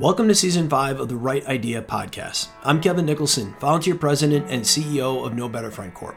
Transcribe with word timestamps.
Welcome 0.00 0.28
to 0.28 0.34
season 0.34 0.66
five 0.66 0.98
of 0.98 1.10
the 1.10 1.16
Right 1.16 1.46
Idea 1.46 1.82
podcast. 1.82 2.48
I'm 2.64 2.80
Kevin 2.80 3.04
Nicholson, 3.04 3.54
volunteer 3.60 3.94
president 3.94 4.46
and 4.48 4.62
CEO 4.62 5.26
of 5.26 5.34
No 5.34 5.46
Better 5.46 5.70
Friend 5.70 5.92
Corp. 5.92 6.16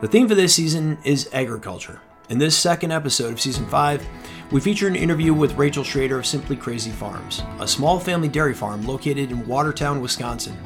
The 0.00 0.08
theme 0.08 0.26
for 0.26 0.34
this 0.34 0.54
season 0.54 0.96
is 1.04 1.28
agriculture. 1.34 2.00
In 2.30 2.38
this 2.38 2.56
second 2.56 2.92
episode 2.92 3.34
of 3.34 3.38
season 3.38 3.66
five, 3.66 4.02
we 4.50 4.58
feature 4.62 4.88
an 4.88 4.96
interview 4.96 5.34
with 5.34 5.58
Rachel 5.58 5.84
Schroeder 5.84 6.18
of 6.18 6.24
Simply 6.24 6.56
Crazy 6.56 6.92
Farms, 6.92 7.42
a 7.58 7.68
small 7.68 8.00
family 8.00 8.28
dairy 8.28 8.54
farm 8.54 8.86
located 8.86 9.30
in 9.30 9.46
Watertown, 9.46 10.00
Wisconsin. 10.00 10.56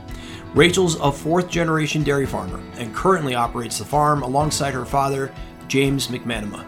Rachel's 0.54 0.94
a 1.00 1.10
fourth 1.10 1.50
generation 1.50 2.04
dairy 2.04 2.24
farmer 2.24 2.62
and 2.76 2.94
currently 2.94 3.34
operates 3.34 3.78
the 3.78 3.84
farm 3.84 4.22
alongside 4.22 4.74
her 4.74 4.86
father, 4.86 5.34
James 5.66 6.06
McManama. 6.06 6.64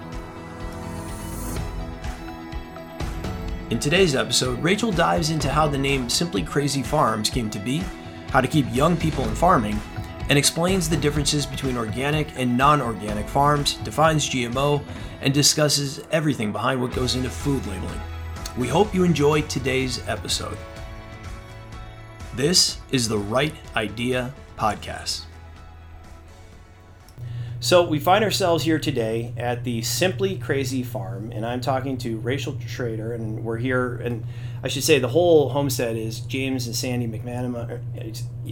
In 3.68 3.80
today's 3.80 4.14
episode, 4.14 4.62
Rachel 4.62 4.92
dives 4.92 5.30
into 5.30 5.50
how 5.50 5.66
the 5.66 5.76
name 5.76 6.08
Simply 6.08 6.40
Crazy 6.40 6.84
Farms 6.84 7.28
came 7.28 7.50
to 7.50 7.58
be, 7.58 7.82
how 8.30 8.40
to 8.40 8.46
keep 8.46 8.64
young 8.72 8.96
people 8.96 9.24
in 9.24 9.34
farming, 9.34 9.80
and 10.28 10.38
explains 10.38 10.88
the 10.88 10.96
differences 10.96 11.44
between 11.44 11.76
organic 11.76 12.28
and 12.38 12.56
non 12.56 12.80
organic 12.80 13.28
farms, 13.28 13.74
defines 13.82 14.30
GMO, 14.30 14.84
and 15.20 15.34
discusses 15.34 16.04
everything 16.12 16.52
behind 16.52 16.80
what 16.80 16.92
goes 16.92 17.16
into 17.16 17.28
food 17.28 17.66
labeling. 17.66 18.00
We 18.56 18.68
hope 18.68 18.94
you 18.94 19.02
enjoy 19.02 19.42
today's 19.42 20.00
episode. 20.06 20.56
This 22.36 22.78
is 22.92 23.08
the 23.08 23.18
Right 23.18 23.54
Idea 23.74 24.32
Podcast. 24.56 25.25
So 27.66 27.82
we 27.82 27.98
find 27.98 28.22
ourselves 28.22 28.62
here 28.62 28.78
today 28.78 29.32
at 29.36 29.64
the 29.64 29.82
Simply 29.82 30.38
Crazy 30.38 30.84
Farm, 30.84 31.32
and 31.32 31.44
I'm 31.44 31.60
talking 31.60 31.98
to 31.98 32.18
Rachel 32.18 32.56
Schroeder, 32.64 33.12
and 33.12 33.42
we're 33.42 33.56
here, 33.56 33.96
and 33.96 34.24
I 34.62 34.68
should 34.68 34.84
say 34.84 35.00
the 35.00 35.08
whole 35.08 35.48
homestead 35.48 35.96
is 35.96 36.20
James 36.20 36.68
and 36.68 36.76
Sandy 36.76 37.08
McManama, 37.08 37.80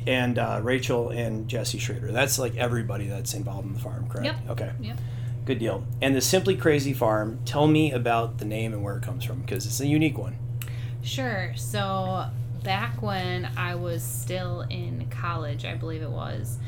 and 0.08 0.36
uh, 0.36 0.58
Rachel 0.64 1.10
and 1.10 1.46
Jesse 1.46 1.78
Schroeder. 1.78 2.10
That's 2.10 2.40
like 2.40 2.56
everybody 2.56 3.06
that's 3.06 3.34
involved 3.34 3.68
in 3.68 3.74
the 3.74 3.78
farm, 3.78 4.08
correct? 4.08 4.26
Yep. 4.26 4.50
Okay. 4.50 4.72
Yep. 4.80 4.98
Good 5.44 5.60
deal. 5.60 5.86
And 6.02 6.16
the 6.16 6.20
Simply 6.20 6.56
Crazy 6.56 6.92
Farm, 6.92 7.38
tell 7.44 7.68
me 7.68 7.92
about 7.92 8.38
the 8.38 8.44
name 8.44 8.72
and 8.72 8.82
where 8.82 8.96
it 8.96 9.04
comes 9.04 9.24
from, 9.24 9.42
because 9.42 9.64
it's 9.64 9.78
a 9.78 9.86
unique 9.86 10.18
one. 10.18 10.36
Sure. 11.04 11.52
So 11.54 12.26
back 12.64 13.00
when 13.00 13.48
I 13.56 13.76
was 13.76 14.02
still 14.02 14.62
in 14.62 15.06
college, 15.08 15.64
I 15.64 15.76
believe 15.76 16.02
it 16.02 16.10
was, 16.10 16.58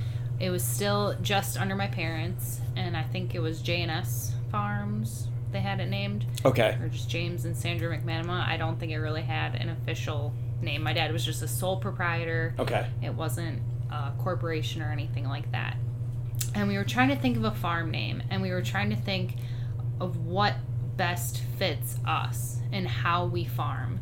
it 0.41 0.51
was 0.51 0.63
still 0.65 1.15
just 1.23 1.57
under 1.59 1.75
my 1.75 1.87
parents, 1.87 2.61
and 2.77 2.97
I 2.97 3.03
think 3.05 3.35
it 3.35 3.41
was 3.41 3.61
J&S 3.63 4.33
Farms. 4.51 5.29
They 5.53 5.61
had 5.61 5.81
it 5.81 5.87
named, 5.89 6.27
Okay. 6.45 6.77
or 6.83 6.89
just 6.89 7.09
James 7.09 7.45
and 7.45 7.57
Sandra 7.57 7.97
McManama. 7.97 8.47
I 8.47 8.57
don't 8.57 8.79
think 8.79 8.93
it 8.93 8.99
really 8.99 9.23
had 9.23 9.55
an 9.55 9.69
official 9.71 10.33
name. 10.61 10.83
My 10.83 10.93
dad 10.93 11.13
was 11.13 11.25
just 11.25 11.43
a 11.43 11.49
sole 11.49 11.77
proprietor. 11.79 12.55
Okay. 12.59 12.87
It 13.03 13.15
wasn't 13.15 13.63
a 13.91 14.13
corporation 14.19 14.83
or 14.83 14.91
anything 14.91 15.27
like 15.29 15.51
that. 15.53 15.77
And 16.55 16.69
we 16.69 16.77
were 16.77 16.85
trying 16.85 17.09
to 17.09 17.17
think 17.17 17.37
of 17.37 17.45
a 17.45 17.51
farm 17.53 17.91
name, 17.91 18.23
and 18.31 18.43
we 18.43 18.51
were 18.51 18.63
trying 18.63 18.91
to 18.91 18.97
think 18.97 19.37
of 20.01 20.27
what 20.27 20.55
best 20.97 21.39
fits 21.59 21.99
us 22.07 22.59
and 22.73 22.87
how 22.87 23.27
we 23.27 23.45
farm. 23.45 24.01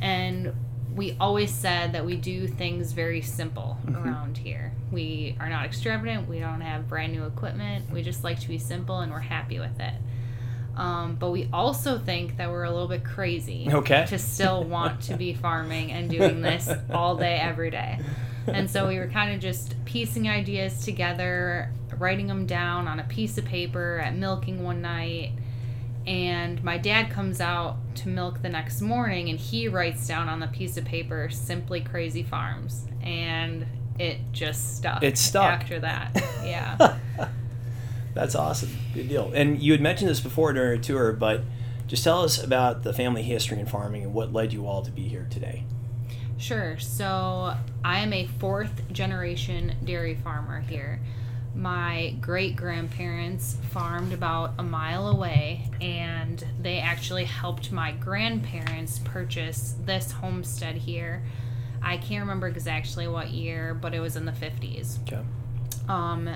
And 0.00 0.52
we 0.94 1.16
always 1.18 1.52
said 1.52 1.92
that 1.92 2.04
we 2.06 2.16
do 2.16 2.46
things 2.46 2.92
very 2.92 3.20
simple 3.20 3.78
around 3.92 4.38
here. 4.38 4.72
We 4.92 5.36
are 5.40 5.48
not 5.48 5.64
extravagant. 5.64 6.28
We 6.28 6.38
don't 6.38 6.60
have 6.60 6.88
brand 6.88 7.12
new 7.12 7.24
equipment. 7.24 7.90
We 7.90 8.02
just 8.02 8.22
like 8.22 8.38
to 8.40 8.48
be 8.48 8.58
simple, 8.58 9.00
and 9.00 9.10
we're 9.10 9.18
happy 9.18 9.58
with 9.58 9.80
it. 9.80 9.94
Um, 10.76 11.16
but 11.16 11.30
we 11.30 11.48
also 11.52 11.98
think 11.98 12.36
that 12.36 12.50
we're 12.50 12.64
a 12.64 12.70
little 12.70 12.88
bit 12.88 13.04
crazy 13.04 13.68
Okay. 13.70 14.06
to 14.08 14.18
still 14.18 14.64
want 14.76 15.02
to 15.02 15.16
be 15.16 15.32
farming 15.34 15.92
and 15.92 16.10
doing 16.10 16.42
this 16.42 16.68
all 16.92 17.16
day, 17.16 17.36
every 17.36 17.70
day. 17.70 17.98
And 18.46 18.68
so 18.70 18.88
we 18.88 18.98
were 18.98 19.06
kind 19.06 19.34
of 19.34 19.40
just 19.40 19.74
piecing 19.84 20.28
ideas 20.28 20.84
together, 20.84 21.70
writing 21.96 22.26
them 22.26 22.44
down 22.46 22.86
on 22.88 23.00
a 23.00 23.04
piece 23.04 23.38
of 23.38 23.44
paper 23.44 24.00
at 24.04 24.14
milking 24.16 24.62
one 24.62 24.82
night. 24.82 25.30
And 26.06 26.62
my 26.62 26.76
dad 26.76 27.10
comes 27.10 27.40
out 27.40 27.76
to 27.96 28.08
milk 28.08 28.42
the 28.42 28.48
next 28.48 28.80
morning 28.80 29.30
and 29.30 29.38
he 29.38 29.68
writes 29.68 30.06
down 30.06 30.28
on 30.28 30.40
the 30.40 30.48
piece 30.48 30.76
of 30.76 30.84
paper 30.84 31.28
simply 31.30 31.80
crazy 31.80 32.22
farms. 32.22 32.86
And 33.02 33.66
it 33.98 34.18
just 34.32 34.76
stuck. 34.76 35.02
It 35.02 35.16
stuck. 35.16 35.60
After 35.60 35.80
that. 35.80 36.22
Yeah. 36.44 36.98
That's 38.12 38.34
awesome. 38.34 38.68
Good 38.92 39.08
deal. 39.08 39.32
And 39.34 39.62
you 39.62 39.72
had 39.72 39.80
mentioned 39.80 40.10
this 40.10 40.20
before 40.20 40.52
during 40.52 40.76
our 40.76 40.82
tour, 40.82 41.12
but 41.14 41.40
just 41.86 42.04
tell 42.04 42.22
us 42.22 42.42
about 42.42 42.82
the 42.82 42.92
family 42.92 43.22
history 43.22 43.58
in 43.58 43.64
farming 43.64 44.02
and 44.02 44.12
what 44.12 44.30
led 44.30 44.52
you 44.52 44.66
all 44.66 44.82
to 44.82 44.90
be 44.90 45.08
here 45.08 45.26
today. 45.30 45.64
Sure. 46.36 46.78
So 46.78 47.54
I 47.82 48.00
am 48.00 48.12
a 48.12 48.26
fourth 48.26 48.92
generation 48.92 49.74
dairy 49.84 50.16
farmer 50.16 50.60
here. 50.60 51.00
My 51.54 52.16
great 52.20 52.56
grandparents 52.56 53.56
farmed 53.70 54.12
about 54.12 54.54
a 54.58 54.62
mile 54.62 55.08
away, 55.08 55.68
and 55.80 56.44
they 56.60 56.78
actually 56.78 57.24
helped 57.24 57.70
my 57.70 57.92
grandparents 57.92 58.98
purchase 59.04 59.76
this 59.84 60.10
homestead 60.10 60.76
here. 60.76 61.22
I 61.80 61.98
can't 61.98 62.22
remember 62.22 62.48
exactly 62.48 63.06
what 63.06 63.28
year, 63.28 63.74
but 63.74 63.94
it 63.94 64.00
was 64.00 64.16
in 64.16 64.24
the 64.24 64.32
50s. 64.32 64.98
Okay. 65.02 65.22
Um, 65.88 66.30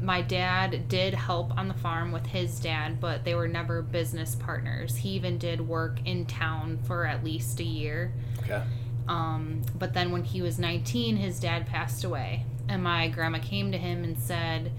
my 0.00 0.22
dad 0.22 0.88
did 0.88 1.14
help 1.14 1.56
on 1.56 1.68
the 1.68 1.74
farm 1.74 2.10
with 2.12 2.26
his 2.26 2.58
dad, 2.58 3.00
but 3.00 3.24
they 3.24 3.34
were 3.34 3.48
never 3.48 3.82
business 3.82 4.34
partners. 4.34 4.96
He 4.96 5.10
even 5.10 5.38
did 5.38 5.60
work 5.60 5.98
in 6.04 6.26
town 6.26 6.78
for 6.84 7.06
at 7.06 7.22
least 7.22 7.60
a 7.60 7.64
year. 7.64 8.12
Okay. 8.42 8.62
Um, 9.08 9.62
but 9.78 9.92
then 9.94 10.12
when 10.12 10.24
he 10.24 10.42
was 10.42 10.58
19, 10.58 11.16
his 11.16 11.38
dad 11.40 11.66
passed 11.66 12.04
away. 12.04 12.44
And 12.68 12.82
my 12.82 13.08
grandma 13.08 13.38
came 13.38 13.72
to 13.72 13.78
him 13.78 14.04
and 14.04 14.18
said, 14.18 14.72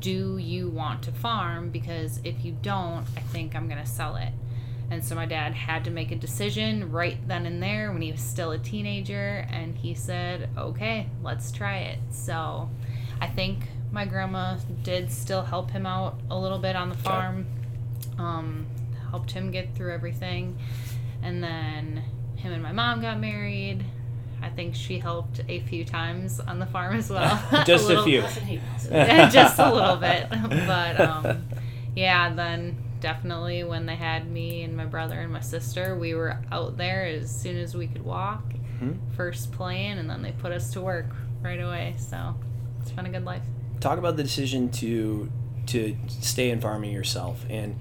Do 0.00 0.38
you 0.38 0.68
want 0.68 1.02
to 1.04 1.12
farm? 1.12 1.70
Because 1.70 2.20
if 2.24 2.44
you 2.44 2.56
don't, 2.62 3.06
I 3.16 3.20
think 3.20 3.54
I'm 3.54 3.68
going 3.68 3.82
to 3.82 3.88
sell 3.88 4.16
it. 4.16 4.32
And 4.90 5.04
so 5.04 5.14
my 5.16 5.26
dad 5.26 5.52
had 5.52 5.84
to 5.84 5.90
make 5.90 6.12
a 6.12 6.16
decision 6.16 6.92
right 6.92 7.16
then 7.26 7.44
and 7.44 7.62
there 7.62 7.92
when 7.92 8.02
he 8.02 8.12
was 8.12 8.20
still 8.20 8.52
a 8.52 8.58
teenager. 8.58 9.46
And 9.50 9.76
he 9.76 9.94
said, 9.94 10.48
Okay, 10.56 11.08
let's 11.22 11.50
try 11.50 11.78
it. 11.78 11.98
So 12.10 12.70
I 13.20 13.26
think 13.26 13.68
my 13.92 14.04
grandma 14.04 14.58
did 14.82 15.10
still 15.10 15.42
help 15.42 15.70
him 15.70 15.86
out 15.86 16.20
a 16.30 16.38
little 16.38 16.58
bit 16.58 16.76
on 16.76 16.88
the 16.88 16.96
farm, 16.96 17.46
um, 18.18 18.66
helped 19.10 19.30
him 19.30 19.50
get 19.50 19.74
through 19.74 19.92
everything. 19.92 20.58
And 21.22 21.42
then 21.42 22.04
him 22.36 22.52
and 22.52 22.62
my 22.62 22.72
mom 22.72 23.00
got 23.00 23.18
married. 23.18 23.84
I 24.46 24.50
think 24.50 24.74
she 24.74 24.98
helped 24.98 25.40
a 25.48 25.60
few 25.60 25.84
times 25.84 26.38
on 26.40 26.58
the 26.58 26.66
farm 26.66 26.96
as 26.96 27.10
well. 27.16 27.36
Just 27.66 27.84
a 27.84 27.88
little- 28.02 28.04
few. 28.04 28.20
just 29.30 29.58
a 29.58 29.72
little 29.74 29.96
bit. 29.96 30.28
But 30.66 31.00
um, 31.00 31.42
yeah, 31.96 32.32
then 32.32 32.76
definitely 33.00 33.64
when 33.64 33.86
they 33.86 33.96
had 33.96 34.30
me 34.30 34.62
and 34.62 34.76
my 34.76 34.84
brother 34.86 35.18
and 35.18 35.32
my 35.32 35.40
sister, 35.40 35.96
we 35.98 36.14
were 36.14 36.38
out 36.52 36.76
there 36.76 37.04
as 37.06 37.34
soon 37.34 37.56
as 37.56 37.74
we 37.76 37.86
could 37.88 38.04
walk, 38.04 38.44
Mhm. 38.80 38.98
first 39.16 39.52
playing, 39.52 39.98
and 39.98 40.08
then 40.08 40.22
they 40.22 40.32
put 40.32 40.52
us 40.52 40.70
to 40.72 40.80
work 40.80 41.06
right 41.42 41.60
away. 41.60 41.94
So 41.98 42.34
it's 42.80 42.92
been 42.92 43.06
a 43.06 43.10
good 43.10 43.24
life. 43.24 43.42
Talk 43.80 43.98
about 43.98 44.16
the 44.16 44.22
decision 44.22 44.70
to 44.72 45.30
to 45.66 45.96
stay 46.08 46.50
in 46.50 46.60
farming 46.60 46.92
yourself. 46.92 47.44
And 47.50 47.76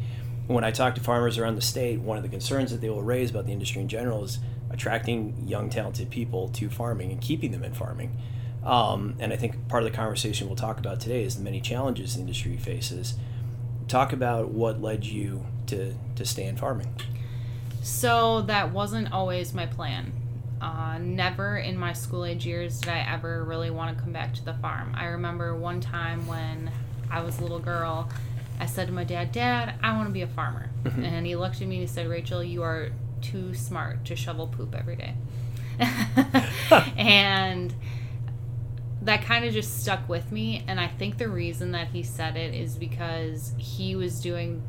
when 0.47 0.63
I 0.63 0.71
talk 0.71 0.95
to 0.95 1.01
farmers 1.01 1.37
around 1.37 1.55
the 1.55 1.61
state, 1.61 1.99
one 1.99 2.17
of 2.17 2.23
the 2.23 2.29
concerns 2.29 2.71
that 2.71 2.81
they 2.81 2.89
will 2.89 3.03
raise 3.03 3.29
about 3.29 3.45
the 3.45 3.51
industry 3.53 3.79
in 3.81 3.87
general 3.87 4.23
is 4.23 4.39
attracting 4.69 5.47
young, 5.47 5.69
talented 5.69 6.09
people 6.09 6.49
to 6.49 6.69
farming 6.69 7.11
and 7.11 7.21
keeping 7.21 7.51
them 7.51 7.63
in 7.63 7.73
farming. 7.73 8.17
Um, 8.63 9.15
and 9.19 9.31
I 9.31 9.35
think 9.35 9.67
part 9.67 9.83
of 9.83 9.91
the 9.91 9.95
conversation 9.95 10.47
we'll 10.47 10.55
talk 10.55 10.79
about 10.79 10.99
today 10.99 11.23
is 11.23 11.35
the 11.35 11.43
many 11.43 11.61
challenges 11.61 12.15
the 12.15 12.21
industry 12.21 12.57
faces. 12.57 13.15
Talk 13.87 14.11
about 14.11 14.49
what 14.49 14.81
led 14.81 15.05
you 15.05 15.45
to, 15.67 15.93
to 16.15 16.25
stay 16.25 16.45
in 16.45 16.57
farming. 16.57 16.95
So 17.83 18.41
that 18.41 18.71
wasn't 18.71 19.11
always 19.13 19.53
my 19.53 19.67
plan. 19.67 20.11
Uh, 20.59 20.97
never 20.99 21.57
in 21.57 21.77
my 21.77 21.93
school 21.93 22.25
age 22.25 22.45
years 22.45 22.79
did 22.79 22.89
I 22.89 23.05
ever 23.13 23.43
really 23.43 23.69
want 23.69 23.95
to 23.95 24.03
come 24.03 24.11
back 24.11 24.33
to 24.35 24.43
the 24.43 24.55
farm. 24.55 24.95
I 24.97 25.05
remember 25.05 25.55
one 25.55 25.81
time 25.81 26.25
when 26.25 26.71
I 27.11 27.21
was 27.21 27.37
a 27.37 27.43
little 27.43 27.59
girl, 27.59 28.09
I 28.59 28.65
said 28.65 28.87
to 28.87 28.93
my 28.93 29.03
dad, 29.03 29.31
Dad, 29.31 29.75
I 29.83 29.95
want 29.95 30.07
to 30.07 30.13
be 30.13 30.21
a 30.23 30.27
farmer. 30.27 30.69
And 30.85 31.25
he 31.25 31.35
looked 31.35 31.61
at 31.61 31.67
me 31.67 31.75
and 31.75 31.81
he 31.81 31.87
said, 31.87 32.07
Rachel, 32.07 32.43
you 32.43 32.63
are 32.63 32.89
too 33.25 33.53
smart 33.53 34.05
to 34.05 34.15
shovel 34.15 34.47
poop 34.47 34.75
every 34.75 34.95
day. 34.95 35.15
and 36.97 37.73
that 39.01 39.23
kind 39.23 39.45
of 39.45 39.53
just 39.53 39.81
stuck 39.81 40.07
with 40.09 40.31
me. 40.31 40.63
And 40.67 40.79
I 40.79 40.87
think 40.87 41.17
the 41.17 41.29
reason 41.29 41.71
that 41.71 41.87
he 41.87 42.03
said 42.03 42.35
it 42.35 42.53
is 42.53 42.75
because 42.75 43.53
he 43.57 43.95
was 43.95 44.19
doing 44.19 44.63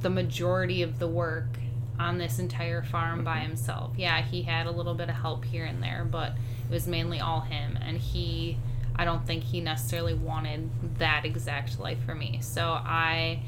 the 0.00 0.10
majority 0.10 0.82
of 0.82 0.98
the 0.98 1.08
work 1.08 1.58
on 1.98 2.18
this 2.18 2.38
entire 2.38 2.82
farm 2.82 3.24
by 3.24 3.38
mm-hmm. 3.38 3.48
himself. 3.48 3.92
Yeah, 3.96 4.20
he 4.22 4.42
had 4.42 4.66
a 4.66 4.70
little 4.70 4.94
bit 4.94 5.08
of 5.08 5.14
help 5.14 5.44
here 5.44 5.64
and 5.64 5.82
there, 5.82 6.06
but 6.10 6.32
it 6.68 6.72
was 6.72 6.86
mainly 6.86 7.20
all 7.20 7.40
him. 7.40 7.78
And 7.80 7.98
he, 7.98 8.58
I 8.96 9.04
don't 9.04 9.26
think 9.26 9.44
he 9.44 9.60
necessarily 9.60 10.14
wanted 10.14 10.70
that 10.98 11.24
exact 11.24 11.78
life 11.78 12.02
for 12.04 12.14
me. 12.14 12.40
So 12.42 12.70
I 12.70 13.42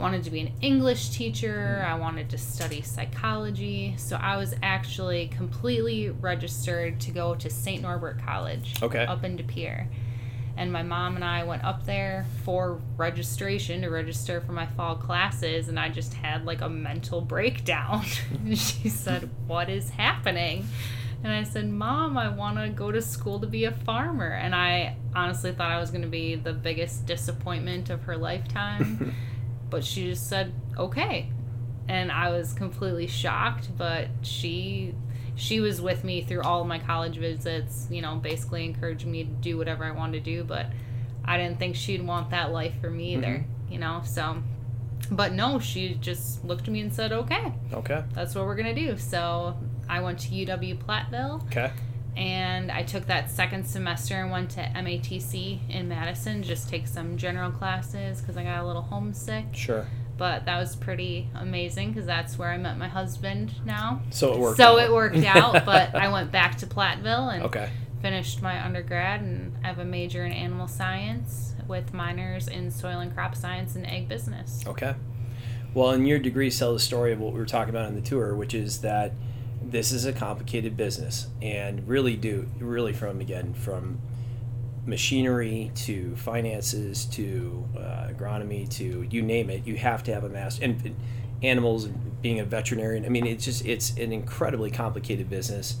wanted 0.00 0.24
to 0.24 0.30
be 0.30 0.40
an 0.40 0.52
English 0.60 1.10
teacher. 1.10 1.78
Mm-hmm. 1.80 1.92
I 1.92 1.98
wanted 1.98 2.30
to 2.30 2.38
study 2.38 2.80
psychology. 2.82 3.94
So 3.98 4.16
I 4.16 4.36
was 4.36 4.54
actually 4.62 5.28
completely 5.28 6.10
registered 6.10 7.00
to 7.00 7.10
go 7.10 7.34
to 7.34 7.50
St. 7.50 7.82
Norbert 7.82 8.20
College 8.24 8.74
Okay. 8.82 9.04
up 9.06 9.24
in 9.24 9.36
De 9.36 9.42
Pere. 9.42 9.88
And 10.56 10.72
my 10.72 10.82
mom 10.82 11.14
and 11.14 11.24
I 11.24 11.44
went 11.44 11.64
up 11.64 11.86
there 11.86 12.26
for 12.44 12.80
registration 12.96 13.82
to 13.82 13.88
register 13.88 14.40
for 14.42 14.52
my 14.52 14.66
fall 14.66 14.96
classes, 14.96 15.68
and 15.68 15.78
I 15.80 15.88
just 15.88 16.12
had 16.12 16.44
like 16.44 16.60
a 16.60 16.68
mental 16.68 17.20
breakdown. 17.22 18.04
she 18.54 18.88
said, 18.90 19.30
What 19.46 19.70
is 19.70 19.88
happening? 19.90 20.66
And 21.22 21.32
I 21.32 21.44
said, 21.44 21.68
Mom, 21.68 22.18
I 22.18 22.28
want 22.28 22.58
to 22.58 22.68
go 22.68 22.90
to 22.90 23.00
school 23.00 23.40
to 23.40 23.46
be 23.46 23.64
a 23.64 23.72
farmer. 23.72 24.28
And 24.32 24.54
I 24.54 24.96
honestly 25.14 25.52
thought 25.52 25.70
I 25.70 25.78
was 25.78 25.90
going 25.90 26.02
to 26.02 26.08
be 26.08 26.34
the 26.34 26.52
biggest 26.52 27.06
disappointment 27.06 27.88
of 27.90 28.02
her 28.04 28.16
lifetime. 28.16 29.14
but 29.70 29.84
she 29.84 30.04
just 30.10 30.28
said, 30.28 30.52
Okay. 30.76 31.30
And 31.88 32.12
I 32.12 32.30
was 32.30 32.52
completely 32.52 33.06
shocked, 33.06 33.76
but 33.76 34.08
she 34.22 34.94
she 35.34 35.60
was 35.60 35.80
with 35.80 36.04
me 36.04 36.22
through 36.22 36.42
all 36.42 36.64
my 36.64 36.78
college 36.78 37.16
visits, 37.16 37.88
you 37.90 38.02
know, 38.02 38.16
basically 38.16 38.64
encouraging 38.64 39.10
me 39.10 39.24
to 39.24 39.30
do 39.30 39.56
whatever 39.56 39.84
I 39.84 39.90
wanted 39.90 40.24
to 40.24 40.30
do, 40.30 40.44
but 40.44 40.66
I 41.24 41.38
didn't 41.38 41.58
think 41.58 41.76
she'd 41.76 42.06
want 42.06 42.30
that 42.30 42.52
life 42.52 42.74
for 42.80 42.90
me 42.90 43.14
either, 43.14 43.26
mm-hmm. 43.26 43.72
you 43.72 43.78
know. 43.78 44.02
So 44.04 44.42
but 45.10 45.32
no, 45.32 45.58
she 45.58 45.94
just 45.94 46.44
looked 46.44 46.62
at 46.62 46.68
me 46.68 46.80
and 46.80 46.92
said, 46.92 47.12
"Okay, 47.12 47.52
Okay. 47.72 48.04
that's 48.14 48.34
what 48.34 48.44
we're 48.44 48.54
going 48.54 48.74
to 48.74 48.88
do." 48.88 48.96
So 48.96 49.56
I 49.88 50.00
went 50.00 50.20
to 50.20 50.28
UW 50.28 50.78
Platteville 50.78 51.42
Okay. 51.46 51.72
And 52.16 52.70
I 52.70 52.82
took 52.82 53.06
that 53.06 53.30
second 53.30 53.64
semester 53.64 54.14
and 54.14 54.30
went 54.30 54.50
to 54.52 54.60
MATC 54.60 55.70
in 55.70 55.88
Madison 55.88 56.42
just 56.42 56.68
take 56.68 56.86
some 56.86 57.16
general 57.16 57.50
classes 57.50 58.20
cuz 58.20 58.36
I 58.36 58.44
got 58.44 58.62
a 58.62 58.66
little 58.66 58.82
homesick. 58.82 59.46
Sure. 59.52 59.86
But 60.16 60.44
that 60.44 60.58
was 60.58 60.76
pretty 60.76 61.28
amazing 61.34 61.94
cuz 61.94 62.04
that's 62.06 62.38
where 62.38 62.50
I 62.50 62.58
met 62.58 62.76
my 62.76 62.88
husband 62.88 63.52
now. 63.64 64.02
So 64.10 64.34
it 64.34 64.38
worked. 64.38 64.56
so 64.58 64.78
out. 64.78 64.84
it 64.84 64.92
worked 64.92 65.24
out, 65.24 65.64
but 65.64 65.94
I 65.94 66.08
went 66.08 66.30
back 66.30 66.58
to 66.58 66.66
Platteville 66.66 67.32
and 67.34 67.42
Okay. 67.44 67.70
finished 68.02 68.42
my 68.42 68.62
undergrad 68.64 69.20
and 69.22 69.56
I 69.64 69.68
have 69.68 69.78
a 69.78 69.84
major 69.84 70.24
in 70.26 70.32
animal 70.32 70.68
science 70.68 71.54
with 71.68 71.94
minors 71.94 72.48
in 72.48 72.70
soil 72.70 72.98
and 73.00 73.14
crop 73.14 73.34
science 73.36 73.76
and 73.76 73.86
ag 73.86 74.08
business. 74.08 74.62
Okay. 74.66 74.94
Well, 75.72 75.90
and 75.90 76.06
your 76.06 76.18
degrees 76.18 76.58
tell 76.58 76.72
the 76.72 76.80
story 76.80 77.12
of 77.12 77.20
what 77.20 77.32
we 77.32 77.38
were 77.38 77.46
talking 77.46 77.70
about 77.70 77.86
on 77.86 77.94
the 77.94 78.00
tour, 78.00 78.34
which 78.34 78.54
is 78.54 78.80
that 78.80 79.12
this 79.62 79.92
is 79.92 80.06
a 80.06 80.12
complicated 80.12 80.76
business, 80.76 81.28
and 81.42 81.86
really 81.86 82.16
do 82.16 82.48
really 82.58 82.92
from 82.92 83.20
again 83.20 83.54
from 83.54 84.00
machinery 84.86 85.70
to 85.74 86.16
finances 86.16 87.04
to 87.04 87.68
uh, 87.76 88.08
agronomy 88.08 88.68
to 88.68 89.06
you 89.10 89.22
name 89.22 89.50
it, 89.50 89.66
you 89.66 89.76
have 89.76 90.02
to 90.02 90.12
have 90.12 90.24
a 90.24 90.28
master 90.28 90.64
and 90.64 90.96
animals 91.42 91.86
being 92.22 92.40
a 92.40 92.44
veterinarian. 92.44 93.04
I 93.04 93.08
mean, 93.08 93.26
it's 93.26 93.44
just 93.44 93.64
it's 93.64 93.90
an 93.96 94.12
incredibly 94.12 94.70
complicated 94.70 95.28
business. 95.30 95.76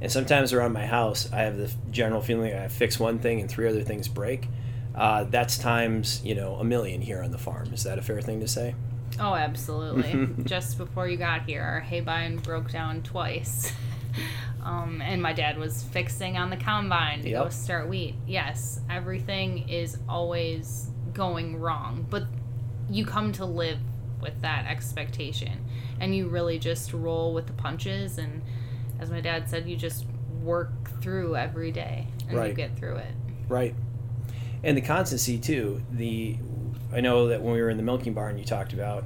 And 0.00 0.10
sometimes 0.10 0.52
around 0.52 0.72
my 0.72 0.86
house, 0.86 1.30
I 1.30 1.40
have 1.40 1.58
the 1.58 1.70
general 1.90 2.22
feeling 2.22 2.54
I 2.54 2.68
fix 2.68 2.98
one 2.98 3.18
thing 3.18 3.40
and 3.40 3.50
three 3.50 3.68
other 3.68 3.82
things 3.82 4.08
break. 4.08 4.48
Uh, 4.94 5.24
that's 5.24 5.58
times 5.58 6.20
you 6.24 6.34
know 6.34 6.54
a 6.56 6.64
million 6.64 7.00
here 7.00 7.22
on 7.22 7.30
the 7.30 7.38
farm. 7.38 7.72
Is 7.72 7.84
that 7.84 7.98
a 7.98 8.02
fair 8.02 8.20
thing 8.20 8.40
to 8.40 8.48
say? 8.48 8.74
Oh, 9.18 9.34
absolutely. 9.34 10.28
Just 10.44 10.78
before 10.78 11.08
you 11.08 11.16
got 11.16 11.42
here, 11.42 11.62
our 11.62 11.80
haybine 11.80 12.42
broke 12.42 12.70
down 12.70 13.02
twice. 13.02 13.72
Um, 14.62 15.00
and 15.00 15.22
my 15.22 15.32
dad 15.32 15.58
was 15.58 15.84
fixing 15.84 16.36
on 16.36 16.50
the 16.50 16.56
combine 16.56 17.22
to 17.22 17.30
go 17.30 17.48
start 17.48 17.88
wheat. 17.88 18.14
Yes, 18.26 18.80
everything 18.90 19.68
is 19.68 19.96
always 20.08 20.88
going 21.14 21.58
wrong, 21.58 22.06
but 22.10 22.24
you 22.90 23.06
come 23.06 23.32
to 23.32 23.44
live 23.44 23.78
with 24.20 24.40
that 24.42 24.66
expectation 24.66 25.64
and 25.98 26.14
you 26.14 26.28
really 26.28 26.58
just 26.58 26.92
roll 26.92 27.32
with 27.32 27.46
the 27.46 27.52
punches. 27.54 28.18
And 28.18 28.42
as 28.98 29.10
my 29.10 29.20
dad 29.20 29.48
said, 29.48 29.66
you 29.66 29.76
just 29.76 30.04
work 30.42 30.90
through 31.00 31.36
every 31.36 31.72
day 31.72 32.06
and 32.28 32.46
you 32.46 32.52
get 32.52 32.76
through 32.76 32.96
it. 32.96 33.14
Right. 33.48 33.74
And 34.62 34.76
the 34.76 34.82
constancy 34.82 35.38
too. 35.38 35.80
The 35.90 36.36
I 36.92 37.00
know 37.00 37.28
that 37.28 37.42
when 37.42 37.54
we 37.54 37.60
were 37.60 37.70
in 37.70 37.76
the 37.76 37.82
milking 37.82 38.14
barn, 38.14 38.38
you 38.38 38.44
talked 38.44 38.72
about 38.72 39.04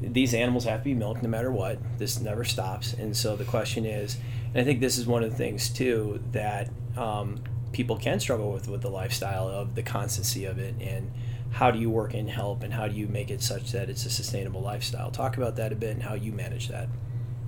these 0.00 0.34
animals 0.34 0.64
have 0.64 0.80
to 0.80 0.84
be 0.84 0.94
milked 0.94 1.22
no 1.22 1.28
matter 1.28 1.50
what. 1.50 1.78
This 1.98 2.20
never 2.20 2.44
stops. 2.44 2.92
And 2.92 3.16
so 3.16 3.36
the 3.36 3.44
question 3.44 3.86
is, 3.86 4.16
and 4.52 4.60
I 4.60 4.64
think 4.64 4.80
this 4.80 4.98
is 4.98 5.06
one 5.06 5.22
of 5.22 5.30
the 5.30 5.36
things 5.36 5.68
too 5.70 6.22
that 6.32 6.70
um, 6.96 7.42
people 7.72 7.96
can 7.96 8.20
struggle 8.20 8.52
with 8.52 8.68
with 8.68 8.82
the 8.82 8.90
lifestyle 8.90 9.48
of 9.48 9.74
the 9.74 9.82
constancy 9.82 10.44
of 10.44 10.58
it 10.58 10.74
and 10.80 11.10
how 11.50 11.70
do 11.70 11.78
you 11.78 11.90
work 11.90 12.14
in 12.14 12.28
help 12.28 12.62
and 12.62 12.72
how 12.72 12.86
do 12.86 12.94
you 12.94 13.06
make 13.06 13.30
it 13.30 13.42
such 13.42 13.72
that 13.72 13.90
it's 13.90 14.06
a 14.06 14.10
sustainable 14.10 14.60
lifestyle 14.60 15.10
talk 15.10 15.36
about 15.36 15.56
that 15.56 15.72
a 15.72 15.74
bit 15.74 15.90
and 15.90 16.02
how 16.02 16.14
you 16.14 16.32
manage 16.32 16.68
that 16.68 16.88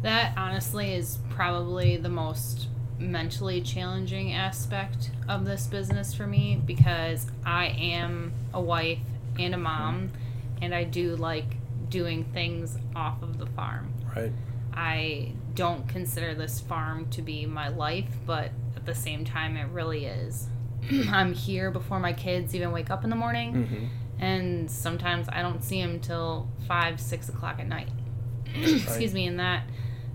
That 0.02 0.32
honestly 0.36 0.94
is 0.94 1.18
probably 1.30 1.96
the 1.96 2.08
most 2.08 2.68
mentally 2.98 3.60
challenging 3.60 4.32
aspect 4.32 5.10
of 5.28 5.44
this 5.44 5.66
business 5.66 6.14
for 6.14 6.26
me 6.26 6.60
because 6.64 7.26
I 7.44 7.66
am 7.66 8.32
a 8.52 8.60
wife 8.60 8.98
and 9.38 9.54
a 9.54 9.58
mom 9.58 10.12
and 10.62 10.74
I 10.74 10.84
do 10.84 11.16
like 11.16 11.56
doing 11.88 12.24
things 12.32 12.76
off 12.96 13.22
of 13.22 13.38
the 13.38 13.46
farm. 13.46 13.92
right 14.16 14.32
I 14.76 15.32
don't 15.54 15.88
consider 15.88 16.34
this 16.34 16.60
farm 16.60 17.08
to 17.10 17.22
be 17.22 17.46
my 17.46 17.68
life, 17.68 18.08
but 18.26 18.50
at 18.76 18.84
the 18.84 18.94
same 18.94 19.24
time, 19.24 19.56
it 19.56 19.68
really 19.68 20.06
is. 20.06 20.48
I'm 21.10 21.32
here 21.32 21.70
before 21.70 22.00
my 22.00 22.12
kids 22.12 22.54
even 22.54 22.72
wake 22.72 22.90
up 22.90 23.04
in 23.04 23.10
the 23.10 23.16
morning, 23.16 23.54
mm-hmm. 23.54 24.22
and 24.22 24.70
sometimes 24.70 25.28
I 25.28 25.42
don't 25.42 25.62
see 25.62 25.80
them 25.80 26.00
till 26.00 26.48
five, 26.66 27.00
six 27.00 27.28
o'clock 27.28 27.60
at 27.60 27.68
night. 27.68 27.88
Excuse 28.54 29.14
me, 29.14 29.26
and 29.26 29.38
that 29.38 29.64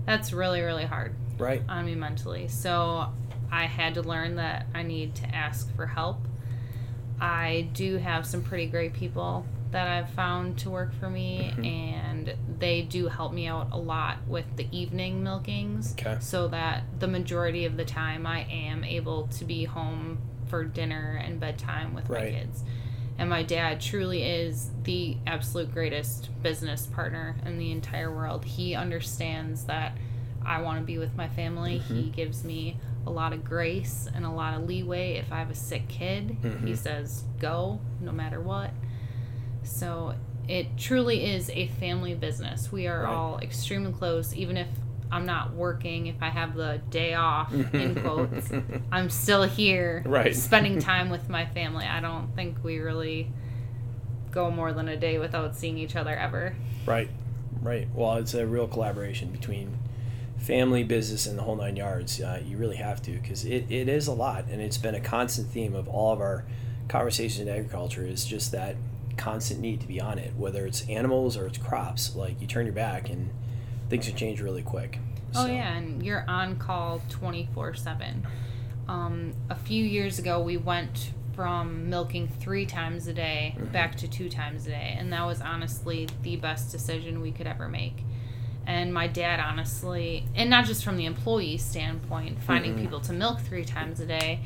that's 0.06 0.32
really, 0.32 0.60
really 0.60 0.84
hard 0.84 1.14
right 1.38 1.62
on 1.68 1.86
me 1.86 1.94
mentally. 1.94 2.48
So 2.48 3.08
I 3.50 3.64
had 3.64 3.94
to 3.94 4.02
learn 4.02 4.36
that 4.36 4.66
I 4.74 4.82
need 4.82 5.14
to 5.16 5.34
ask 5.34 5.74
for 5.74 5.86
help. 5.86 6.26
I 7.20 7.68
do 7.74 7.96
have 7.98 8.26
some 8.26 8.42
pretty 8.42 8.66
great 8.66 8.92
people 8.94 9.46
that 9.70 9.86
I've 9.86 10.10
found 10.10 10.58
to 10.60 10.70
work 10.70 10.92
for 10.98 11.08
me, 11.08 11.52
mm-hmm. 11.52 11.64
and 11.64 12.34
they 12.58 12.82
do 12.82 13.06
help 13.06 13.32
me 13.32 13.46
out 13.46 13.68
a 13.70 13.78
lot 13.78 14.18
with 14.26 14.44
the 14.56 14.66
evening 14.72 15.22
milkings. 15.22 15.92
Okay. 15.92 16.16
So 16.20 16.48
that 16.48 16.84
the 16.98 17.06
majority 17.06 17.66
of 17.66 17.76
the 17.76 17.84
time 17.84 18.26
I 18.26 18.40
am 18.50 18.82
able 18.82 19.28
to 19.28 19.44
be 19.44 19.64
home 19.64 20.18
for 20.48 20.64
dinner 20.64 21.20
and 21.24 21.38
bedtime 21.38 21.94
with 21.94 22.08
Right. 22.08 22.32
my 22.32 22.38
kids. 22.40 22.64
And 23.18 23.28
my 23.28 23.42
dad 23.42 23.80
truly 23.80 24.22
is 24.22 24.70
the 24.84 25.18
absolute 25.26 25.72
greatest 25.72 26.30
business 26.42 26.86
partner 26.86 27.36
in 27.44 27.58
the 27.58 27.70
entire 27.70 28.10
world. 28.10 28.44
He 28.44 28.74
understands 28.74 29.64
that 29.64 29.92
I 30.44 30.62
want 30.62 30.80
to 30.80 30.84
be 30.84 30.98
with 30.98 31.14
my 31.16 31.28
family. 31.28 31.80
Mm-hmm. 31.80 31.94
He 31.94 32.02
gives 32.08 32.44
me 32.44 32.78
a 33.06 33.10
lot 33.10 33.32
of 33.32 33.44
grace 33.44 34.08
and 34.14 34.24
a 34.24 34.30
lot 34.30 34.54
of 34.54 34.66
leeway. 34.66 35.14
If 35.14 35.32
I 35.32 35.38
have 35.38 35.50
a 35.50 35.54
sick 35.54 35.88
kid, 35.88 36.36
he 36.42 36.48
mm-hmm. 36.48 36.74
says, 36.74 37.24
go 37.38 37.80
no 38.00 38.12
matter 38.12 38.40
what. 38.40 38.70
So 39.62 40.14
it 40.48 40.76
truly 40.76 41.24
is 41.24 41.50
a 41.50 41.68
family 41.68 42.14
business. 42.14 42.72
We 42.72 42.86
are 42.86 43.02
Right. 43.02 43.12
all 43.12 43.38
extremely 43.38 43.92
close, 43.92 44.34
even 44.34 44.56
if 44.56 44.68
I'm 45.12 45.26
not 45.26 45.54
working, 45.54 46.06
if 46.06 46.22
I 46.22 46.28
have 46.28 46.54
the 46.54 46.80
day 46.90 47.14
off, 47.14 47.52
in 47.52 47.94
quotes, 47.96 48.50
I'm 48.92 49.10
still 49.10 49.42
here 49.42 50.02
Right. 50.06 50.34
spending 50.34 50.78
time 50.80 51.10
with 51.10 51.28
my 51.28 51.46
family. 51.46 51.84
I 51.84 52.00
don't 52.00 52.34
think 52.34 52.62
we 52.62 52.78
really 52.78 53.30
go 54.30 54.50
more 54.50 54.72
than 54.72 54.88
a 54.88 54.96
day 54.96 55.18
without 55.18 55.56
seeing 55.56 55.78
each 55.78 55.96
other 55.96 56.14
ever. 56.14 56.54
Right, 56.86 57.10
right. 57.60 57.88
Well, 57.94 58.16
it's 58.16 58.34
a 58.34 58.46
real 58.46 58.68
collaboration 58.68 59.30
between 59.30 59.76
family, 60.40 60.82
business, 60.82 61.26
and 61.26 61.38
the 61.38 61.42
whole 61.42 61.56
nine 61.56 61.76
yards. 61.76 62.20
Uh, 62.20 62.42
you 62.44 62.56
really 62.56 62.76
have 62.76 63.00
to 63.02 63.12
because 63.12 63.44
it, 63.44 63.70
it 63.70 63.88
is 63.88 64.06
a 64.06 64.12
lot, 64.12 64.46
and 64.50 64.60
it's 64.60 64.78
been 64.78 64.94
a 64.94 65.00
constant 65.00 65.48
theme 65.48 65.74
of 65.74 65.88
all 65.88 66.12
of 66.12 66.20
our 66.20 66.44
conversations 66.88 67.40
in 67.40 67.48
agriculture. 67.48 68.04
Is 68.04 68.24
just 68.24 68.52
that 68.52 68.76
constant 69.16 69.60
need 69.60 69.80
to 69.80 69.86
be 69.86 70.00
on 70.00 70.18
it, 70.18 70.34
whether 70.36 70.66
it's 70.66 70.88
animals 70.88 71.36
or 71.36 71.46
it's 71.46 71.58
crops. 71.58 72.16
Like 72.16 72.40
you 72.40 72.46
turn 72.46 72.66
your 72.66 72.74
back 72.74 73.10
and 73.10 73.30
things 73.88 74.06
can 74.06 74.16
change 74.16 74.40
really 74.40 74.62
quick. 74.62 74.98
Oh 75.34 75.44
So, 75.44 75.46
yeah, 75.46 75.76
and 75.76 76.04
you're 76.04 76.24
on 76.28 76.56
call 76.56 77.02
twenty 77.08 77.48
four 77.54 77.74
seven. 77.74 78.26
Um, 78.88 79.34
a 79.48 79.54
few 79.54 79.84
years 79.84 80.18
ago, 80.18 80.40
we 80.40 80.56
went 80.56 81.12
from 81.34 81.88
milking 81.88 82.28
three 82.40 82.66
times 82.66 83.06
a 83.06 83.14
day 83.14 83.56
back 83.72 83.94
to 83.96 84.08
two 84.08 84.28
times 84.28 84.66
a 84.66 84.70
day, 84.70 84.96
and 84.98 85.12
that 85.12 85.24
was 85.24 85.40
honestly 85.40 86.08
the 86.22 86.36
best 86.36 86.72
decision 86.72 87.20
we 87.20 87.30
could 87.30 87.46
ever 87.46 87.68
make. 87.68 88.04
And 88.70 88.94
my 88.94 89.08
dad, 89.08 89.40
honestly, 89.40 90.24
and 90.36 90.48
not 90.48 90.64
just 90.64 90.84
from 90.84 90.96
the 90.96 91.04
employee 91.04 91.56
standpoint, 91.56 92.40
finding 92.40 92.74
mm-hmm. 92.74 92.82
people 92.82 93.00
to 93.00 93.12
milk 93.12 93.40
three 93.40 93.64
times 93.64 93.98
a 93.98 94.06
day, 94.06 94.38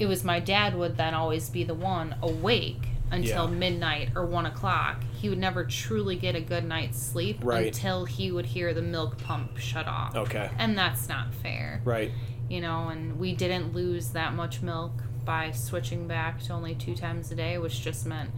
it 0.00 0.06
was 0.06 0.24
my 0.24 0.40
dad 0.40 0.76
would 0.76 0.96
then 0.96 1.14
always 1.14 1.48
be 1.48 1.62
the 1.62 1.74
one 1.74 2.16
awake 2.20 2.88
until 3.12 3.48
Yeah. 3.48 3.54
midnight 3.56 4.10
or 4.16 4.26
one 4.26 4.46
o'clock. 4.46 5.04
He 5.12 5.28
would 5.28 5.38
never 5.38 5.64
truly 5.64 6.16
get 6.16 6.34
a 6.34 6.40
good 6.40 6.64
night's 6.64 7.00
sleep 7.00 7.38
Right. 7.40 7.68
until 7.68 8.04
he 8.04 8.32
would 8.32 8.46
hear 8.46 8.74
the 8.74 8.82
milk 8.82 9.16
pump 9.18 9.58
shut 9.58 9.86
off 9.86 10.16
Okay. 10.16 10.50
and 10.58 10.76
that's 10.76 11.08
not 11.08 11.32
fair 11.32 11.80
Right. 11.84 12.10
you 12.50 12.60
know 12.60 12.88
and 12.88 13.18
we 13.18 13.32
didn't 13.32 13.72
lose 13.74 14.10
that 14.10 14.34
much 14.34 14.60
milk 14.60 14.92
by 15.24 15.52
switching 15.52 16.06
back 16.08 16.42
to 16.42 16.52
only 16.52 16.74
two 16.74 16.94
times 16.94 17.30
a 17.30 17.34
day 17.34 17.58
which 17.58 17.80
just 17.82 18.04
meant 18.06 18.30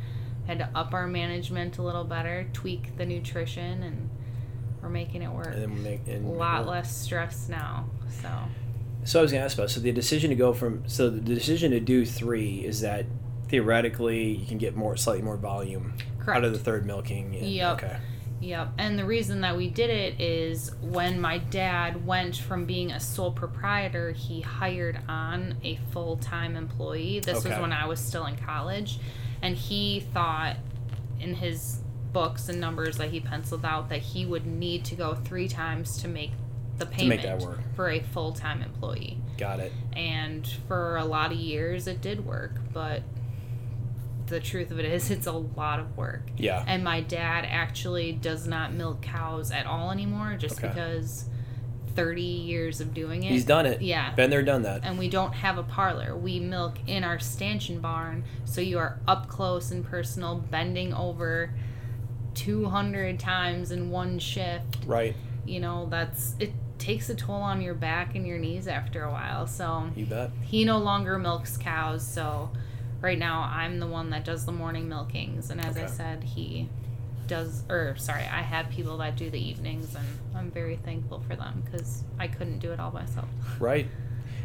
had 0.47 0.59
to 0.59 0.69
up 0.75 0.93
our 0.95 1.07
management 1.07 1.79
a 1.79 1.83
little 1.83 2.03
better, 2.05 2.49
tweak 2.53 2.97
the 2.97 3.07
nutrition, 3.07 3.83
and 3.85 4.10
we're 4.83 4.89
making 4.89 5.23
it 5.23 5.31
work. 5.31 5.47
And 5.49 5.63
then 5.63 5.83
make 5.83 6.07
and 6.09 6.25
a 6.27 6.29
lot 6.29 6.67
less 6.67 6.95
stress 6.97 7.49
now. 7.49 7.87
So 8.23 8.29
So 9.05 9.19
I 9.19 9.23
was 9.23 9.33
gonna 9.33 9.45
ask 9.45 9.57
about 9.57 9.71
so 9.71 9.81
the 9.81 9.93
decision 9.93 10.31
to 10.31 10.37
go 10.37 10.53
from 10.53 10.83
so 10.87 11.11
the 11.11 11.21
decision 11.21 11.71
to 11.73 11.81
do 11.81 12.05
three 12.07 12.65
is 12.65 12.81
that 12.81 13.07
theoretically 13.49 14.33
you 14.37 14.47
can 14.47 14.59
get 14.59 14.77
more 14.77 14.97
slightly 14.97 15.23
more 15.23 15.37
volume 15.37 15.95
correct. 16.19 16.39
out 16.39 16.45
of 16.45 16.53
the 16.53 16.59
third 16.59 16.87
milking. 16.87 17.35
and- 17.35 17.47
Yep. 17.49 17.73
Okay. 17.83 17.97
Yep. 18.43 18.73
And 18.79 18.99
the 18.99 19.05
reason 19.05 19.43
that 19.43 19.55
we 19.57 19.69
did 19.69 19.91
it 19.91 20.19
is 20.19 20.73
when 20.81 21.21
my 21.21 21.37
dad 21.39 22.07
went 22.07 22.37
from 22.37 22.65
being 22.65 22.91
a 22.91 22.99
sole 22.99 23.33
proprietor, 23.33 24.13
he 24.13 24.41
hired 24.41 24.99
on 25.09 25.57
a 25.63 25.77
full 25.93 26.17
time 26.17 26.57
employee. 26.57 27.21
This 27.21 27.45
was 27.45 27.59
when 27.59 27.73
I 27.73 27.87
was 27.87 28.01
still 28.01 28.25
in 28.25 28.37
college. 28.37 28.99
And 29.43 29.57
he 29.57 30.01
thought 30.15 30.57
in 31.19 31.35
his 31.35 31.81
books 32.13 32.49
and 32.49 32.61
numbers 32.61 32.97
that 32.99 33.11
he 33.11 33.21
penciled 33.21 33.65
out 33.65 33.89
that 33.89 34.01
he 34.01 34.27
would 34.27 34.47
need 34.47 34.85
to 34.87 34.95
go 34.95 35.15
three 35.15 35.49
times 35.49 36.01
to 36.03 36.09
make 36.09 36.33
the 36.79 36.87
payment 36.87 37.23
make 37.23 37.49
for 37.77 37.91
a 37.91 38.01
full 38.01 38.33
time 38.33 38.63
employee. 38.63 39.19
Got 39.39 39.61
it. 39.61 39.73
And 39.95 40.47
for 40.67 40.97
a 40.97 41.05
lot 41.05 41.33
of 41.33 41.39
years, 41.39 41.87
it 41.87 42.01
did 42.01 42.25
work. 42.27 42.53
But 42.73 43.03
the 44.27 44.41
truth 44.41 44.71
of 44.71 44.79
it 44.79 44.87
is, 44.87 45.11
it's 45.11 45.27
a 45.27 45.33
lot 45.33 45.79
of 45.79 45.97
work. 45.97 46.23
Yeah. 46.37 46.65
And 46.67 46.83
my 46.83 47.01
dad 47.01 47.47
actually 47.49 48.13
does 48.13 48.47
not 48.47 48.73
milk 48.73 49.03
cows 49.03 49.51
at 49.51 49.67
all 49.67 49.91
anymore 49.91 50.37
just 50.39 50.59
Okay. 50.59 50.69
because 50.69 51.27
30 51.97 52.23
years 52.23 52.81
of 52.81 52.95
doing 52.95 53.25
it. 53.25 53.33
He's 53.33 53.45
done 53.45 53.67
it. 53.67 53.83
Yeah. 53.83 54.15
Been 54.15 54.31
there, 54.31 54.43
done 54.43 54.63
that. 54.63 54.83
And 54.85 54.99
we 54.99 55.09
don't 55.09 55.33
have 55.33 55.59
a 55.59 55.63
parlor. 55.63 56.17
We 56.17 56.39
milk 56.39 56.77
in 56.87 57.03
our 57.05 57.19
stanchion 57.19 57.81
barn, 57.81 58.25
so 58.45 58.61
you 58.61 58.79
are 58.79 59.01
up 59.09 59.29
close 59.29 59.71
and 59.71 59.85
personal, 59.85 60.37
bending 60.37 60.95
over 60.95 61.53
200 62.35 63.19
times 63.19 63.71
in 63.71 63.91
one 63.91 64.19
shift. 64.19 64.79
Right. 64.87 65.15
You 65.45 65.61
know, 65.61 65.87
that's 65.91 66.35
it 66.39 66.53
takes 66.79 67.11
a 67.11 67.15
toll 67.15 67.37
on 67.37 67.61
your 67.61 67.75
back 67.75 68.15
and 68.15 68.27
your 68.27 68.39
knees 68.39 68.67
after 68.67 69.03
a 69.05 69.11
while. 69.11 69.47
So 69.47 69.91
You 69.97 70.07
bet. 70.07 70.31
he 70.43 70.65
no 70.65 70.79
longer 70.79 71.19
milks 71.19 71.57
cows, 71.57 72.07
so 72.07 72.51
right 73.01 73.19
now 73.19 73.43
I'm 73.53 73.79
the 73.81 73.87
one 73.87 74.11
that 74.11 74.25
does 74.25 74.47
the 74.47 74.53
morning 74.53 74.89
milkings. 74.89 75.51
And 75.51 75.61
as 75.61 75.77
I 75.77 75.87
said, 75.87 76.23
he 76.25 76.69
does, 77.27 77.65
or 77.69 77.97
sorry, 77.97 78.23
I 78.23 78.43
have 78.43 78.71
people 78.71 78.97
that 78.99 79.17
do 79.17 79.29
the 79.31 79.39
evenings, 79.39 79.95
and 79.95 80.07
I'm 80.35 80.51
very 80.51 80.77
thankful 80.77 81.21
for 81.29 81.37
them 81.37 81.63
because 81.65 82.03
I 82.19 82.29
couldn't 82.29 82.59
do 82.61 82.73
it 82.73 82.81
all 82.81 82.91
myself. 82.93 83.29
Right. 83.61 83.89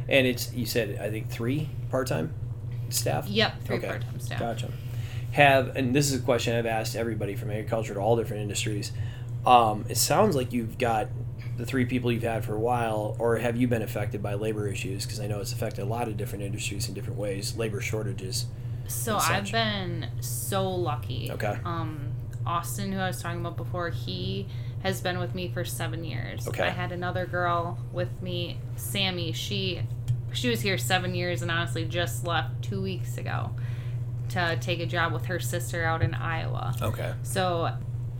And 0.07 0.27
it's 0.27 0.53
you 0.53 0.65
said 0.65 0.99
I 1.01 1.09
think 1.09 1.29
three 1.29 1.69
part 1.89 2.07
time 2.07 2.33
staff. 2.89 3.27
Yep, 3.27 3.63
three 3.63 3.77
Okay. 3.77 3.87
part-time 3.87 4.19
staff. 4.19 4.39
Gotcha. 4.39 4.71
Have 5.35 5.75
and 5.75 5.93
this 5.93 6.13
is 6.13 6.21
a 6.21 6.23
question 6.23 6.55
I've 6.55 6.65
asked 6.65 6.95
everybody 6.95 7.35
from 7.35 7.51
agriculture 7.51 7.93
to 7.95 7.99
all 7.99 8.15
different 8.15 8.41
industries. 8.41 8.93
Um, 9.45 9.83
it 9.89 9.97
sounds 9.97 10.33
like 10.33 10.53
you've 10.53 10.77
got 10.77 11.09
the 11.57 11.65
three 11.65 11.83
people 11.83 12.09
you've 12.09 12.23
had 12.23 12.45
for 12.45 12.55
a 12.55 12.59
while, 12.59 13.17
or 13.19 13.35
have 13.35 13.57
you 13.57 13.67
been 13.67 13.81
affected 13.81 14.23
by 14.23 14.35
labor 14.35 14.65
issues? 14.69 15.05
Because 15.05 15.19
I 15.19 15.27
know 15.27 15.41
it's 15.41 15.51
affected 15.51 15.81
a 15.81 15.85
lot 15.85 16.07
of 16.07 16.15
different 16.15 16.45
industries 16.45 16.87
in 16.87 16.93
different 16.93 17.19
ways. 17.19 17.57
Labor 17.57 17.81
shortages. 17.81 18.45
So 18.87 19.17
I've 19.17 19.51
been 19.51 20.07
so 20.21 20.69
lucky. 20.69 21.29
Okay. 21.33 21.57
Um, 21.65 22.13
Austin, 22.45 22.93
who 22.93 22.99
I 22.99 23.07
was 23.07 23.21
talking 23.21 23.41
about 23.41 23.57
before, 23.57 23.89
he 23.89 24.47
has 24.83 25.01
been 25.01 25.19
with 25.19 25.35
me 25.35 25.49
for 25.49 25.65
seven 25.65 26.05
years. 26.05 26.47
Okay. 26.47 26.63
I 26.63 26.69
had 26.69 26.93
another 26.93 27.25
girl 27.25 27.77
with 27.91 28.21
me, 28.21 28.57
Sammy. 28.77 29.33
She 29.33 29.81
she 30.31 30.49
was 30.49 30.61
here 30.61 30.77
seven 30.77 31.13
years 31.13 31.41
and 31.41 31.51
honestly 31.51 31.83
just 31.83 32.25
left 32.25 32.61
two 32.61 32.81
weeks 32.81 33.17
ago 33.17 33.51
to 34.29 34.57
take 34.61 34.79
a 34.79 34.85
job 34.85 35.13
with 35.13 35.25
her 35.25 35.39
sister 35.39 35.83
out 35.83 36.01
in 36.01 36.13
Iowa. 36.13 36.75
Okay. 36.81 37.13
So 37.23 37.69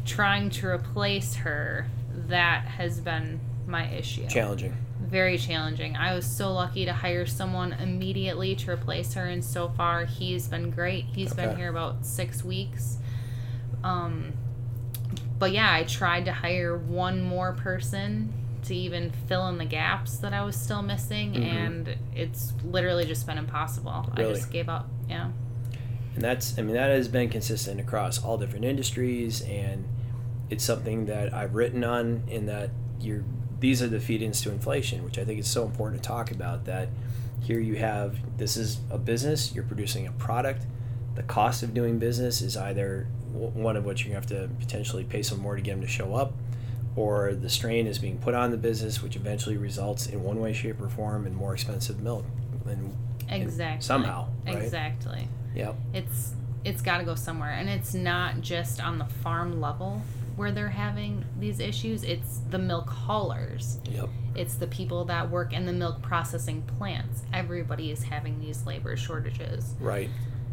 trying 0.06 0.50
to 0.52 0.68
replace 0.68 1.36
her, 1.36 1.88
that 2.28 2.66
has 2.66 3.00
been 3.00 3.40
my 3.68 3.88
issue 3.90 4.28
Challenging. 4.28 4.76
very 5.02 5.38
challenging. 5.38 5.96
I 5.96 6.14
was 6.14 6.26
so 6.26 6.54
lucky 6.54 6.86
to 6.86 6.94
hire 6.94 7.26
someone 7.26 7.74
immediately 7.74 8.56
to 8.58 8.72
replace 8.72 9.14
her, 9.16 9.26
and 9.26 9.44
so 9.44 9.70
far 9.70 10.06
he's 10.06 10.48
been 10.48 10.70
great. 10.72 11.06
He's 11.06 11.34
been 11.34 11.56
here 11.58 11.70
about 11.70 12.06
six 12.06 12.44
weeks. 12.44 12.98
Um, 13.84 14.34
but 15.40 15.52
yeah, 15.52 15.72
I 15.74 15.84
tried 15.84 16.26
to 16.26 16.32
hire 16.32 16.78
one 16.78 17.22
more 17.22 17.54
person 17.54 18.34
to 18.64 18.76
even 18.76 19.12
fill 19.28 19.48
in 19.48 19.58
the 19.60 19.66
gaps 19.66 20.18
that 20.18 20.34
I 20.34 20.44
was 20.44 20.56
still 20.56 20.82
missing, 20.82 21.34
Mhm. 21.34 21.44
and 21.44 21.96
it's 22.16 22.54
literally 22.64 23.06
just 23.06 23.28
been 23.28 23.38
impossible. 23.38 24.10
I 24.16 24.24
just 24.24 24.50
gave 24.52 24.70
up. 24.70 24.88
Yeah. 25.10 25.30
And 26.16 26.24
that's, 26.24 26.58
I 26.58 26.62
mean, 26.62 26.76
that 26.76 26.90
has 26.90 27.08
been 27.08 27.30
consistent 27.30 27.80
across 27.80 28.24
all 28.24 28.38
different 28.38 28.66
industries, 28.66 29.42
and 29.42 29.86
it's 30.50 30.64
something 30.64 31.06
that 31.06 31.34
I've 31.34 31.56
written 31.56 31.84
on. 31.84 32.24
In 32.28 32.46
that 32.46 32.70
you're, 33.00 33.24
these 33.60 33.82
are 33.82 33.88
the 33.88 34.00
feed-ins 34.00 34.42
to 34.42 34.52
inflation, 34.52 35.04
which 35.04 35.18
I 35.18 35.26
think 35.26 35.40
is 35.40 35.48
so 35.48 35.66
important 35.66 36.02
to 36.02 36.08
talk 36.08 36.32
about. 36.32 36.66
That 36.66 36.90
here 37.42 37.60
you 37.60 37.76
have, 37.76 38.18
this 38.38 38.56
is 38.56 38.80
a 38.90 38.98
business. 38.98 39.54
You're 39.54 39.66
producing 39.66 40.08
a 40.08 40.12
product. 40.14 40.66
The 41.16 41.24
cost 41.24 41.64
of 41.64 41.74
doing 41.74 42.00
business 42.00 42.42
is 42.42 42.58
either 42.58 43.08
one 43.32 43.76
of 43.76 43.86
which 43.86 44.06
you 44.06 44.14
have 44.14 44.26
to 44.28 44.50
potentially 44.60 45.04
pay 45.04 45.22
some 45.22 45.40
more 45.40 45.56
to 45.56 45.62
get 45.62 45.72
them 45.72 45.82
to 45.82 45.88
show 45.88 46.16
up, 46.16 46.34
or 46.96 47.34
the 47.34 47.50
strain 47.50 47.88
is 47.88 48.00
being 48.00 48.18
put 48.18 48.34
on 48.34 48.52
the 48.52 48.58
business, 48.58 49.04
which 49.04 49.18
eventually 49.18 49.58
results 49.58 50.08
in 50.08 50.24
one 50.24 50.40
way, 50.40 50.54
shape, 50.54 50.82
or 50.82 50.88
form 50.88 51.28
in 51.28 51.36
more 51.36 51.54
expensive 51.54 52.02
milk. 52.02 52.26
And 52.66 52.96
Exactly. 53.30 53.84
somehow, 53.84 54.28
right? 54.46 54.58
Exactly. 54.58 55.28
Yep, 55.56 55.76
it's 55.94 56.34
it's 56.64 56.82
got 56.82 56.98
to 56.98 57.04
go 57.04 57.16
somewhere 57.16 57.52
and 57.52 57.70
it's 57.70 57.94
not 57.94 58.42
just 58.42 58.82
on 58.82 58.98
the 58.98 59.06
farm 59.06 59.62
level 59.62 60.02
where 60.36 60.52
they're 60.52 60.68
having 60.70 61.24
these 61.40 61.60
issues 61.60 62.04
it's 62.04 62.40
the 62.50 62.58
milk 62.58 62.90
haulers. 62.90 63.80
Yep, 63.90 64.10
it's 64.36 64.56
the 64.56 64.68
people 64.68 65.06
that 65.06 65.30
work 65.30 65.54
in 65.54 65.66
the 65.66 65.74
milk 65.74 66.02
processing 66.02 66.62
plants. 66.78 67.22
Everybody 67.34 67.92
is 67.92 68.04
having 68.04 68.40
these 68.40 68.66
labor 68.66 68.98
shortages. 68.98 69.74
Right. 69.80 70.10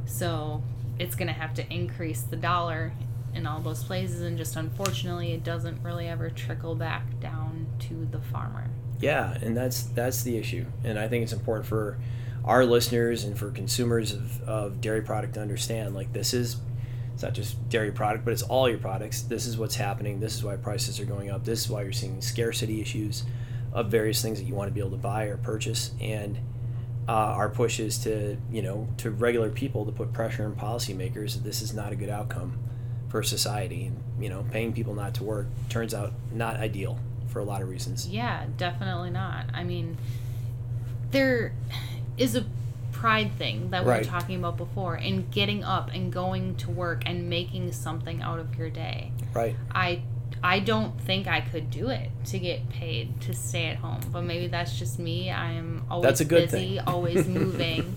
so 0.06 0.62
it's 0.99 1.14
going 1.16 1.28
to 1.28 1.35
have 1.35 1.54
to 1.54 1.73
increase 1.73 2.21
the 2.23 2.37
dollar 2.37 2.92
in 3.35 3.47
all 3.47 3.61
those 3.61 3.82
places 3.82 4.21
and 4.21 4.37
just 4.37 4.56
unfortunately 4.56 5.32
it 5.32 5.42
doesn't 5.42 5.82
really 5.82 6.06
ever 6.06 6.28
trickle 6.28 6.75
back 6.75 7.18
down 7.18 7.66
to 7.80 8.06
the 8.11 8.21
farmer. 8.21 8.68
Yeah, 9.00 9.32
and 9.42 9.56
that's 9.56 9.82
that's 9.82 10.23
the 10.23 10.37
issue, 10.37 10.64
and 10.85 10.97
I 10.99 11.09
think 11.09 11.25
it's 11.25 11.32
important 11.32 11.66
for 11.66 11.99
our 12.44 12.64
listeners 12.64 13.25
and 13.25 13.38
for 13.38 13.50
consumers 13.50 14.12
of, 14.12 14.42
of 14.42 14.80
dairy 14.80 15.02
product 15.02 15.34
to 15.34 15.40
understand. 15.40 15.94
Like 15.94 16.12
this 16.12 16.34
is, 16.34 16.56
it's 17.14 17.22
not 17.22 17.34
just 17.34 17.68
dairy 17.68 17.92
product, 17.92 18.25
but 18.25 18.32
it's 18.32 18.42
all 18.42 18.68
your 18.68 18.78
products. 18.78 19.22
This 19.22 19.46
is 19.46 19.56
what's 19.56 19.76
happening. 19.76 20.20
This 20.20 20.34
is 20.34 20.42
why 20.42 20.56
prices 20.56 20.99
are 20.99 21.04
going 21.04 21.30
up. 21.30 21.44
This 21.44 21.64
is 21.64 21.70
why 21.70 21.82
you're 21.82 21.92
seeing 21.92 22.20
scarcity 22.20 22.80
issues 22.80 23.25
of 23.72 23.90
various 23.90 24.20
things 24.20 24.38
that 24.38 24.44
you 24.44 24.54
want 24.54 24.68
to 24.68 24.75
be 24.75 24.80
able 24.80 24.90
to 24.90 24.96
buy 24.96 25.25
or 25.25 25.37
purchase. 25.37 25.92
And 26.00 26.38
uh, 27.08 27.12
our 27.12 27.49
push 27.49 27.80
is 27.80 27.99
to 27.99 28.37
you 28.50 28.62
know 28.62 28.87
to 28.96 29.11
regular 29.11 29.50
people 29.50 29.84
to 29.84 29.90
put 29.90 30.12
pressure 30.12 30.44
on 30.44 30.54
policymakers 30.54 31.34
that 31.34 31.42
this 31.42 31.61
is 31.61 31.75
not 31.75 31.92
a 31.92 31.96
good 31.96 32.08
outcome 32.08 32.58
for 33.08 33.22
society. 33.22 33.87
And 33.87 34.02
you 34.22 34.28
know, 34.28 34.44
paying 34.50 34.72
people 34.72 34.94
not 34.94 35.14
to 35.14 35.25
work 35.25 35.46
turns 35.68 35.94
out 35.94 36.12
not 36.32 36.56
ideal 36.56 36.99
for 37.28 37.40
a 37.40 37.44
lot 37.44 37.62
of 37.62 37.68
reasons. 37.68 38.08
Yeah, 38.08 38.46
definitely 38.56 39.11
not. 39.11 39.46
I 39.52 39.64
mean, 39.64 39.96
there 41.11 41.54
is 42.16 42.37
a 42.37 42.45
pride 42.92 43.33
thing 43.38 43.71
that 43.71 43.85
we 43.85 43.90
Right. 43.90 44.04
were 44.04 44.11
talking 44.11 44.37
about 44.37 44.57
before 44.57 44.97
in 44.97 45.28
getting 45.31 45.64
up 45.64 45.90
and 45.92 46.12
going 46.12 46.54
to 46.57 46.71
work 46.71 47.02
and 47.07 47.28
making 47.28 47.73
something 47.73 48.23
out 48.23 48.38
of 48.38 48.54
your 48.57 48.71
day. 48.71 49.12
Right. 49.35 49.57
I 49.75 50.02
I 50.45 50.59
don't 50.59 51.00
think 51.00 51.28
I 51.28 51.40
could 51.40 51.71
do 51.71 51.88
it 51.88 52.11
to 52.26 52.38
get 52.38 52.69
paid 52.69 53.21
to 53.23 53.33
stay 53.35 53.66
at 53.66 53.76
home, 53.76 54.00
but 54.12 54.23
maybe 54.23 54.49
that's 54.49 54.76
just 54.78 54.99
me. 54.99 55.31
I 55.31 55.52
am 55.52 55.85
always 55.90 56.04
That's 56.09 56.21
a 56.21 56.25
good 56.25 56.50
busy, 56.50 56.76
thing. 56.76 56.78
always 56.87 57.26
moving. 57.40 57.97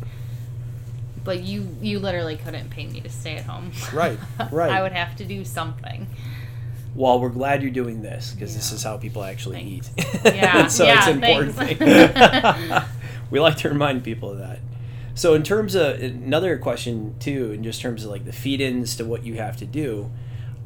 but 1.24 1.42
you 1.42 1.68
you 1.82 1.98
literally 2.00 2.38
couldn't 2.38 2.70
pay 2.70 2.86
me 2.86 3.02
to 3.02 3.10
stay 3.10 3.36
at 3.38 3.46
home. 3.46 3.72
Right, 3.94 4.18
right. 4.52 4.72
I 4.72 4.82
would 4.84 4.92
have 4.92 5.16
to 5.18 5.26
do 5.26 5.44
something. 5.44 6.08
Well, 6.94 7.20
we're 7.20 7.30
glad 7.30 7.62
you're 7.62 7.72
doing 7.72 8.02
this 8.04 8.32
because 8.32 8.56
this 8.56 8.72
is 8.72 8.82
how 8.84 8.98
people 8.98 9.24
actually 9.24 9.58
Thanks. 9.58 9.92
eat. 9.98 10.34
Yeah, 10.36 10.68
so 10.78 10.86
yeah, 10.86 11.00
it's 11.00 11.08
important 11.08 11.56
thing. 11.56 11.78
We 13.30 13.40
like 13.40 13.58
to 13.58 13.70
remind 13.76 14.04
people 14.04 14.32
of 14.32 14.38
that. 14.40 14.60
So, 15.14 15.34
in 15.34 15.44
terms 15.44 15.76
of 15.76 16.02
another 16.02 16.58
question 16.58 17.16
too, 17.20 17.52
in 17.52 17.64
just 17.64 17.82
terms 17.82 18.04
of 18.04 18.12
like 18.12 18.26
the 18.26 18.34
feed-ins 18.34 18.98
to 18.98 19.06
what 19.06 19.26
you 19.26 19.36
have 19.36 19.56
to 19.58 19.66
do, 19.66 20.12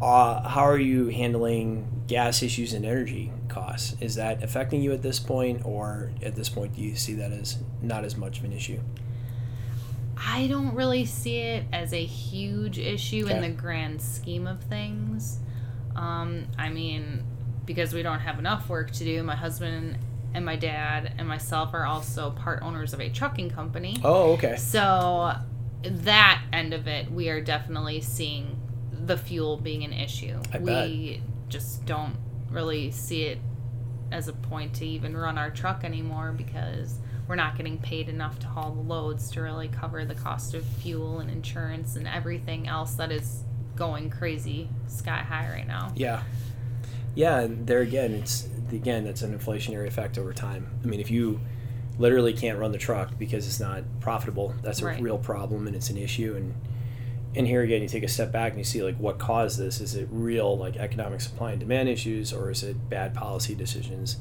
uh, 0.02 0.48
how 0.48 0.62
are 0.62 0.80
you 0.80 1.10
handling 1.10 2.04
gas 2.08 2.42
issues 2.42 2.74
and 2.74 2.86
energy 2.86 3.32
costs? 3.48 3.96
Is 4.02 4.16
that 4.16 4.42
affecting 4.42 4.82
you 4.82 4.92
at 4.92 5.04
this 5.04 5.20
point, 5.20 5.66
or 5.66 6.12
at 6.24 6.36
this 6.36 6.50
point 6.50 6.76
do 6.76 6.82
you 6.82 6.96
see 6.96 7.14
that 7.14 7.32
as 7.32 7.60
not 7.82 8.06
as 8.06 8.18
much 8.18 8.40
of 8.40 8.46
an 8.46 8.54
issue? 8.54 8.80
I 10.18 10.48
don't 10.48 10.74
really 10.74 11.06
see 11.06 11.38
it 11.38 11.66
as 11.72 11.94
a 11.94 12.04
huge 12.04 12.78
issue 12.78 13.28
in 13.28 13.42
the 13.42 13.50
grand 13.50 14.02
scheme 14.02 14.48
of 14.48 14.62
things. 14.64 15.40
Um, 15.96 16.48
I 16.58 16.70
mean, 16.70 17.24
because 17.66 17.94
we 17.94 18.02
don't 18.02 18.20
have 18.20 18.40
enough 18.40 18.68
work 18.68 18.92
to 18.92 19.04
do, 19.04 19.24
my 19.24 19.36
husband 19.36 19.98
and 20.34 20.46
my 20.46 20.56
dad 20.56 21.14
and 21.18 21.28
myself 21.28 21.74
are 21.74 21.86
also 21.86 22.32
part 22.32 22.62
owners 22.62 22.94
of 22.94 23.02
a 23.02 23.10
trucking 23.10 23.50
company. 23.50 23.98
Oh, 24.04 24.34
okay. 24.34 24.56
So 24.58 25.34
that 25.84 26.44
end 26.54 26.74
of 26.74 26.88
it, 26.88 27.12
we 27.12 27.30
are 27.30 27.42
definitely 27.42 28.02
seeing 28.02 28.60
the 28.92 29.18
fuel 29.18 29.58
being 29.58 29.84
an 29.84 29.94
issue. 29.94 30.40
I 30.54 30.60
we 30.60 31.24
just 31.48 31.86
don't 31.86 32.16
really 32.50 32.92
see 32.92 33.24
it 33.24 33.40
as 34.12 34.28
a 34.28 34.34
point 34.34 34.74
to 34.76 34.86
even 34.86 35.16
run 35.16 35.38
our 35.38 35.50
truck 35.50 35.84
anymore 35.84 36.34
because 36.36 37.00
we're 37.28 37.36
not 37.36 37.56
getting 37.56 37.78
paid 37.78 38.10
enough 38.10 38.40
to 38.40 38.48
haul 38.48 38.72
the 38.72 38.82
loads 38.82 39.30
to 39.32 39.42
really 39.42 39.68
cover 39.68 40.04
the 40.04 40.16
cost 40.16 40.56
of 40.56 40.66
fuel 40.66 41.20
and 41.20 41.30
insurance 41.30 41.96
and 41.96 42.08
everything 42.08 42.68
else 42.68 42.96
that 42.96 43.12
is 43.12 43.44
going 43.76 44.10
crazy 44.10 44.68
sky 44.88 45.20
high 45.20 45.50
right 45.52 45.68
now. 45.68 45.92
Yeah. 45.96 46.24
Yeah, 47.16 47.40
and 47.42 47.68
there 47.68 47.82
again, 47.82 48.14
it's 48.14 48.48
again 48.74 49.04
that's 49.04 49.22
an 49.22 49.38
inflationary 49.38 49.88
effect 49.88 50.18
over 50.18 50.34
time. 50.34 50.68
I 50.84 50.88
mean, 50.88 51.00
if 51.00 51.10
you 51.12 51.40
literally 51.98 52.34
can't 52.34 52.58
run 52.60 52.72
the 52.72 52.78
truck 52.78 53.18
because 53.20 53.46
it's 53.46 53.60
not 53.60 53.84
profitable, 54.00 54.54
that's 54.64 54.82
a 54.82 54.86
Right. 54.86 55.02
real 55.02 55.18
problem 55.18 55.68
and 55.68 55.76
it's 55.76 55.90
an 55.90 55.98
issue. 55.98 56.36
And 56.36 56.54
and 57.36 57.46
here 57.46 57.62
again, 57.62 57.84
you 57.84 57.88
take 57.88 58.02
a 58.04 58.08
step 58.08 58.32
back 58.32 58.54
and 58.54 58.58
you 58.58 58.64
see 58.64 58.82
like 58.82 58.98
what 58.98 59.20
caused 59.20 59.60
this. 59.60 59.80
Is 59.82 59.94
it 59.96 60.08
real 60.12 60.58
like 60.58 60.78
economic 60.78 61.22
supply 61.22 61.52
and 61.52 61.60
demand 61.60 61.88
issues, 61.88 62.34
or 62.34 62.50
is 62.50 62.64
it 62.64 62.90
bad 62.90 63.14
policy 63.14 63.54
decisions? 63.54 64.18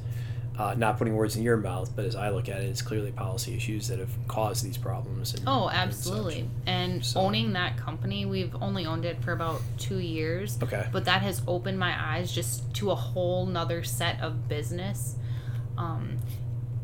Uh, 0.59 0.73
not 0.77 0.97
putting 0.97 1.15
words 1.15 1.37
in 1.37 1.41
your 1.41 1.55
mouth, 1.55 1.89
but 1.95 2.03
as 2.03 2.17
I 2.17 2.31
look 2.31 2.49
at 2.49 2.61
it, 2.61 2.65
it's 2.65 2.81
clearly 2.81 3.13
policy 3.13 3.55
issues 3.55 3.87
that 3.87 3.97
have 3.97 4.09
caused 4.27 4.65
these 4.65 4.77
problems. 4.77 5.33
And, 5.33 5.43
Oh, 5.47 5.69
and 5.69 5.77
absolutely. 5.77 6.49
And 6.65 7.03
So- 7.03 7.21
owning 7.21 7.53
that 7.53 7.77
company, 7.77 8.25
we've 8.25 8.53
only 8.61 8.85
owned 8.85 9.05
it 9.05 9.23
for 9.23 9.31
about 9.31 9.61
two 9.77 9.99
years. 9.99 10.57
Okay. 10.61 10.85
But 10.91 11.05
that 11.05 11.21
has 11.21 11.41
opened 11.47 11.79
my 11.79 11.95
eyes 11.97 12.29
just 12.33 12.73
to 12.73 12.91
a 12.91 12.95
whole 12.95 13.45
nother 13.45 13.83
set 13.85 14.19
of 14.19 14.49
business. 14.49 15.15
Um, 15.77 16.17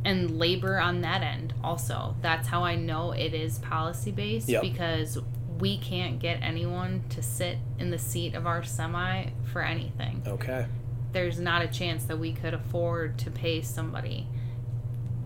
and 0.06 0.40
labor 0.40 0.80
on 0.80 1.02
that 1.02 1.22
end 1.22 1.54
also. 1.62 2.16
That's 2.22 2.48
how 2.48 2.64
I 2.64 2.76
know 2.76 3.12
it 3.12 3.34
is 3.34 3.58
policy 3.60 4.12
based 4.12 4.48
Yep. 4.48 4.62
because 4.62 5.18
we 5.60 5.78
can't 5.78 6.20
get 6.20 6.42
anyone 6.42 7.04
to 7.10 7.22
sit 7.22 7.58
in 7.80 7.90
the 7.90 7.98
seat 7.98 8.36
of 8.36 8.46
our 8.48 8.64
semi 8.64 9.26
for 9.52 9.62
anything. 9.62 10.22
Okay. 10.26 10.68
There's 11.16 11.40
not 11.40 11.62
a 11.62 11.68
chance 11.70 12.04
that 12.06 12.20
we 12.20 12.34
could 12.34 12.54
afford 12.54 13.18
to 13.20 13.32
pay 13.32 13.62
somebody 13.62 14.28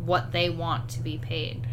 what 0.05 0.31
they 0.31 0.47
want 0.51 0.87
to 0.91 0.99
be 1.01 1.17
paid 1.17 1.65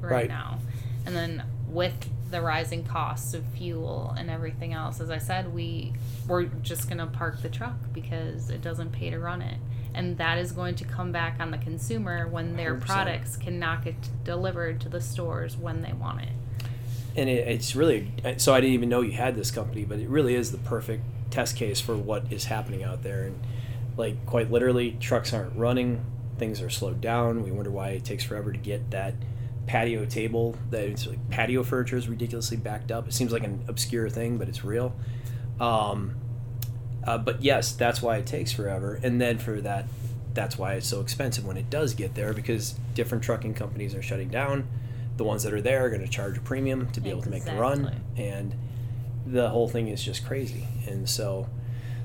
right, 0.00 0.12
Right. 0.12 0.28
now. 0.28 0.60
And 1.04 1.16
then 1.16 1.42
with 1.68 2.08
the 2.30 2.40
rising 2.40 2.84
costs 2.84 3.34
of 3.34 3.44
fuel 3.56 4.14
and 4.16 4.30
everything 4.30 4.74
else, 4.74 5.00
as 5.00 5.10
I 5.10 5.18
said, 5.18 5.52
we 5.52 5.92
we're 6.28 6.44
just 6.44 6.88
gonna 6.88 7.08
park 7.08 7.42
the 7.42 7.48
truck 7.48 7.74
because 7.92 8.48
it 8.48 8.62
doesn't 8.62 8.92
pay 8.92 9.10
to 9.10 9.18
run 9.18 9.42
it. 9.42 9.58
And 9.92 10.18
that 10.18 10.38
is 10.38 10.52
going 10.52 10.76
to 10.76 10.84
come 10.84 11.10
back 11.10 11.40
on 11.40 11.50
the 11.50 11.58
consumer 11.58 12.28
when 12.28 12.54
their 12.54 12.76
100%. 12.76 12.80
products 12.86 13.36
cannot 13.36 13.82
get 13.84 13.96
delivered 14.22 14.80
to 14.82 14.88
the 14.88 15.00
stores 15.00 15.56
when 15.56 15.82
they 15.82 15.92
want 15.92 16.20
it. 16.20 16.28
and 17.16 17.28
it, 17.28 17.48
it's 17.48 17.74
really 17.74 18.12
so 18.36 18.54
i 18.54 18.60
didn't 18.60 18.74
even 18.74 18.88
know 18.88 19.00
you 19.00 19.12
had 19.12 19.34
this 19.34 19.50
company 19.50 19.84
but 19.84 19.98
it 19.98 20.08
really 20.08 20.34
is 20.36 20.52
the 20.52 20.58
perfect 20.58 21.02
test 21.30 21.56
case 21.56 21.80
for 21.80 21.96
what 21.96 22.32
is 22.32 22.46
happening 22.46 22.82
out 22.82 23.02
there. 23.02 23.24
And 23.24 23.40
like 23.96 24.24
quite 24.26 24.50
literally 24.50 24.96
trucks 25.00 25.32
aren't 25.32 25.56
running. 25.56 26.04
Things 26.38 26.60
are 26.60 26.70
slowed 26.70 27.00
down. 27.00 27.42
We 27.42 27.50
wonder 27.50 27.70
why 27.70 27.90
it 27.90 28.04
takes 28.04 28.24
forever 28.24 28.52
to 28.52 28.58
get 28.58 28.90
that 28.90 29.14
patio 29.66 30.06
table 30.06 30.56
that 30.70 30.84
it's 30.84 31.06
like 31.06 31.28
patio 31.28 31.62
furniture 31.62 31.96
is 31.96 32.08
ridiculously 32.08 32.56
backed 32.56 32.90
up. 32.90 33.06
It 33.06 33.12
seems 33.12 33.32
like 33.32 33.44
an 33.44 33.64
obscure 33.68 34.08
thing 34.08 34.38
but 34.38 34.48
it's 34.48 34.64
real. 34.64 34.94
Um, 35.60 36.14
uh, 37.04 37.18
but 37.18 37.42
yes 37.42 37.72
that's 37.72 38.00
why 38.00 38.16
it 38.18 38.26
takes 38.26 38.52
forever. 38.52 38.98
And 39.02 39.20
then 39.20 39.38
for 39.38 39.60
that 39.60 39.86
that's 40.34 40.56
why 40.56 40.74
it's 40.74 40.86
so 40.86 41.00
expensive 41.00 41.44
when 41.44 41.56
it 41.56 41.68
does 41.68 41.94
get 41.94 42.14
there 42.14 42.32
because 42.32 42.76
different 42.94 43.24
trucking 43.24 43.54
companies 43.54 43.94
are 43.94 44.02
shutting 44.02 44.28
down. 44.28 44.68
The 45.16 45.24
ones 45.24 45.42
that 45.42 45.52
are 45.52 45.60
there 45.60 45.84
are 45.84 45.90
going 45.90 46.02
to 46.02 46.08
charge 46.08 46.38
a 46.38 46.40
premium 46.40 46.88
to 46.92 47.00
be 47.00 47.10
able 47.10 47.22
to 47.22 47.30
make 47.30 47.44
the 47.44 47.56
run. 47.56 48.04
And 48.16 48.54
the 49.26 49.48
whole 49.50 49.68
thing 49.68 49.88
is 49.88 50.02
just 50.02 50.24
crazy. 50.26 50.66
And 50.86 51.08
so 51.08 51.48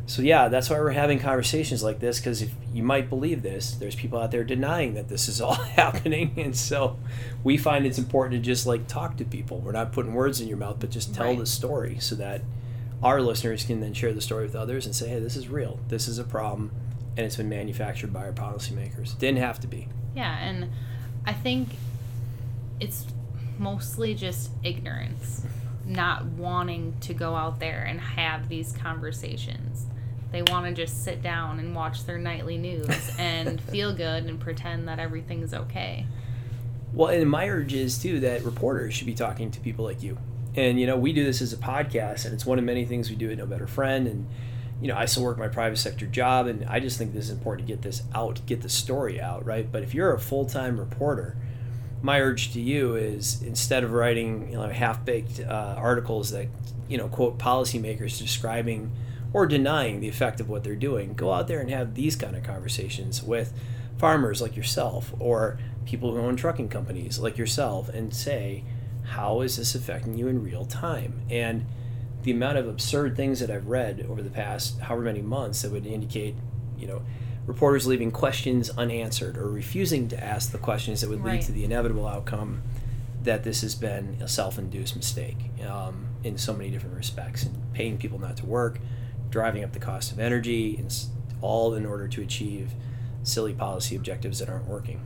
so 0.05 0.21
yeah 0.21 0.49
that's 0.49 0.69
why 0.69 0.77
we're 0.77 0.91
having 0.91 1.17
conversations 1.17 1.81
like 1.81 1.99
this 2.01 2.19
because 2.19 2.41
if 2.41 2.51
you 2.73 2.83
might 2.83 3.09
believe 3.09 3.41
this 3.41 3.75
there's 3.75 3.95
people 3.95 4.19
out 4.19 4.31
there 4.31 4.43
denying 4.43 4.95
that 4.95 5.07
this 5.07 5.29
is 5.29 5.39
all 5.39 5.53
happening. 5.77 6.33
And 6.37 6.55
so 6.55 6.97
we 7.43 7.57
find 7.57 7.85
it's 7.85 7.97
important 7.97 8.33
to 8.41 8.45
just 8.45 8.65
like 8.65 8.87
talk 8.87 9.15
to 9.17 9.25
people. 9.25 9.59
We're 9.59 9.71
not 9.71 9.93
putting 9.93 10.13
words 10.13 10.41
in 10.41 10.47
your 10.47 10.57
mouth 10.57 10.77
but 10.79 10.89
just 10.89 11.13
tell 11.15 11.27
Right. 11.27 11.39
the 11.39 11.45
story 11.45 11.97
so 11.99 12.15
that 12.15 12.41
our 13.01 13.21
listeners 13.21 13.63
can 13.65 13.79
then 13.81 13.93
share 13.93 14.13
the 14.13 14.21
story 14.21 14.43
with 14.45 14.55
others 14.55 14.85
and 14.85 14.93
say 14.95 15.07
hey 15.07 15.19
this 15.19 15.35
is 15.37 15.47
real. 15.47 15.79
This 15.87 16.07
is 16.09 16.19
a 16.19 16.23
problem 16.25 16.71
and 17.15 17.25
it's 17.25 17.35
been 17.37 17.47
manufactured 17.49 18.11
by 18.11 18.25
our 18.25 18.33
policymakers. 18.33 19.17
Didn't 19.19 19.39
have 19.39 19.59
to 19.61 19.67
be. 19.67 19.87
Yeah, 20.15 20.37
and 20.39 20.69
I 21.25 21.31
think 21.33 21.69
it's 22.79 23.05
mostly 23.57 24.15
just 24.15 24.49
ignorance, 24.63 25.43
not 25.85 26.25
wanting 26.25 26.95
to 27.01 27.13
go 27.13 27.35
out 27.35 27.59
there 27.59 27.83
and 27.83 27.99
have 27.99 28.49
these 28.49 28.71
conversations. 28.73 29.85
They 30.31 30.41
want 30.41 30.65
to 30.65 30.73
just 30.73 31.03
sit 31.03 31.21
down 31.21 31.59
and 31.59 31.75
watch 31.75 32.05
their 32.05 32.17
nightly 32.17 32.57
news 32.57 33.11
and 33.19 33.61
feel 33.61 33.93
good 33.93 34.25
and 34.25 34.39
pretend 34.39 34.87
that 34.87 34.99
everything's 34.99 35.53
okay. 35.53 36.05
Well, 36.93 37.09
and 37.09 37.29
my 37.29 37.47
urge 37.49 37.73
is 37.73 37.97
too 37.97 38.19
that 38.21 38.43
reporters 38.43 38.93
should 38.93 39.07
be 39.07 39.13
talking 39.13 39.51
to 39.51 39.59
people 39.59 39.85
like 39.85 40.03
you. 40.03 40.17
And 40.55 40.79
you 40.79 40.87
know, 40.87 40.97
we 40.97 41.13
do 41.13 41.23
this 41.23 41.41
as 41.41 41.53
a 41.53 41.57
podcast, 41.57 42.25
and 42.25 42.33
it's 42.33 42.45
one 42.45 42.59
of 42.59 42.65
many 42.65 42.85
things 42.85 43.09
we 43.09 43.15
do 43.15 43.31
at 43.31 43.37
No 43.37 43.45
Better 43.45 43.67
Friend. 43.67 44.07
And 44.07 44.27
you 44.81 44.87
know, 44.87 44.95
I 44.95 45.05
still 45.05 45.23
work 45.23 45.37
my 45.37 45.47
private 45.47 45.77
sector 45.77 46.05
job, 46.05 46.47
and 46.47 46.65
I 46.65 46.79
just 46.79 46.97
think 46.97 47.13
this 47.13 47.25
is 47.25 47.31
important 47.31 47.67
to 47.67 47.73
get 47.73 47.81
this 47.81 48.03
out, 48.13 48.45
get 48.45 48.61
the 48.61 48.69
story 48.69 49.19
out, 49.19 49.45
right? 49.45 49.71
But 49.71 49.81
if 49.81 49.93
you're 49.93 50.13
a 50.13 50.19
full 50.19 50.45
time 50.45 50.79
reporter, 50.79 51.35
my 52.03 52.19
urge 52.19 52.51
to 52.51 52.59
you 52.59 52.95
is 52.95 53.41
instead 53.41 53.83
of 53.83 53.93
writing 53.93 54.51
you 54.51 54.57
know, 54.57 54.67
half 54.67 55.03
baked 55.03 55.39
uh, 55.39 55.75
articles 55.77 56.29
that 56.31 56.47
you 56.87 56.97
know 56.97 57.07
quote 57.07 57.39
policymakers 57.39 58.19
describing 58.19 58.91
or 59.31 59.47
denying 59.47 60.01
the 60.01 60.07
effect 60.07 60.39
of 60.39 60.47
what 60.47 60.63
they're 60.63 60.75
doing, 60.75 61.13
go 61.13 61.31
out 61.31 61.47
there 61.47 61.59
and 61.59 61.71
have 61.71 61.95
these 61.95 62.15
kind 62.15 62.35
of 62.35 62.43
conversations 62.43 63.23
with 63.23 63.51
farmers 63.97 64.41
like 64.41 64.55
yourself 64.55 65.13
or 65.17 65.57
people 65.85 66.13
who 66.13 66.19
own 66.19 66.35
trucking 66.35 66.69
companies 66.69 67.17
like 67.17 67.37
yourself 67.37 67.89
and 67.89 68.13
say, 68.13 68.63
how 69.03 69.41
is 69.41 69.57
this 69.57 69.73
affecting 69.73 70.17
you 70.17 70.27
in 70.27 70.43
real 70.43 70.65
time? 70.65 71.21
And 71.29 71.65
the 72.21 72.31
amount 72.31 72.57
of 72.57 72.67
absurd 72.67 73.15
things 73.15 73.39
that 73.39 73.49
I've 73.49 73.67
read 73.67 74.05
over 74.07 74.21
the 74.21 74.29
past 74.29 74.79
however 74.81 75.03
many 75.03 75.21
months 75.21 75.61
that 75.63 75.71
would 75.71 75.85
indicate, 75.85 76.35
you 76.77 76.85
know, 76.85 77.01
reporters 77.45 77.85
leaving 77.85 78.09
questions 78.11 78.69
unanswered 78.71 79.37
or 79.37 79.49
refusing 79.49 80.07
to 80.07 80.23
ask 80.23 80.51
the 80.51 80.57
questions 80.57 81.01
that 81.01 81.09
would 81.09 81.23
lead 81.23 81.31
Right. 81.31 81.41
to 81.41 81.51
the 81.51 81.63
inevitable 81.63 82.07
outcome 82.07 82.61
that 83.23 83.43
this 83.43 83.61
has 83.61 83.75
been 83.75 84.17
a 84.21 84.27
self-induced 84.27 84.95
mistake 84.95 85.37
um, 85.69 86.07
in 86.23 86.37
so 86.37 86.53
many 86.53 86.69
different 86.69 86.95
respects 86.95 87.43
and 87.43 87.55
paying 87.73 87.97
people 87.97 88.19
not 88.19 88.37
to 88.37 88.45
work 88.45 88.79
driving 89.29 89.63
up 89.63 89.71
the 89.73 89.79
cost 89.79 90.11
of 90.11 90.19
energy 90.19 90.75
and 90.77 90.93
all 91.41 91.73
in 91.73 91.85
order 91.85 92.07
to 92.07 92.21
achieve 92.21 92.71
silly 93.23 93.53
policy 93.53 93.95
objectives 93.95 94.39
that 94.39 94.49
aren't 94.49 94.67
working 94.67 95.01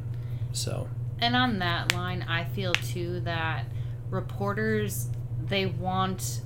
so 0.52 0.88
And 1.20 1.36
on 1.36 1.60
that 1.60 1.94
line, 1.94 2.24
I 2.28 2.44
feel 2.44 2.74
too 2.74 3.20
that 3.22 3.66
reporters 4.10 5.08
they 5.46 5.66
want 5.66 6.42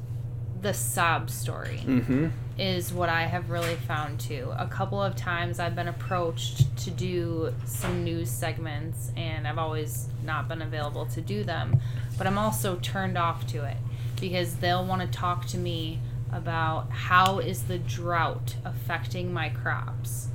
the 0.61 0.73
sob 0.73 1.29
story. 1.29 1.81
mm-hmm. 1.85 2.27
Is 2.61 2.93
what 2.93 3.09
I 3.09 3.23
have 3.23 3.49
really 3.49 3.75
found 3.75 4.19
too. 4.19 4.53
A 4.55 4.67
couple 4.67 5.01
of 5.01 5.15
times 5.15 5.59
I've 5.59 5.75
been 5.75 5.87
approached 5.87 6.77
to 6.83 6.91
do 6.91 7.53
some 7.65 8.03
news 8.03 8.29
segments 8.29 9.11
and 9.17 9.47
I've 9.47 9.57
always 9.57 10.07
not 10.23 10.47
been 10.47 10.61
available 10.61 11.07
to 11.07 11.21
do 11.21 11.43
them. 11.43 11.79
But 12.17 12.27
I'm 12.27 12.37
also 12.37 12.75
turned 12.83 13.17
off 13.17 13.47
to 13.47 13.65
it 13.65 13.77
because 14.19 14.57
they'll 14.57 14.85
want 14.85 15.01
to 15.01 15.07
talk 15.07 15.47
to 15.47 15.57
me 15.57 15.99
about 16.31 16.91
how 16.91 17.39
is 17.39 17.63
the 17.63 17.79
drought 17.79 18.55
affecting 18.63 19.33
my 19.33 19.49
crops. 19.49 20.27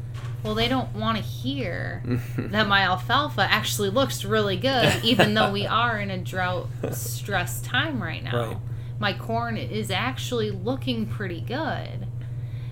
Well, 0.43 0.55
they 0.55 0.69
don't 0.69 0.93
want 0.95 1.17
to 1.19 1.23
hear 1.23 2.03
that 2.37 2.67
my 2.67 2.83
alfalfa 2.83 3.43
actually 3.43 3.91
looks 3.91 4.25
really 4.25 4.57
good 4.57 5.05
even 5.05 5.35
though 5.35 5.53
we 5.53 5.65
are 5.69 5.99
in 6.01 6.11
a 6.11 6.19
drought 6.19 6.69
stressed 6.91 7.65
time 7.65 8.03
right 8.03 8.23
now 8.23 8.47
Right. 8.49 8.57
my 8.99 9.13
corn 9.13 9.57
is 9.57 9.91
actually 9.91 10.51
looking 10.51 11.07
pretty 11.07 11.41
good. 11.41 12.06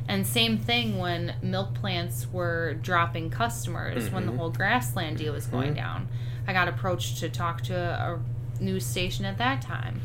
And 0.08 0.26
same 0.26 0.58
thing 0.58 0.98
when 0.98 1.34
milk 1.42 1.74
plants 1.74 2.26
were 2.32 2.74
dropping 2.74 3.30
customers 3.30 4.10
when 4.10 4.26
the 4.26 4.32
Mhm. 4.32 4.36
whole 4.36 4.50
grassland 4.50 5.16
deal 5.16 5.32
was 5.32 5.46
going 5.46 5.72
Mhm. 5.72 5.76
down. 5.76 6.08
I 6.46 6.52
got 6.52 6.68
approached 6.68 7.18
to 7.18 7.28
talk 7.30 7.62
to 7.62 7.74
a, 7.74 8.16
a 8.16 8.62
news 8.62 8.84
station 8.84 9.24
at 9.24 9.38
that 9.38 9.62
time. 9.62 10.02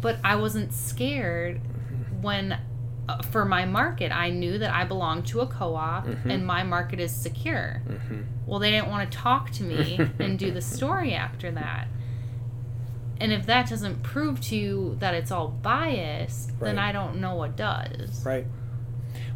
But 0.00 0.18
I 0.24 0.34
wasn't 0.36 0.72
scared 0.72 1.60
when 2.20 2.58
uh, 3.10 3.22
for 3.22 3.46
my 3.46 3.64
market 3.64 4.12
I 4.12 4.28
knew 4.28 4.58
that 4.58 4.70
I 4.70 4.84
belonged 4.84 5.26
to 5.28 5.40
a 5.40 5.46
co-op 5.46 6.06
Mhm. 6.06 6.30
and 6.30 6.46
my 6.46 6.62
market 6.62 7.00
is 7.00 7.10
secure. 7.10 7.80
Mm-hmm. 7.88 8.20
Well, 8.44 8.58
they 8.58 8.70
didn't 8.70 8.88
want 8.88 9.10
to 9.10 9.16
talk 9.16 9.50
to 9.52 9.62
me 9.62 9.98
and 10.18 10.38
do 10.38 10.50
the 10.50 10.60
story 10.76 11.14
after 11.14 11.50
that. 11.52 11.88
And 13.18 13.32
if 13.32 13.46
that 13.46 13.66
doesn't 13.70 14.02
prove 14.02 14.42
to 14.42 14.56
you 14.56 14.96
that 14.98 15.14
it's 15.14 15.30
all 15.30 15.48
biased, 15.48 16.60
then 16.60 16.78
I 16.78 16.92
don't 16.92 17.18
know 17.18 17.34
what 17.34 17.56
does. 17.56 18.22
Right. 18.26 18.46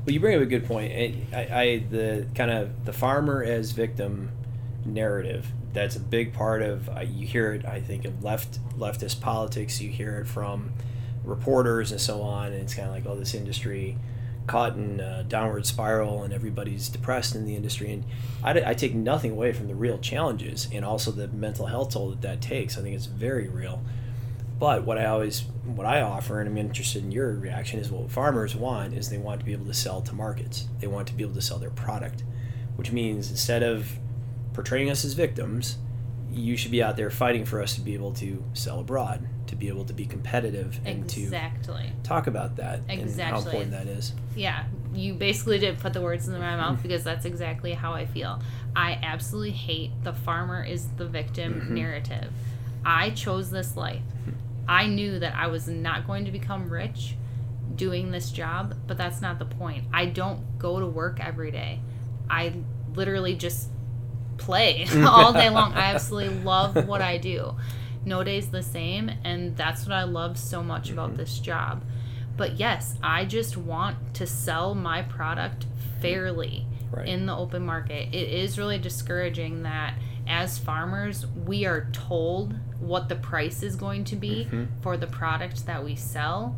Well, 0.04 0.12
you 0.12 0.18
bring 0.18 0.36
up 0.36 0.42
a 0.42 0.46
good 0.46 0.66
point. 0.66 0.92
I, 0.92 1.36
I, 1.36 1.84
the 1.88 2.26
kind 2.34 2.50
of 2.50 2.84
the 2.84 2.92
farmer 2.92 3.42
as 3.42 3.70
victim 3.70 4.30
narrative. 4.84 5.46
That's 5.72 5.96
a 5.96 6.00
big 6.00 6.34
part 6.34 6.60
of 6.60 6.88
uh, 6.88 7.00
you 7.00 7.26
hear 7.26 7.54
it. 7.54 7.64
I 7.64 7.80
think 7.80 8.04
of 8.04 8.22
left 8.22 8.58
leftist 8.76 9.20
politics. 9.20 9.80
You 9.80 9.90
hear 9.90 10.18
it 10.18 10.26
from 10.26 10.72
reporters 11.24 11.92
and 11.92 12.00
so 12.00 12.22
on, 12.22 12.48
and 12.52 12.62
it's 12.62 12.74
kind 12.74 12.88
of 12.88 12.94
like, 12.94 13.06
oh, 13.06 13.16
this 13.16 13.32
industry 13.32 13.96
caught 14.48 14.74
in 14.74 14.98
a 14.98 15.22
downward 15.22 15.66
spiral, 15.66 16.24
and 16.24 16.34
everybody's 16.34 16.88
depressed 16.88 17.36
in 17.36 17.46
the 17.46 17.54
industry. 17.54 17.92
And 17.92 18.04
I, 18.42 18.70
I 18.70 18.74
take 18.74 18.94
nothing 18.94 19.30
away 19.30 19.52
from 19.52 19.68
the 19.68 19.74
real 19.74 19.98
challenges 19.98 20.68
and 20.72 20.84
also 20.84 21.12
the 21.12 21.28
mental 21.28 21.66
health 21.66 21.92
toll 21.92 22.10
that 22.10 22.22
that 22.22 22.40
takes. 22.40 22.76
I 22.76 22.82
think 22.82 22.96
it's 22.96 23.06
very 23.06 23.48
real. 23.48 23.82
But 24.62 24.84
what 24.84 24.96
I 24.96 25.06
always 25.06 25.40
what 25.64 25.88
I 25.88 26.02
offer, 26.02 26.38
and 26.38 26.48
I'm 26.48 26.56
interested 26.56 27.02
in 27.02 27.10
your 27.10 27.34
reaction, 27.34 27.80
is 27.80 27.90
what 27.90 28.08
farmers 28.12 28.54
want 28.54 28.94
is 28.94 29.10
they 29.10 29.18
want 29.18 29.40
to 29.40 29.44
be 29.44 29.50
able 29.50 29.66
to 29.66 29.74
sell 29.74 30.00
to 30.02 30.14
markets. 30.14 30.68
They 30.78 30.86
want 30.86 31.08
to 31.08 31.14
be 31.14 31.24
able 31.24 31.34
to 31.34 31.42
sell 31.42 31.58
their 31.58 31.70
product, 31.70 32.22
which 32.76 32.92
means 32.92 33.28
instead 33.28 33.64
of 33.64 33.90
portraying 34.52 34.88
us 34.88 35.04
as 35.04 35.14
victims, 35.14 35.78
you 36.30 36.56
should 36.56 36.70
be 36.70 36.80
out 36.80 36.96
there 36.96 37.10
fighting 37.10 37.44
for 37.44 37.60
us 37.60 37.74
to 37.74 37.80
be 37.80 37.94
able 37.94 38.12
to 38.12 38.44
sell 38.52 38.78
abroad, 38.78 39.26
to 39.48 39.56
be 39.56 39.66
able 39.66 39.84
to 39.84 39.92
be 39.92 40.06
competitive, 40.06 40.78
and 40.84 41.12
exactly. 41.12 41.90
to 42.00 42.08
talk 42.08 42.28
about 42.28 42.54
that 42.54 42.82
Exactly. 42.88 43.00
and 43.00 43.20
how 43.20 43.38
important 43.38 43.72
that 43.72 43.88
is. 43.88 44.12
Yeah, 44.36 44.66
you 44.94 45.14
basically 45.14 45.58
did 45.58 45.80
put 45.80 45.92
the 45.92 46.00
words 46.00 46.28
in 46.28 46.34
my 46.34 46.54
mouth 46.54 46.74
mm-hmm. 46.74 46.82
because 46.82 47.02
that's 47.02 47.24
exactly 47.24 47.72
how 47.72 47.94
I 47.94 48.06
feel. 48.06 48.40
I 48.76 49.00
absolutely 49.02 49.50
hate 49.50 49.90
the 50.04 50.12
farmer 50.12 50.62
is 50.62 50.86
the 50.98 51.06
victim 51.08 51.54
mm-hmm. 51.54 51.74
narrative. 51.74 52.30
I 52.84 53.10
chose 53.10 53.50
this 53.50 53.76
life. 53.76 54.02
Mm-hmm. 54.20 54.41
I 54.68 54.86
knew 54.86 55.18
that 55.18 55.34
I 55.34 55.48
was 55.48 55.68
not 55.68 56.06
going 56.06 56.24
to 56.24 56.30
become 56.30 56.68
rich 56.68 57.16
doing 57.74 58.10
this 58.10 58.30
job, 58.30 58.76
but 58.86 58.96
that's 58.96 59.20
not 59.20 59.38
the 59.38 59.44
point. 59.44 59.84
I 59.92 60.06
don't 60.06 60.58
go 60.58 60.80
to 60.80 60.86
work 60.86 61.18
every 61.20 61.50
day. 61.50 61.80
I 62.28 62.54
literally 62.94 63.34
just 63.34 63.68
play 64.38 64.84
mm. 64.88 65.06
all 65.06 65.32
day 65.32 65.50
long. 65.50 65.72
I 65.74 65.94
absolutely 65.94 66.38
love 66.42 66.86
what 66.86 67.02
I 67.02 67.18
do. 67.18 67.56
No 68.04 68.24
day's 68.24 68.48
the 68.48 68.62
same, 68.62 69.10
and 69.24 69.56
that's 69.56 69.86
what 69.86 69.92
I 69.92 70.02
love 70.04 70.38
so 70.38 70.62
much 70.62 70.90
about 70.90 71.10
mm-hmm. 71.10 71.18
this 71.18 71.38
job. 71.38 71.84
But 72.36 72.58
yes, 72.58 72.96
I 73.02 73.24
just 73.24 73.56
want 73.56 74.14
to 74.14 74.26
sell 74.26 74.74
my 74.74 75.02
product 75.02 75.66
fairly 76.00 76.66
Right. 76.92 77.08
in 77.08 77.24
the 77.24 77.34
open 77.34 77.64
market. 77.64 78.14
It 78.14 78.28
is 78.28 78.58
really 78.58 78.78
discouraging 78.78 79.62
that 79.62 79.94
as 80.26 80.58
farmers, 80.58 81.26
we 81.26 81.64
are 81.66 81.88
told 81.92 82.54
what 82.80 83.08
the 83.08 83.16
price 83.16 83.62
is 83.62 83.76
going 83.76 84.04
to 84.04 84.16
be 84.16 84.46
mm-hmm. 84.46 84.64
for 84.80 84.96
the 84.96 85.06
product 85.06 85.66
that 85.66 85.84
we 85.84 85.94
sell, 85.96 86.56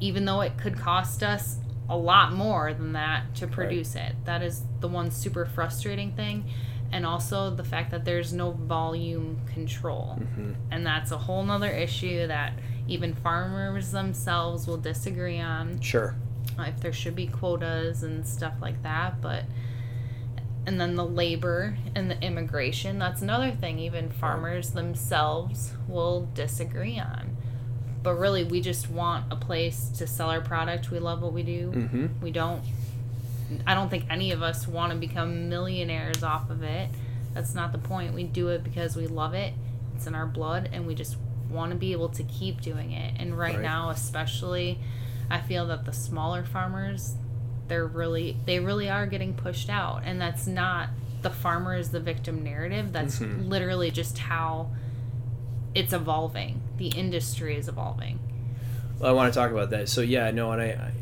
even 0.00 0.24
though 0.24 0.40
it 0.40 0.56
could 0.58 0.76
cost 0.78 1.22
us 1.22 1.58
a 1.88 1.96
lot 1.96 2.32
more 2.32 2.72
than 2.72 2.92
that 2.92 3.34
to 3.36 3.46
produce 3.46 3.94
it. 3.94 4.14
That 4.24 4.42
is 4.42 4.62
the 4.80 4.88
one 4.88 5.10
super 5.10 5.44
frustrating 5.44 6.12
thing. 6.12 6.44
And 6.92 7.04
also 7.04 7.50
the 7.50 7.64
fact 7.64 7.90
that 7.90 8.04
there's 8.04 8.32
no 8.32 8.52
volume 8.52 9.40
control. 9.52 10.18
Mm-hmm. 10.20 10.52
And 10.70 10.86
that's 10.86 11.10
a 11.10 11.18
whole 11.18 11.42
nother 11.42 11.70
issue 11.70 12.26
that 12.28 12.52
even 12.86 13.14
farmers 13.14 13.90
themselves 13.90 14.66
will 14.66 14.76
disagree 14.76 15.40
on 15.40 15.80
Sure. 15.80 16.14
if 16.58 16.80
there 16.80 16.92
should 16.92 17.16
be 17.16 17.26
quotas 17.26 18.02
and 18.02 18.26
stuff 18.26 18.54
like 18.60 18.82
that 18.82 19.20
but 19.20 19.44
and 20.66 20.80
then 20.80 20.94
the 20.94 21.04
labor 21.04 21.76
and 21.94 22.10
the 22.10 22.20
immigration 22.22 22.98
that's 22.98 23.20
another 23.22 23.50
thing 23.50 23.78
even 23.78 24.10
farmers 24.10 24.70
themselves 24.70 25.72
will 25.88 26.28
disagree 26.34 26.98
on. 26.98 27.36
But 28.02 28.14
really 28.14 28.44
we 28.44 28.60
just 28.60 28.90
want 28.90 29.32
a 29.32 29.36
place 29.36 29.88
to 29.98 30.06
sell 30.06 30.30
our 30.30 30.40
product. 30.40 30.90
We 30.90 30.98
love 30.98 31.22
what 31.22 31.32
we 31.32 31.42
do. 31.42 31.70
Mm-hmm. 31.70 32.06
we 32.22 32.30
don't 32.30 32.62
i 33.66 33.74
don't 33.74 33.90
think 33.90 34.06
any 34.10 34.32
of 34.32 34.42
us 34.42 34.66
want 34.66 34.90
to 34.92 34.98
become 34.98 35.48
millionaires 35.48 36.22
off 36.22 36.50
of 36.50 36.62
it. 36.62 36.88
That's 37.34 37.54
not 37.54 37.72
the 37.72 37.78
point. 37.78 38.14
We 38.14 38.24
do 38.24 38.48
it 38.48 38.62
because 38.64 38.96
we 38.96 39.06
love 39.06 39.34
it. 39.34 39.52
It's 39.96 40.06
in 40.06 40.14
our 40.14 40.26
blood 40.26 40.70
and 40.72 40.86
we 40.86 40.94
just 40.94 41.16
want 41.50 41.70
to 41.72 41.76
be 41.76 41.92
able 41.92 42.08
to 42.08 42.22
keep 42.24 42.60
doing 42.62 42.92
it. 42.92 43.14
And 43.20 43.36
right, 43.38 43.54
Right. 43.54 43.62
now 43.62 43.90
especially 43.90 44.78
i 45.30 45.40
feel 45.40 45.66
that 45.66 45.84
the 45.86 45.92
smaller 45.92 46.44
farmers 46.44 47.14
they're 47.68 47.86
really 47.86 48.36
they 48.46 48.58
really 48.60 48.88
are 48.90 49.06
getting 49.06 49.34
pushed 49.34 49.68
out 49.70 50.02
and 50.04 50.20
that's 50.20 50.46
not 50.46 50.88
the 51.22 51.30
farmer 51.30 51.74
is 51.76 51.90
the 51.90 52.00
victim 52.00 52.42
narrative 52.44 52.92
that's 52.92 53.18
Mhm. 53.18 53.48
literally 53.48 53.90
just 53.90 54.18
how 54.18 54.70
it's 55.74 55.92
evolving 55.92 56.60
the 56.76 56.88
industry 56.88 57.56
is 57.56 57.68
evolving 57.68 58.18
Well, 58.98 59.10
I 59.10 59.12
want 59.12 59.32
to 59.32 59.38
talk 59.38 59.50
about 59.50 59.70
that. 59.70 59.88
So 59.88 60.02
yeah, 60.02 60.30
no, 60.30 60.52
and 60.52 60.62
I, 60.62 60.66
I 60.66 60.92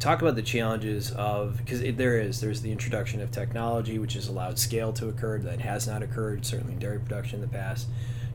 talk 0.00 0.20
about 0.22 0.34
the 0.34 0.42
challenges 0.42 1.12
of 1.12 1.56
because 1.58 1.80
there 1.96 2.20
is 2.20 2.40
there's 2.40 2.62
the 2.62 2.72
introduction 2.72 3.20
of 3.20 3.30
technology, 3.30 3.98
which 3.98 4.14
has 4.14 4.26
allowed 4.28 4.58
scale 4.58 4.92
to 4.94 5.08
occur 5.08 5.38
that 5.40 5.60
has 5.60 5.86
not 5.86 6.02
occurred 6.02 6.44
certainly 6.44 6.72
in 6.74 6.78
dairy 6.80 6.98
production 6.98 7.36
in 7.36 7.40
the 7.42 7.48
past. 7.56 7.86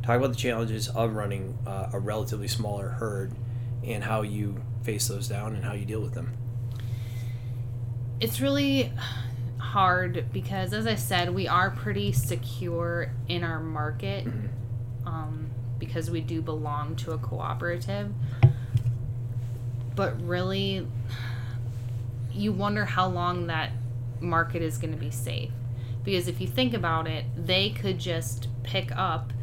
Talk 0.04 0.18
about 0.18 0.30
the 0.30 0.36
challenges 0.38 0.88
of 0.88 1.14
running 1.16 1.58
uh, 1.68 1.90
a 1.94 2.00
relatively 2.00 2.48
smaller 2.48 2.90
herd 2.90 3.34
and 3.86 4.04
how 4.04 4.22
you 4.22 4.62
face 4.84 5.08
those 5.10 5.28
down 5.28 5.54
and 5.56 5.64
how 5.66 5.74
you 5.74 5.86
deal 5.86 6.00
with 6.02 6.14
them. 6.14 6.32
It's 8.22 8.40
really 8.40 8.92
hard 9.58 10.26
because 10.32 10.74
as 10.74 10.86
i 10.86 10.96
said 10.96 11.34
we 11.34 11.48
are 11.48 11.72
pretty 11.72 12.12
secure 12.12 13.12
in 13.28 13.44
our 13.44 13.60
market 13.60 14.28
um, 15.06 15.50
because 15.80 16.12
we 16.12 16.22
do 16.22 16.42
belong 16.42 16.96
to 16.96 17.12
a 17.12 17.18
cooperative. 17.18 18.14
But 19.96 20.22
really 20.22 20.88
you 22.32 22.54
wonder 22.54 22.86
how 22.86 23.08
long 23.08 23.48
that 23.48 23.72
market 24.22 24.62
is 24.62 24.78
going 24.78 24.94
to 24.94 25.00
be 25.00 25.12
safe. 25.12 25.52
Because 26.04 26.28
if 26.28 26.40
you 26.40 26.48
think 26.48 26.74
about 26.74 27.08
it 27.08 27.26
they 27.36 27.72
could 27.72 28.00
just 28.00 28.48
pick 28.64 28.96
up 28.96 29.34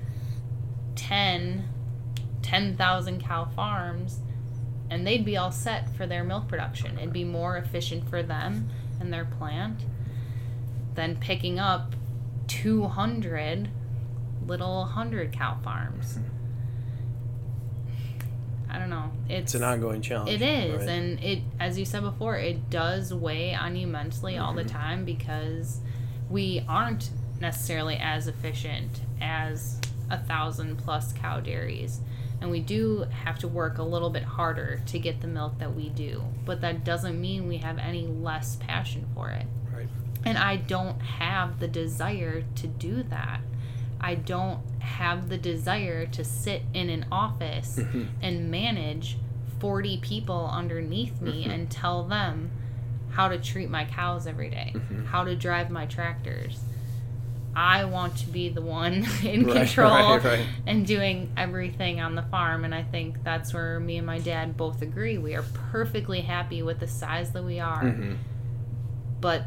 10 0.95 1.69
10,000 2.41 3.21
cow 3.21 3.45
farms 3.45 4.21
and 4.91 5.07
they'd 5.07 5.25
be 5.25 5.37
all 5.37 5.51
set 5.53 5.95
for 5.97 6.07
their 6.07 6.25
milk 6.25 6.49
production. 6.49 6.99
It'd 6.99 7.13
be 7.13 7.25
more 7.25 7.57
efficient 7.57 8.09
for 8.09 8.23
them 8.23 8.69
and 9.01 9.13
their 9.13 9.25
plant 9.25 9.81
than 10.95 11.17
picking 11.17 11.59
up 11.59 11.95
200 12.49 13.69
little 14.47 14.81
100 14.81 15.33
cow 15.33 15.59
farms. 15.63 16.19
I 18.71 18.79
don't 18.79 18.91
know. 18.91 19.11
It's, 19.29 19.55
It's 19.55 19.55
an 19.55 19.65
ongoing 19.65 20.03
challenge. 20.03 20.31
it 20.31 20.43
is, 20.43 20.81
right? 20.81 20.89
and 20.89 21.23
it, 21.25 21.43
as 21.59 21.79
you 21.79 21.85
said 21.87 22.03
before, 22.03 22.37
it 22.37 22.69
does 22.69 23.15
weigh 23.15 23.55
on 23.55 23.77
you 23.77 23.87
mentally 23.87 24.37
all 24.37 24.53
the 24.53 24.65
Mhm. 24.65 24.69
time 24.71 25.05
because 25.07 25.81
we 26.29 26.65
aren't 26.69 27.11
necessarily 27.41 27.97
as 27.97 28.27
efficient 28.27 29.01
as 29.23 29.81
a 30.11 30.19
thousand 30.19 30.77
plus 30.77 31.13
cow 31.15 31.41
dairies, 31.41 32.01
and 32.41 32.51
we 32.51 32.61
do 32.61 33.07
have 33.25 33.39
to 33.41 33.49
work 33.49 33.79
a 33.79 33.83
little 33.83 34.11
bit 34.11 34.23
harder 34.23 34.81
to 34.87 34.99
get 34.99 35.21
the 35.21 35.27
milk 35.27 35.59
that 35.59 35.75
we 35.75 35.89
do. 35.89 36.23
But 36.45 36.61
that 36.61 36.85
doesn't 36.85 37.21
mean 37.21 37.49
we 37.49 37.59
have 37.59 37.79
any 37.79 38.07
less 38.07 38.57
passion 38.57 39.07
for 39.15 39.31
it. 39.31 39.47
Right. 39.75 39.89
And 40.25 40.39
I 40.39 40.57
don't 40.57 41.01
have 41.01 41.59
the 41.61 41.69
desire 41.69 42.45
to 42.57 42.67
do 42.67 43.03
that. 43.05 43.41
I 44.01 44.15
don't 44.15 44.61
have 44.81 45.29
the 45.29 45.39
desire 45.39 46.07
to 46.07 46.25
sit 46.25 46.63
in 46.73 46.89
an 46.91 47.07
office 47.11 47.81
and 48.23 48.51
manage 48.51 49.17
40 49.59 49.99
people 49.99 50.49
underneath 50.53 51.21
me 51.21 51.45
Mhm. 51.45 51.51
and 51.53 51.71
tell 51.71 52.05
them 52.05 52.53
how 53.11 53.27
to 53.29 53.39
treat 53.39 53.69
my 53.69 53.85
cows 53.85 54.27
every 54.29 54.49
day, 54.51 54.73
Mhm. 54.77 55.07
how 55.07 55.25
to 55.25 55.35
drive 55.35 55.71
my 55.71 55.87
tractors. 55.87 56.61
I 57.61 57.87
want 57.87 58.17
to 58.19 58.27
be 58.29 58.51
the 58.51 58.63
one 58.63 59.05
in 59.25 59.45
Right, 59.47 59.57
control 59.57 59.91
right, 59.91 60.23
right. 60.25 60.47
and 60.67 60.87
doing 60.87 61.33
everything 61.37 62.01
on 62.01 62.15
the 62.15 62.23
farm. 62.23 62.65
And 62.65 62.73
I 62.73 62.85
think 62.85 63.25
that's 63.25 63.53
where 63.53 63.81
me 63.81 63.97
and 63.99 64.07
my 64.07 64.21
dad 64.21 64.57
both 64.57 64.81
agree. 64.81 65.19
We 65.19 65.35
are 65.35 65.43
perfectly 65.73 66.21
happy 66.21 66.63
with 66.63 66.79
the 66.79 66.87
size 66.87 67.33
that 67.33 67.43
we 67.43 67.59
are 67.59 67.83
Mhm. 67.83 68.17
but 69.21 69.43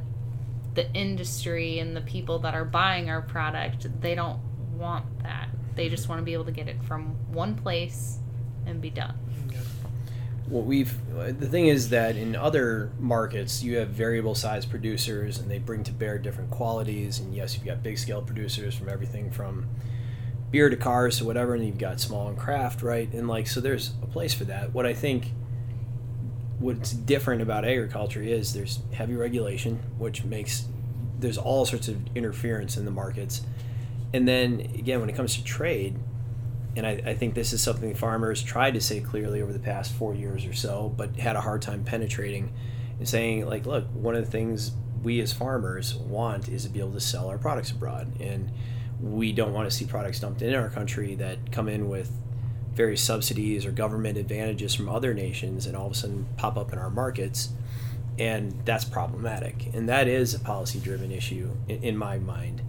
the 0.74 0.92
industry 0.94 1.80
and 1.80 1.96
the 1.96 2.02
people 2.02 2.40
that 2.40 2.54
are 2.54 2.66
buying 2.66 3.10
our 3.10 3.22
product 3.22 3.88
they 4.02 4.16
don't 4.16 4.40
want 4.78 5.06
that 5.24 5.48
they 5.76 5.88
just 5.90 6.08
want 6.10 6.20
to 6.20 6.24
be 6.24 6.34
able 6.34 6.46
to 6.46 6.52
get 6.52 6.68
it 6.68 6.82
from 6.84 7.16
one 7.32 7.56
place 7.56 8.20
and 8.66 8.82
be 8.82 8.90
done 8.90 9.16
what 10.52 10.66
we've 10.66 10.94
the 11.40 11.48
thing 11.48 11.68
is 11.68 11.90
that 11.90 12.18
in 12.18 12.36
other 12.36 12.92
markets 13.00 13.64
you 13.64 13.78
have 13.78 13.88
variable 13.88 14.36
size 14.36 14.66
producers 14.66 15.40
and 15.40 15.50
they 15.50 15.58
bring 15.58 15.82
to 15.86 15.94
bear 15.94 16.18
different 16.18 16.52
qualities. 16.52 17.20
And 17.20 17.34
yes 17.34 17.56
you've 17.56 17.66
got 17.66 17.82
big 17.82 17.98
scale 17.98 18.22
producers 18.22 18.76
from 18.76 18.90
everything 18.90 19.32
from 19.32 19.70
beer 20.52 20.70
to 20.70 20.76
cars 20.76 21.20
to 21.20 21.26
whatever 21.26 21.56
and 21.56 21.66
you've 21.66 21.78
got 21.78 22.02
small 22.02 22.28
and 22.28 22.38
craft 22.38 22.82
right? 22.82 23.12
And 23.14 23.30
like 23.30 23.48
so 23.48 23.62
there's 23.62 23.94
a 24.04 24.08
place 24.08 24.34
for 24.34 24.44
that. 24.46 24.74
What 24.74 24.86
i 24.86 24.94
think 24.94 25.32
what's 26.60 26.92
different 26.92 27.42
about 27.42 27.64
agriculture 27.64 28.22
is 28.22 28.54
there's 28.54 28.80
heavy 28.92 29.16
regulation 29.16 29.82
which 29.98 30.24
makes 30.26 30.66
there's 31.18 31.38
all 31.38 31.66
sorts 31.66 31.88
of 31.88 31.98
interference 32.14 32.76
in 32.76 32.84
the 32.84 32.92
markets. 32.92 33.42
And 34.14 34.28
then 34.28 34.60
again 34.76 35.00
when 35.00 35.10
it 35.10 35.16
comes 35.16 35.38
to 35.38 35.44
trade 35.46 35.98
and 36.76 36.88
I, 36.88 37.02
I 37.06 37.14
think 37.16 37.34
this 37.34 37.54
is 37.54 37.62
something 37.62 37.94
farmers 37.96 38.42
tried 38.42 38.76
to 38.76 38.82
say 38.82 39.02
clearly 39.02 39.42
over 39.42 39.52
the 39.52 39.60
past 39.60 39.94
four 39.94 40.14
years 40.14 40.46
or 40.46 40.54
so, 40.54 40.94
but 40.96 41.18
had 41.18 41.36
a 41.36 41.42
hard 41.42 41.62
time 41.62 41.84
penetrating 41.84 42.54
and 42.98 43.08
saying, 43.08 43.46
like, 43.48 43.66
look, 43.66 43.86
one 43.94 44.16
of 44.16 44.24
the 44.24 44.32
things 44.32 44.72
we 45.04 45.20
as 45.20 45.34
farmers 45.34 45.96
want 45.96 46.48
is 46.48 46.64
to 46.64 46.70
be 46.70 46.80
able 46.80 46.94
to 46.94 47.00
sell 47.00 47.28
our 47.28 47.38
products 47.38 47.72
abroad. 47.72 48.12
And 48.20 48.52
we 49.02 49.32
don't 49.32 49.54
want 49.54 49.70
to 49.70 49.76
see 49.76 49.86
products 49.86 50.20
dumped 50.20 50.42
in 50.42 50.54
our 50.54 50.70
country 50.70 51.16
that 51.16 51.52
come 51.52 51.68
in 51.68 51.90
with 51.90 52.12
various 52.74 53.02
subsidies 53.02 53.66
or 53.66 53.72
government 53.72 54.18
advantages 54.18 54.74
from 54.74 54.88
other 54.88 55.14
nations 55.14 55.66
and 55.66 55.76
all 55.76 55.88
of 55.88 55.92
a 55.92 55.96
sudden 55.96 56.28
pop 56.38 56.58
up 56.58 56.72
in 56.72 56.80
our 56.80 56.90
markets. 56.90 57.50
And 58.20 58.62
that's 58.66 58.86
problematic. 58.86 59.74
And 59.74 59.90
that 59.90 60.08
is 60.08 60.34
a 60.34 60.40
policy 60.40 60.80
driven 60.80 61.12
issue 61.12 61.50
in, 61.68 61.84
in, 61.84 61.98
my 61.98 62.20
mind. 62.20 62.62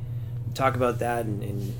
Talk 0.55 0.75
about 0.75 0.99
that 1.01 1.27
and, 1.27 1.43
and 1.43 1.75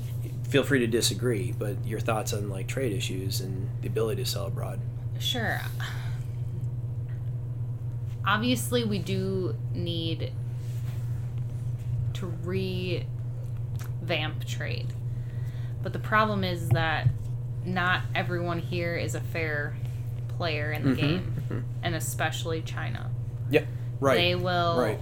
feel 0.53 0.63
free 0.63 0.77
to 0.77 0.85
disagree, 0.85 1.51
but 1.57 1.83
your 1.83 1.99
thoughts 1.99 2.31
on 2.31 2.47
like 2.47 2.67
trade 2.67 2.93
issues 2.93 3.41
and 3.41 3.67
the 3.81 3.87
ability 3.87 4.23
to 4.23 4.29
sell 4.29 4.45
abroad. 4.45 4.79
Sure. 5.17 5.59
Obviously, 8.27 8.83
we 8.83 8.99
do 8.99 9.55
need 9.73 10.31
to 12.13 12.27
revamp 12.43 13.07
trade. 14.45 14.93
But 15.81 15.91
the 15.91 15.97
problem 15.97 16.43
is 16.43 16.69
that 16.69 17.07
not 17.65 18.03
everyone 18.13 18.59
here 18.59 18.95
is 18.95 19.15
a 19.15 19.21
fair 19.21 19.75
player 20.37 20.71
in 20.71 20.83
the 20.83 20.91
mm-hmm. 20.91 21.01
game, 21.01 21.33
mm-hmm. 21.49 21.59
and 21.81 21.95
especially 21.95 22.61
China. 22.61 23.09
Yeah, 23.49 23.65
right. 23.99 24.17
They 24.17 24.35
will 24.35 24.77
right. 24.77 24.99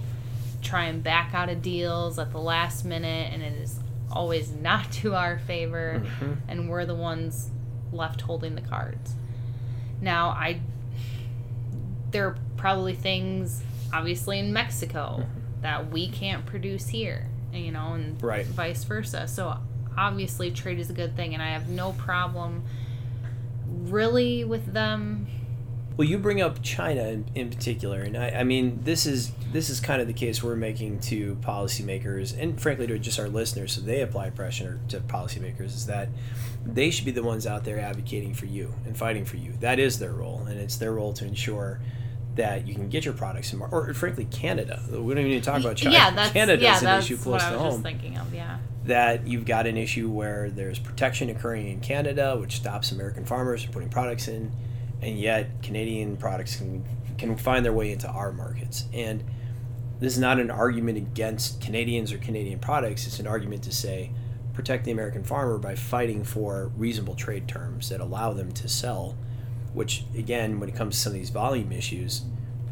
try 0.62 0.86
and 0.86 1.02
back 1.02 1.34
out 1.34 1.50
of 1.50 1.60
deals 1.60 2.18
at 2.18 2.32
the 2.32 2.40
last 2.40 2.86
minute, 2.86 3.34
and 3.34 3.42
it 3.42 3.52
is 3.52 3.81
always 4.12 4.50
not 4.50 4.90
to 4.92 5.14
our 5.14 5.38
favor, 5.38 6.02
mm-hmm. 6.04 6.32
and 6.48 6.68
we're 6.68 6.86
the 6.86 6.94
ones 6.94 7.50
left 7.92 8.22
holding 8.22 8.54
the 8.54 8.60
cards. 8.62 9.14
Now, 10.00 10.28
I 10.30 10.60
there 12.10 12.28
are 12.28 12.36
probably 12.56 12.94
things, 12.94 13.62
obviously, 13.92 14.38
in 14.38 14.52
Mexico 14.52 15.20
mm-hmm. 15.20 15.62
that 15.62 15.90
we 15.90 16.08
can't 16.08 16.44
produce 16.44 16.88
here, 16.88 17.26
you 17.52 17.72
know, 17.72 17.94
and 17.94 18.22
right. 18.22 18.44
vice 18.44 18.84
versa. 18.84 19.26
So 19.26 19.56
obviously 19.96 20.50
trade 20.50 20.78
is 20.78 20.90
a 20.90 20.92
good 20.92 21.16
thing 21.16 21.34
and 21.34 21.42
I 21.42 21.50
have 21.50 21.68
no 21.68 21.92
problem 21.92 22.64
really 23.66 24.44
with 24.44 24.72
them 24.72 25.26
well 25.96 26.08
you 26.08 26.18
bring 26.18 26.40
up 26.40 26.62
China 26.62 27.02
in, 27.02 27.24
in 27.34 27.50
particular 27.50 28.00
and 28.00 28.16
I, 28.16 28.30
I 28.30 28.44
mean 28.44 28.80
this 28.82 29.06
is 29.06 29.32
this 29.52 29.68
is 29.70 29.80
kind 29.80 30.00
of 30.00 30.06
the 30.06 30.12
case 30.12 30.42
we're 30.42 30.56
making 30.56 31.00
to 31.00 31.36
policymakers 31.36 32.38
and 32.38 32.60
frankly 32.60 32.86
to 32.86 32.98
just 32.98 33.18
our 33.18 33.28
listeners 33.28 33.72
so 33.72 33.80
they 33.80 34.00
apply 34.00 34.30
pressure 34.30 34.80
to 34.88 35.00
policymakers 35.00 35.66
is 35.66 35.86
that 35.86 36.08
they 36.64 36.90
should 36.90 37.04
be 37.04 37.10
the 37.10 37.22
ones 37.22 37.46
out 37.46 37.64
there 37.64 37.78
advocating 37.78 38.34
for 38.34 38.46
you 38.46 38.74
and 38.86 38.96
fighting 38.96 39.24
for 39.24 39.36
you 39.36 39.52
that 39.60 39.78
is 39.78 39.98
their 39.98 40.12
role 40.12 40.44
and 40.48 40.58
it's 40.58 40.76
their 40.76 40.92
role 40.92 41.12
to 41.12 41.24
ensure 41.24 41.80
that 42.34 42.66
you 42.66 42.74
can 42.74 42.88
get 42.88 43.04
your 43.04 43.12
products 43.12 43.52
in, 43.52 43.60
or 43.60 43.92
frankly, 43.92 44.24
Canada. 44.24 44.80
We 44.88 44.96
don't 44.96 45.18
even 45.18 45.24
need 45.24 45.44
to 45.44 45.50
talk 45.50 45.60
about 45.60 45.76
China. 45.76 45.94
Yeah, 45.94 46.10
that's, 46.12 46.32
Canada's 46.32 46.62
yeah, 46.62 46.78
an 46.78 46.84
that's 46.84 47.04
issue 47.04 47.18
close 47.18 47.26
what 47.26 47.42
I 47.42 47.50
to 47.50 47.56
was 47.56 47.60
home. 47.60 47.82
Just 47.82 47.82
thinking 47.82 48.16
of, 48.16 48.32
yeah 48.32 48.56
that 48.84 49.26
you've 49.26 49.44
got 49.44 49.66
an 49.66 49.76
issue 49.76 50.10
where 50.10 50.50
there's 50.50 50.78
protection 50.78 51.30
occurring 51.30 51.68
in 51.68 51.80
Canada, 51.80 52.36
which 52.36 52.56
stops 52.56 52.92
American 52.92 53.24
farmers 53.24 53.62
from 53.62 53.72
putting 53.72 53.88
products 53.88 54.28
in, 54.28 54.52
and 55.02 55.18
yet 55.18 55.62
Canadian 55.62 56.16
products 56.16 56.56
can 56.56 56.84
can 57.18 57.36
find 57.36 57.64
their 57.64 57.72
way 57.72 57.92
into 57.92 58.08
our 58.08 58.32
markets. 58.32 58.86
And 58.92 59.22
this 60.00 60.14
is 60.14 60.18
not 60.18 60.40
an 60.40 60.50
argument 60.50 60.98
against 60.98 61.60
Canadians 61.60 62.12
or 62.12 62.18
Canadian 62.18 62.58
products. 62.58 63.06
It's 63.06 63.20
an 63.20 63.26
argument 63.26 63.62
to 63.64 63.72
say 63.72 64.10
protect 64.54 64.84
the 64.84 64.90
American 64.90 65.24
farmer 65.24 65.58
by 65.58 65.74
fighting 65.74 66.24
for 66.24 66.70
reasonable 66.76 67.14
trade 67.14 67.48
terms 67.48 67.88
that 67.88 68.00
allow 68.00 68.32
them 68.32 68.52
to 68.52 68.68
sell. 68.68 69.16
Which 69.74 70.04
again, 70.16 70.60
when 70.60 70.68
it 70.68 70.74
comes 70.74 70.96
to 70.96 71.00
some 71.02 71.12
of 71.12 71.14
these 71.14 71.30
volume 71.30 71.72
issues, 71.72 72.22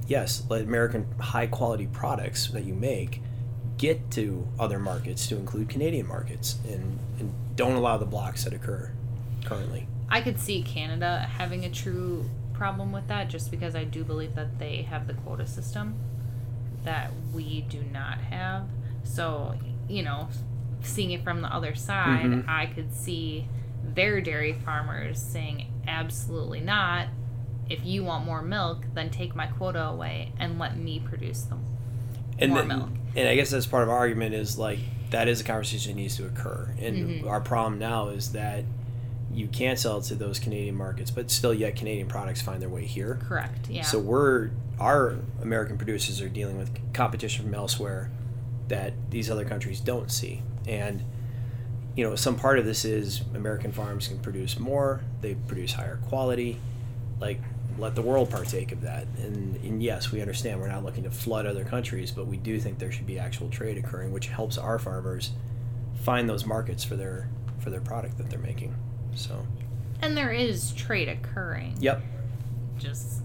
yes, 0.07 0.43
let 0.49 0.63
American 0.63 1.07
high 1.19 1.47
quality 1.47 1.87
products 1.87 2.49
that 2.49 2.65
you 2.65 2.75
make 2.75 3.23
get 3.79 4.11
to 4.11 4.47
other 4.59 4.79
markets 4.79 5.27
to 5.29 5.37
include 5.37 5.71
Canadian 5.71 6.07
markets 6.07 6.59
and, 6.69 6.99
and 7.19 7.33
don't 7.57 7.73
allow 7.73 7.97
the 7.97 8.05
blocks 8.05 8.45
that 8.45 8.53
occur 8.53 8.93
currently. 9.47 9.87
I 10.11 10.21
could 10.21 10.39
see 10.39 10.63
Canada 10.63 11.29
having 11.39 11.65
a 11.65 11.71
true 11.71 12.29
problem 12.53 12.93
with 12.93 13.07
that 13.09 13.29
just 13.29 13.51
because 13.51 13.75
I 13.75 13.85
do 13.85 14.05
believe 14.05 14.35
that 14.35 14.59
they 14.59 14.83
have 14.83 15.07
the 15.07 15.15
quota 15.15 15.47
system 15.47 15.95
that 16.85 17.11
we 17.33 17.63
do 17.63 17.83
not 17.93 18.19
have. 18.19 18.69
So, 19.05 19.55
you 19.89 20.03
know, 20.03 20.29
seeing 20.83 21.13
it 21.13 21.23
from 21.23 21.43
the 21.43 21.49
other 21.49 21.75
side, 21.75 22.27
mm-hmm. 22.27 22.51
I 22.51 22.67
could 22.67 22.95
see 22.95 23.47
their 23.83 24.21
dairy 24.21 24.55
farmers 24.65 25.21
saying, 25.21 25.73
absolutely 25.87 26.61
not. 26.61 27.09
If 27.69 27.85
you 27.85 28.05
want 28.05 28.25
more 28.25 28.43
milk, 28.43 28.85
then 28.95 29.11
take 29.11 29.35
my 29.35 29.47
quota 29.47 29.85
away 29.85 30.33
and 30.39 30.59
let 30.59 30.77
me 30.77 30.99
produce 30.99 31.43
them 31.43 31.65
and 32.39 32.53
more 32.53 32.65
milk 32.65 32.91
and 33.17 33.29
I 33.29 33.35
guess 33.35 33.51
that's 33.51 33.67
part 33.67 33.83
of 33.83 33.89
our 33.89 33.99
argument 33.99 34.35
is 34.35 34.59
like 34.59 34.79
that 35.11 35.29
is 35.29 35.41
a 35.41 35.45
conversation 35.45 35.93
that 35.93 36.01
needs 36.01 36.17
to 36.17 36.27
occur. 36.27 36.73
And 36.79 36.97
mm-hmm. 36.97 37.29
our 37.29 37.41
problem 37.41 37.79
now 37.79 38.09
is 38.09 38.33
that 38.33 38.65
you 39.33 39.47
can't 39.49 39.79
sell 39.79 39.99
it 39.99 40.05
to 40.05 40.15
those 40.15 40.39
Canadian 40.39 40.75
markets, 40.75 41.11
but 41.11 41.31
still 41.31 41.55
yet 41.55 41.77
Canadian 41.77 42.09
products 42.09 42.43
find 42.43 42.61
their 42.61 42.69
way 42.69 42.85
here. 42.85 43.19
Correct. 43.29 43.69
Yeah. 43.69 43.83
So 43.83 43.99
we're 43.99 44.51
our 44.79 45.17
American 45.43 45.77
producers 45.77 46.21
are 46.21 46.29
dealing 46.29 46.57
with 46.57 46.71
competition 46.95 47.45
from 47.45 47.55
elsewhere 47.55 48.11
that 48.69 48.95
these 49.11 49.31
other 49.31 49.45
countries 49.45 49.81
don't 49.81 50.11
see. 50.11 50.43
And 50.67 51.03
you 51.97 52.09
know, 52.09 52.15
some 52.17 52.37
part 52.37 52.59
of 52.59 52.65
this 52.65 52.85
is 52.85 53.23
American 53.35 53.73
farms 53.73 54.09
can 54.09 54.19
produce 54.21 54.59
more, 54.59 55.03
they 55.21 55.35
produce 55.35 55.73
higher 55.73 56.01
quality. 56.09 56.59
Like 57.21 57.41
let 57.79 57.95
the 57.95 58.03
world 58.03 58.31
partake 58.31 58.73
of 58.73 58.83
that. 58.83 59.07
And, 59.19 59.57
and 59.65 59.83
yes, 59.83 60.13
we 60.13 60.21
understand 60.21 60.61
we're 60.61 60.69
not 60.69 60.85
looking 60.85 61.05
to 61.05 61.11
flood 61.11 61.47
other 61.47 61.65
countries, 61.65 62.11
but 62.11 62.27
we 62.27 62.37
do 62.37 62.59
think 62.61 62.79
there 62.79 62.93
should 62.93 63.07
be 63.07 63.19
actual 63.19 63.49
trade 63.49 63.79
occurring, 63.79 64.13
which 64.13 64.27
helps 64.27 64.59
our 64.59 64.79
farmers 64.79 65.31
find 66.03 66.29
those 66.29 66.47
markets 66.47 66.85
for 66.85 66.97
their 66.97 67.29
for 67.59 67.69
their 67.69 67.81
product 67.81 68.17
that 68.17 68.31
they're 68.31 68.39
making. 68.39 68.75
So. 69.15 69.47
And 70.03 70.17
there 70.17 70.31
is 70.31 70.73
trade 70.73 71.09
occurring. 71.09 71.77
Yep. 71.81 72.03
Just 72.79 73.23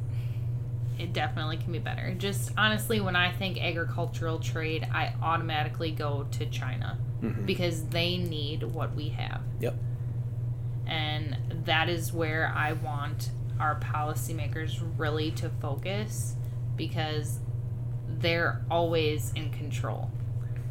it 0.97 1.13
definitely 1.13 1.57
can 1.57 1.71
be 1.71 1.79
better. 1.79 2.13
Just 2.17 2.51
honestly, 2.57 3.01
when 3.01 3.15
I 3.15 3.31
think 3.31 3.61
agricultural 3.61 4.39
trade, 4.39 4.87
I 4.91 5.13
automatically 5.21 5.91
go 5.91 6.25
to 6.31 6.45
China 6.47 6.97
mm-hmm. 7.21 7.45
because 7.45 7.85
they 7.87 8.17
need 8.17 8.63
what 8.63 8.95
we 8.95 9.09
have. 9.09 9.41
Yep. 9.59 9.75
And 10.87 11.37
that 11.65 11.89
is 11.89 12.13
where 12.13 12.53
I 12.55 12.73
want 12.73 13.31
our 13.59 13.79
policymakers 13.79 14.79
really 14.97 15.31
to 15.31 15.49
focus 15.61 16.35
because 16.75 17.39
they're 18.07 18.63
always 18.69 19.33
in 19.33 19.51
control. 19.51 20.11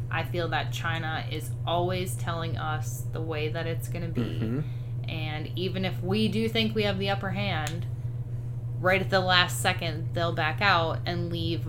I 0.09 0.23
feel 0.23 0.47
that 0.49 0.71
China 0.71 1.25
is 1.31 1.49
always 1.67 2.15
telling 2.15 2.57
us 2.57 3.03
the 3.11 3.21
way 3.21 3.49
that 3.49 3.67
it's 3.67 3.87
going 3.87 4.03
to 4.03 4.11
be. 4.11 4.21
Mm-hmm. 4.21 4.59
And 5.09 5.51
even 5.55 5.85
if 5.85 6.01
we 6.01 6.27
do 6.27 6.47
think 6.49 6.75
we 6.75 6.83
have 6.83 6.99
the 6.99 7.09
upper 7.09 7.31
hand, 7.31 7.85
right 8.79 9.01
at 9.01 9.09
the 9.09 9.19
last 9.19 9.61
second, 9.61 10.09
they'll 10.13 10.33
back 10.33 10.61
out 10.61 10.99
and 11.05 11.31
leave 11.31 11.65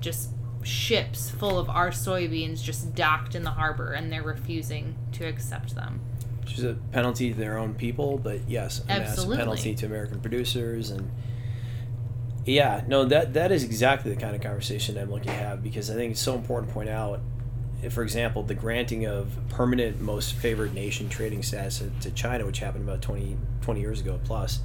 just 0.00 0.30
ships 0.62 1.30
full 1.30 1.58
of 1.58 1.70
our 1.70 1.90
soybeans 1.90 2.62
just 2.62 2.94
docked 2.94 3.34
in 3.34 3.44
the 3.44 3.50
harbor 3.50 3.92
and 3.92 4.12
they're 4.12 4.22
refusing 4.22 4.94
to 5.10 5.24
accept 5.26 5.74
them 5.74 6.00
which 6.50 6.58
is 6.58 6.64
a 6.64 6.74
penalty 6.90 7.32
to 7.32 7.38
their 7.38 7.58
own 7.58 7.74
people, 7.74 8.18
but 8.18 8.40
yes, 8.48 8.80
a 8.88 8.90
Absolutely. 8.90 9.36
massive 9.36 9.38
penalty 9.38 9.74
to 9.76 9.86
American 9.86 10.20
producers 10.20 10.90
and 10.90 11.08
yeah, 12.44 12.82
no, 12.88 13.04
that 13.04 13.34
that 13.34 13.52
is 13.52 13.62
exactly 13.62 14.12
the 14.12 14.20
kind 14.20 14.34
of 14.34 14.42
conversation 14.42 14.98
I'm 14.98 15.10
looking 15.10 15.28
to 15.28 15.32
have 15.32 15.62
because 15.62 15.90
I 15.90 15.94
think 15.94 16.12
it's 16.12 16.20
so 16.20 16.34
important 16.34 16.70
to 16.70 16.74
point 16.74 16.88
out, 16.88 17.20
for 17.88 18.02
example, 18.02 18.42
the 18.42 18.54
granting 18.54 19.06
of 19.06 19.32
permanent 19.48 20.00
most 20.00 20.34
favored 20.34 20.74
nation 20.74 21.08
trading 21.08 21.42
status 21.42 21.82
to 22.00 22.10
China, 22.10 22.44
which 22.44 22.58
happened 22.58 22.88
about 22.88 23.02
20, 23.02 23.36
20 23.62 23.80
years 23.80 24.00
ago 24.00 24.20
plus, 24.24 24.60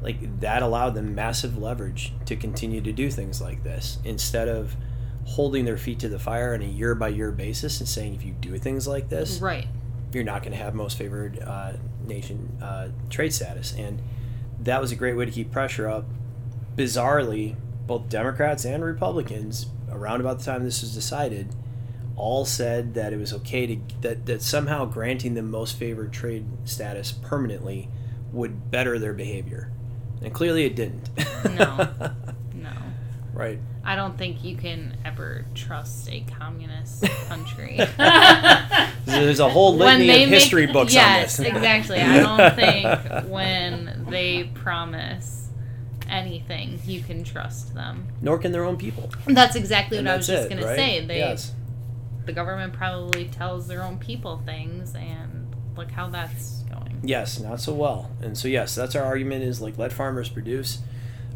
like 0.00 0.40
that 0.40 0.62
allowed 0.62 0.94
them 0.94 1.14
massive 1.14 1.58
leverage 1.58 2.12
to 2.26 2.36
continue 2.36 2.80
to 2.80 2.92
do 2.92 3.10
things 3.10 3.40
like 3.40 3.64
this 3.64 3.98
instead 4.04 4.48
of 4.48 4.76
holding 5.24 5.64
their 5.64 5.76
feet 5.76 5.98
to 5.98 6.08
the 6.08 6.18
fire 6.18 6.54
on 6.54 6.62
a 6.62 6.66
year 6.66 6.94
by 6.94 7.08
year 7.08 7.30
basis 7.30 7.80
and 7.80 7.88
saying 7.88 8.14
if 8.14 8.24
you 8.24 8.32
do 8.40 8.56
things 8.56 8.88
like 8.88 9.08
this, 9.08 9.40
right 9.40 9.66
you're 10.12 10.24
not 10.24 10.42
going 10.42 10.52
to 10.52 10.62
have 10.62 10.74
most 10.74 10.96
favored 10.96 11.38
uh, 11.40 11.72
nation 12.04 12.56
uh, 12.62 12.88
trade 13.10 13.32
status. 13.32 13.74
And 13.76 14.00
that 14.60 14.80
was 14.80 14.92
a 14.92 14.96
great 14.96 15.16
way 15.16 15.24
to 15.24 15.30
keep 15.30 15.52
pressure 15.52 15.88
up. 15.88 16.06
Bizarrely, 16.76 17.56
both 17.86 18.08
Democrats 18.08 18.64
and 18.64 18.84
Republicans, 18.84 19.66
around 19.90 20.20
about 20.20 20.38
the 20.38 20.44
time 20.44 20.64
this 20.64 20.80
was 20.80 20.94
decided, 20.94 21.54
all 22.18 22.44
said 22.44 22.94
that 22.94 23.12
it 23.12 23.16
was 23.16 23.32
okay 23.32 23.66
to 23.66 23.78
that, 24.00 24.26
that 24.26 24.42
somehow 24.42 24.84
granting 24.84 25.34
them 25.34 25.50
most 25.50 25.78
favored 25.78 26.12
trade 26.12 26.46
status 26.64 27.12
permanently 27.12 27.88
would 28.32 28.70
better 28.70 28.98
their 28.98 29.14
behavior. 29.14 29.70
And 30.22 30.34
clearly 30.34 30.64
it 30.64 30.76
didn't. 30.76 31.08
No. 31.56 31.88
No. 32.54 32.72
right. 33.32 33.60
I 33.84 33.94
don't 33.94 34.18
think 34.18 34.42
you 34.42 34.56
can 34.56 34.96
ever 35.04 35.44
trust 35.54 36.08
a 36.10 36.24
communist 36.38 37.04
country. 37.28 37.76
There's 39.06 39.38
a 39.38 39.48
whole 39.48 39.76
litany 39.76 40.24
of 40.24 40.28
history 40.28 40.66
make, 40.66 40.72
books 40.72 40.92
yes, 40.92 41.38
on 41.38 41.44
this. 41.44 41.54
exactly. 41.54 42.00
I 42.00 42.18
don't 42.20 42.56
think 42.56 43.30
when 43.30 44.06
they 44.10 44.50
promise 44.54 45.48
anything, 46.08 46.80
you 46.84 47.00
can 47.00 47.22
trust 47.22 47.74
them. 47.74 48.08
Nor 48.20 48.38
can 48.38 48.50
their 48.50 48.64
own 48.64 48.76
people. 48.76 49.08
That's 49.26 49.54
exactly 49.54 49.98
And 49.98 50.06
what 50.08 50.14
I 50.14 50.16
was 50.16 50.26
just 50.26 50.46
it, 50.46 50.50
gonna 50.50 50.62
say. 50.74 51.06
They 51.06 51.18
yes. 51.18 51.52
The 52.28 52.34
government 52.34 52.74
probably 52.74 53.24
tells 53.24 53.66
their 53.68 53.82
own 53.82 53.96
people 53.96 54.42
things 54.44 54.94
and 54.94 55.50
look 55.78 55.90
how 55.90 56.10
that's 56.10 56.60
going. 56.64 57.00
Yes, 57.02 57.40
not 57.40 57.58
so 57.58 57.72
well. 57.72 58.10
And 58.20 58.36
so 58.36 58.48
yes, 58.48 58.74
that's 58.74 58.94
our 58.94 59.02
argument 59.02 59.44
is 59.44 59.62
like 59.62 59.78
let 59.78 59.94
farmers 59.94 60.28
produce, 60.28 60.80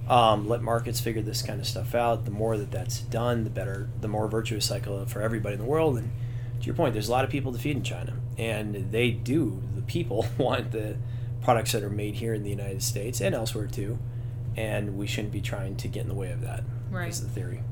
um, 0.06 0.46
let 0.46 0.60
markets 0.60 1.00
figure 1.00 1.22
this 1.22 1.40
kind 1.40 1.60
of 1.60 1.66
stuff 1.66 1.94
out. 1.94 2.26
The 2.26 2.30
more 2.30 2.58
that 2.58 2.70
that's 2.70 3.00
done, 3.00 3.44
the 3.44 3.50
better, 3.50 3.88
the 4.02 4.06
more 4.06 4.28
virtuous 4.28 4.66
cycle 4.66 5.06
for 5.06 5.22
everybody 5.22 5.54
in 5.54 5.60
the 5.60 5.66
world. 5.66 5.96
And 5.96 6.12
to 6.60 6.66
your 6.66 6.74
point, 6.74 6.92
there's 6.92 7.08
a 7.08 7.12
lot 7.12 7.24
of 7.24 7.30
people 7.30 7.52
to 7.52 7.58
feed 7.58 7.76
in 7.76 7.82
China, 7.82 8.12
and 8.36 8.92
they 8.92 9.10
do. 9.12 9.62
The 9.74 9.82
people 9.82 10.26
want 10.36 10.72
the 10.72 10.96
products 11.42 11.72
that 11.72 11.82
are 11.82 11.90
made 11.90 12.16
here 12.16 12.34
in 12.34 12.42
the 12.42 12.50
United 12.50 12.82
States 12.82 13.22
and 13.22 13.34
elsewhere 13.34 13.66
too, 13.66 13.98
and 14.58 14.98
we 14.98 15.06
shouldn't 15.06 15.32
be 15.32 15.40
trying 15.40 15.76
to 15.76 15.88
get 15.88 16.02
in 16.02 16.08
the 16.08 16.14
way 16.14 16.32
of 16.32 16.42
that. 16.42 16.64
Right. 16.90 17.08
Is 17.08 17.22
the 17.22 17.30
theory. 17.30 17.62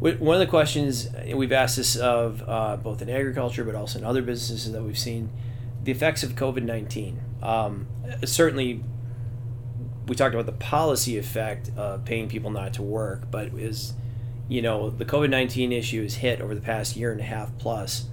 One 0.00 0.34
of 0.34 0.40
the 0.40 0.46
questions 0.46 1.08
we've 1.34 1.50
asked 1.50 1.76
this 1.76 1.96
of 1.96 2.42
uh, 2.46 2.76
both 2.76 3.02
in 3.02 3.10
agriculture, 3.10 3.64
but 3.64 3.74
also 3.74 3.98
in 3.98 4.04
other 4.04 4.22
businesses 4.22 4.70
that 4.70 4.82
we've 4.82 4.98
seen, 4.98 5.30
the 5.82 5.90
effects 5.90 6.22
of 6.22 6.36
COVID 6.36 6.62
nineteen. 6.62 7.20
Um, 7.42 7.86
certainly, 8.24 8.84
we 10.06 10.14
talked 10.14 10.34
about 10.34 10.46
the 10.46 10.52
policy 10.52 11.18
effect 11.18 11.70
of 11.76 12.04
paying 12.04 12.28
people 12.28 12.50
not 12.50 12.74
to 12.74 12.82
work, 12.82 13.30
but 13.30 13.48
is, 13.54 13.94
you 14.48 14.62
know, 14.62 14.90
the 14.90 15.04
COVID 15.04 15.30
nineteen 15.30 15.72
issue 15.72 16.02
has 16.02 16.14
hit 16.14 16.40
over 16.40 16.54
the 16.54 16.60
past 16.60 16.96
year 16.96 17.10
and 17.10 17.20
a 17.20 17.24
half 17.24 17.50
plus. 17.58 18.06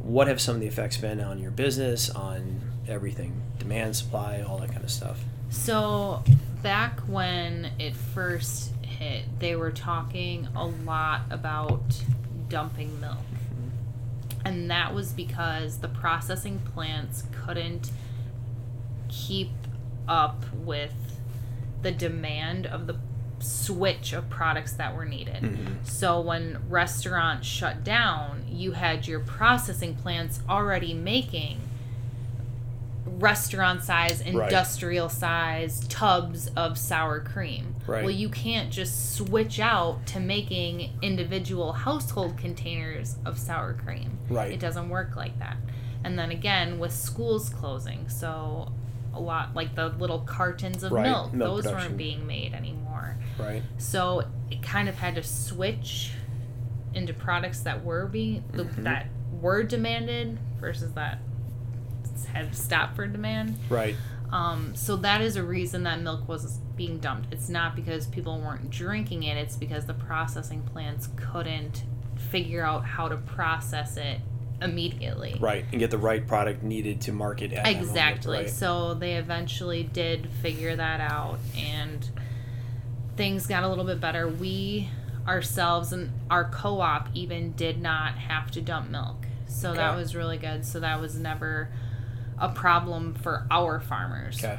What 0.00 0.26
have 0.26 0.40
some 0.40 0.56
of 0.56 0.60
the 0.60 0.66
effects 0.66 0.96
been 0.96 1.20
on 1.20 1.38
your 1.38 1.52
business, 1.52 2.10
on 2.10 2.60
everything, 2.88 3.40
demand, 3.60 3.94
supply, 3.94 4.42
all 4.42 4.58
that 4.58 4.72
kind 4.72 4.82
of 4.82 4.90
stuff? 4.90 5.20
So 5.50 6.24
back 6.62 6.98
when 7.06 7.70
it 7.78 7.94
first 7.94 8.72
hit, 8.92 9.40
they 9.40 9.56
were 9.56 9.72
talking 9.72 10.48
a 10.54 10.66
lot 10.66 11.22
about 11.30 12.02
dumping 12.48 13.00
milk. 13.00 13.16
And 14.44 14.70
that 14.70 14.94
was 14.94 15.12
because 15.12 15.78
the 15.78 15.88
processing 15.88 16.58
plants 16.74 17.24
couldn't 17.44 17.90
keep 19.08 19.50
up 20.08 20.44
with 20.54 20.94
the 21.82 21.92
demand 21.92 22.66
of 22.66 22.86
the 22.86 22.96
switch 23.38 24.12
of 24.12 24.28
products 24.30 24.72
that 24.74 24.96
were 24.96 25.04
needed. 25.04 25.42
Mm-hmm. 25.42 25.74
So 25.84 26.20
when 26.20 26.58
restaurants 26.68 27.46
shut 27.46 27.82
down, 27.84 28.44
you 28.48 28.72
had 28.72 29.06
your 29.06 29.20
processing 29.20 29.94
plants 29.96 30.40
already 30.48 30.94
making 30.94 31.60
restaurant 33.06 33.82
size, 33.82 34.20
Right. 34.24 34.44
industrial 34.44 35.08
size 35.08 35.86
tubs 35.88 36.48
of 36.56 36.78
sour 36.78 37.20
cream. 37.20 37.71
Right. 37.86 38.02
Well, 38.04 38.12
you 38.14 38.28
can't 38.28 38.70
just 38.70 39.14
switch 39.16 39.58
out 39.58 40.06
to 40.08 40.20
making 40.20 40.90
individual 41.02 41.72
household 41.72 42.36
containers 42.38 43.16
of 43.24 43.38
sour 43.38 43.74
cream. 43.74 44.18
Right. 44.28 44.52
It 44.52 44.60
doesn't 44.60 44.88
work 44.88 45.16
like 45.16 45.38
that. 45.40 45.56
And 46.04 46.18
then 46.18 46.30
again, 46.30 46.78
with 46.78 46.92
schools 46.92 47.48
closing, 47.48 48.08
so 48.08 48.70
a 49.14 49.20
lot 49.20 49.54
like 49.54 49.74
the 49.74 49.88
little 49.90 50.20
cartons 50.20 50.82
of 50.82 50.92
Right, 50.92 51.02
milk, 51.04 51.32
milk 51.32 51.48
those 51.56 51.64
production. 51.64 51.86
weren't 51.88 51.96
being 51.98 52.26
made 52.26 52.54
anymore. 52.54 53.16
Right. 53.38 53.62
So 53.78 54.24
it 54.50 54.62
kind 54.62 54.88
of 54.88 54.94
had 54.96 55.16
to 55.16 55.22
switch 55.22 56.12
into 56.94 57.12
products 57.12 57.60
that 57.60 57.84
were 57.84 58.06
being 58.06 58.42
Mm-hmm. 58.52 58.82
that 58.84 59.06
were 59.40 59.62
demanded 59.64 60.38
versus 60.60 60.92
that 60.92 61.18
had 62.32 62.54
stopped 62.54 62.96
for 62.96 63.06
demand. 63.06 63.58
Right. 63.68 63.96
Um, 64.30 64.74
so 64.74 64.96
that 64.96 65.20
is 65.20 65.36
a 65.36 65.42
reason 65.42 65.82
that 65.82 66.00
milk 66.00 66.26
was 66.28 66.58
being 66.86 66.98
dumped. 66.98 67.32
It's 67.32 67.48
not 67.48 67.76
because 67.76 68.08
people 68.08 68.40
weren't 68.40 68.68
drinking 68.68 69.22
it. 69.22 69.36
It's 69.36 69.54
because 69.54 69.86
the 69.86 69.94
processing 69.94 70.62
plants 70.62 71.08
couldn't 71.14 71.84
figure 72.32 72.64
out 72.64 72.84
how 72.84 73.06
to 73.06 73.16
process 73.16 73.96
it 73.96 74.18
immediately. 74.60 75.36
Right. 75.38 75.64
And 75.70 75.78
get 75.78 75.92
the 75.92 75.98
right 75.98 76.26
product 76.26 76.64
needed 76.64 77.00
to 77.02 77.12
market 77.12 77.52
at 77.52 77.62
that 77.62 77.72
moment, 77.72 77.88
Exactly. 77.88 78.38
right. 78.38 78.50
So 78.50 78.94
they 78.94 79.14
eventually 79.14 79.84
did 79.84 80.28
figure 80.42 80.74
that 80.74 81.00
out, 81.00 81.38
and 81.56 82.08
things 83.16 83.46
got 83.46 83.62
a 83.62 83.68
little 83.68 83.84
bit 83.84 84.00
better. 84.00 84.26
We 84.26 84.88
ourselves 85.28 85.92
and 85.92 86.10
our 86.28 86.50
co-op 86.50 87.10
even 87.14 87.52
did 87.52 87.80
not 87.80 88.14
have 88.14 88.50
to 88.52 88.60
dump 88.60 88.90
milk, 88.90 89.26
so 89.46 89.72
that 89.72 89.96
was 89.96 90.16
really 90.16 90.38
good. 90.38 90.64
So 90.64 90.80
that 90.80 91.00
was 91.00 91.14
never 91.14 91.68
a 92.40 92.48
problem 92.48 93.14
for 93.14 93.46
our 93.52 93.78
farmers. 93.78 94.42
Okay. 94.42 94.58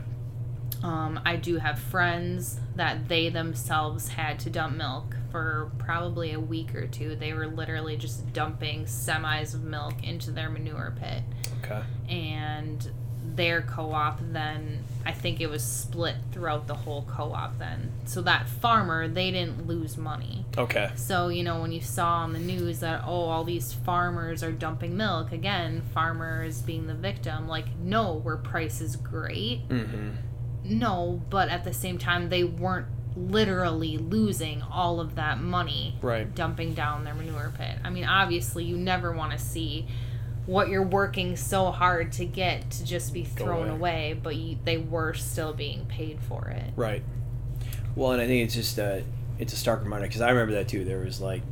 Um, 0.84 1.20
I 1.26 1.38
do 1.38 1.58
have 1.58 1.80
friends 1.80 2.60
that 2.76 3.08
they 3.08 3.30
themselves 3.30 4.10
had 4.10 4.38
to 4.42 4.50
dump 4.50 4.76
milk 4.76 5.16
for 5.32 5.72
probably 5.78 6.34
a 6.34 6.40
week 6.40 6.76
or 6.76 6.88
two. 6.88 7.16
They 7.16 7.34
were 7.34 7.48
literally 7.48 7.96
just 7.98 8.34
dumping 8.34 8.86
semis 8.86 9.54
of 9.54 9.64
milk 9.64 10.04
into 10.04 10.32
their 10.32 10.50
manure 10.50 10.94
pit 11.00 11.24
Okay. 11.64 11.82
and 12.10 12.92
their 13.36 13.62
co-op 13.64 14.20
then 14.32 14.84
I 15.06 15.12
think 15.14 15.42
it 15.42 15.48
was 15.50 15.64
split 15.64 16.16
throughout 16.32 16.68
the 16.68 16.76
whole 16.76 17.04
co-op 17.10 17.58
then. 17.58 17.92
So 18.06 18.22
that 18.24 18.48
farmer, 18.48 19.08
they 19.08 19.32
didn't 19.32 19.66
lose 19.66 19.98
money. 19.98 20.46
Okay. 20.58 20.92
So, 20.96 21.30
you 21.30 21.44
know, 21.44 21.60
when 21.62 21.72
you 21.72 21.82
saw 21.82 22.18
on 22.18 22.34
the 22.34 22.40
news 22.40 22.82
that 22.82 23.04
oh, 23.06 23.12
all 23.30 23.44
these 23.44 23.74
farmers 23.74 24.44
are 24.44 24.52
dumping 24.52 24.96
milk, 24.96 25.32
again, 25.32 25.82
farmers 25.94 26.62
being 26.62 26.86
the 26.88 26.94
victim, 26.94 27.48
like 27.48 27.66
no, 27.80 28.14
where 28.16 28.38
price 28.38 28.82
is 28.82 28.96
great. 28.98 29.68
Mm-hmm. 29.70 30.10
No, 30.64 31.22
but 31.30 31.50
at 31.50 31.64
the 31.64 31.74
same 31.74 31.98
time 31.98 32.30
they 32.30 32.44
weren't 32.44 32.88
literally 33.16 33.98
losing 33.98 34.62
all 34.62 35.00
of 35.00 35.16
that 35.16 35.40
money 35.40 35.96
Right. 36.02 36.34
dumping 36.34 36.74
down 36.74 37.04
their 37.04 37.14
manure 37.14 37.52
pit. 37.58 37.78
I 37.84 37.90
mean, 37.90 38.06
obviously, 38.06 38.64
you 38.64 38.76
never 38.78 39.12
want 39.12 39.32
to 39.34 39.38
see 39.38 39.88
what 40.46 40.68
you're 40.68 40.82
working 40.84 41.36
so 41.36 41.72
hard 41.72 42.12
to 42.14 42.26
get 42.26 42.70
to 42.72 42.84
just 42.84 43.14
be 43.14 43.24
thrown 43.24 43.70
away. 43.70 44.12
away, 44.12 44.20
but 44.22 44.36
you, 44.36 44.58
they 44.66 44.78
were 44.78 45.14
still 45.14 45.54
being 45.54 45.86
paid 45.86 46.20
for 46.28 46.48
it. 46.50 46.74
Right. 46.76 47.04
Well, 47.96 48.12
and 48.12 48.22
I 48.22 48.26
think 48.28 48.44
it's 48.46 48.56
just 48.56 48.80
uh, 48.80 49.02
it's 49.38 49.54
a 49.54 49.58
stark 49.58 49.84
reminder 49.84 50.08
because 50.08 50.22
I 50.22 50.30
remember 50.32 50.54
that 50.56 50.68
too. 50.68 50.84
There 50.84 51.00
was 51.00 51.22
like 51.22 51.44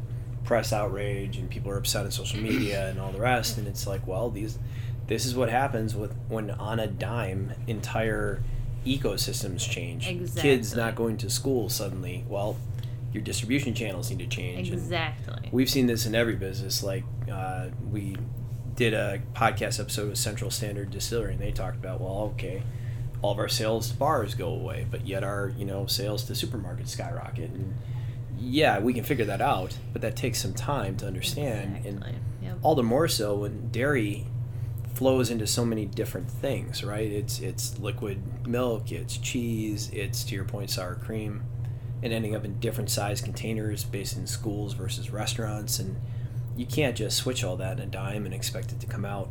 press 0.43 0.74
outrage 0.74 1.38
and 1.38 1.50
people 1.50 1.71
are 1.71 1.78
upset 1.78 2.04
on 2.06 2.12
social 2.12 2.39
media 2.41 2.89
and 2.89 3.00
all 3.00 3.12
the 3.12 3.19
rest, 3.19 3.58
and 3.60 3.67
it's 3.67 3.86
like, 3.86 4.06
well, 4.08 4.30
these 4.32 4.58
this 5.08 5.26
is 5.26 5.36
what 5.36 5.50
happens 5.50 5.95
with 5.95 6.15
when 6.28 6.50
on 6.52 6.80
a 6.80 6.88
dime 6.88 7.54
entire 7.67 8.41
ecosystems 8.85 9.67
change. 9.69 10.05
Kids 10.35 10.75
not 10.75 10.95
going 10.95 11.17
to 11.17 11.29
school 11.29 11.69
suddenly. 11.69 12.23
Well, 12.27 12.57
your 13.13 13.23
distribution 13.23 13.73
channels 13.73 14.09
need 14.09 14.19
to 14.19 14.27
change. 14.27 14.69
and- 14.69 14.77
Exactly. 14.77 15.49
We've 15.51 15.69
seen 15.69 15.87
this 15.87 16.05
in 16.05 16.15
every 16.15 16.35
business. 16.35 16.81
Like 16.83 17.03
uh, 17.31 17.67
we 17.91 18.15
did 18.75 18.93
a 18.93 19.21
podcast 19.35 19.79
episode 19.79 20.09
with 20.09 20.17
Central 20.17 20.49
Standard 20.49 20.91
Distillery, 20.91 21.33
and 21.33 21.41
they 21.41 21.51
talked 21.51 21.75
about, 21.75 21.99
well, 22.01 22.31
okay, 22.35 22.63
all 23.21 23.33
of 23.33 23.37
our 23.39 23.49
sales 23.49 23.91
to 23.91 23.97
bars 23.97 24.33
go 24.33 24.47
away, 24.47 24.87
but 24.89 25.05
yet 25.05 25.23
our 25.23 25.53
you 25.57 25.65
know 25.65 25.85
sales 25.85 26.23
to 26.23 26.33
supermarkets 26.33 26.87
skyrocket. 26.87 27.51
And 27.51 27.75
yeah, 28.39 28.79
we 28.79 28.93
can 28.93 29.03
figure 29.03 29.25
that 29.25 29.41
out, 29.41 29.77
but 29.93 30.01
that 30.01 30.15
takes 30.15 30.41
some 30.41 30.53
time 30.53 30.95
to 30.97 31.05
understand, 31.07 31.85
and 31.85 32.03
Yep. 32.41 32.57
all 32.63 32.73
the 32.73 32.81
more 32.81 33.07
so 33.07 33.35
when 33.35 33.69
dairy 33.69 34.25
flows 34.93 35.30
into 35.30 35.47
so 35.47 35.65
many 35.65 35.86
different 35.86 36.30
things, 36.30 36.84
right? 36.84 37.12
It's 37.12 37.39
it's 37.39 37.77
liquid 37.80 38.47
milk, 38.47 38.91
it's 38.91 39.17
cheese, 39.17 39.89
it's 39.93 40.23
to 40.25 40.36
your 40.36 40.45
point 40.45 40.69
sour 40.69 40.95
cream, 40.95 41.43
and 42.04 42.13
ending 42.13 42.36
up 42.36 42.45
in 42.45 42.60
different 42.60 42.89
size 42.89 43.21
containers 43.21 43.84
based 43.84 44.17
in 44.17 44.27
schools 44.27 44.73
versus 44.73 45.10
restaurants, 45.10 45.80
and 45.80 45.99
you 46.56 46.65
can't 46.65 46.95
just 46.95 47.17
switch 47.17 47.43
all 47.43 47.56
that 47.58 47.77
in 47.80 47.84
a 47.84 47.86
dime 47.88 48.25
and 48.25 48.34
expect 48.34 48.71
it 48.71 48.80
to 48.82 48.88
come 48.88 49.06
out 49.06 49.30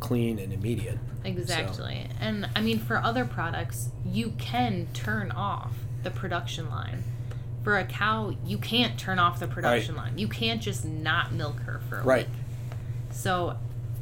clean 0.00 0.38
and 0.38 0.52
immediate. 0.52 0.98
Exactly. 1.24 2.06
And 2.20 2.48
I 2.54 2.60
mean, 2.60 2.78
for 2.78 2.98
other 2.98 3.24
products, 3.24 3.88
you 4.04 4.32
can 4.38 4.88
turn 4.94 5.30
off 5.30 5.72
the 6.02 6.10
production 6.10 6.70
line. 6.70 7.02
For 7.64 7.78
a 7.78 7.84
cow, 7.84 8.36
you 8.44 8.58
can't 8.58 8.98
turn 8.98 9.18
off 9.18 9.40
the 9.40 9.48
production 9.48 9.96
line. 9.96 10.18
You 10.18 10.28
can't 10.28 10.62
just 10.62 10.84
not 10.84 11.32
milk 11.32 11.60
her 11.60 11.80
for 11.88 11.98
a 11.98 12.04
Right. 12.04 12.28
week. 12.28 12.36
So 13.10 13.56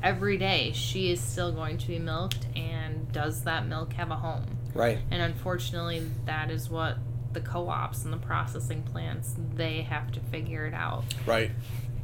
every 0.04 0.36
day, 0.36 0.70
she 0.72 1.10
is 1.10 1.20
still 1.20 1.50
going 1.50 1.78
to 1.78 1.88
be 1.88 1.98
milked, 1.98 2.46
and 2.54 3.10
does 3.10 3.42
that 3.44 3.66
milk 3.66 3.94
have 3.94 4.10
a 4.10 4.16
home? 4.16 4.44
Right. 4.74 4.98
And 5.10 5.22
unfortunately, 5.22 6.08
that 6.26 6.50
is 6.50 6.68
what 6.70 6.98
the 7.32 7.40
co-ops 7.40 8.04
and 8.04 8.12
the 8.12 8.18
processing 8.18 8.82
plants 8.84 9.34
they 9.54 9.82
have 9.82 10.12
to 10.12 10.20
figure 10.20 10.66
it 10.66 10.74
out. 10.74 11.02
Right. 11.26 11.50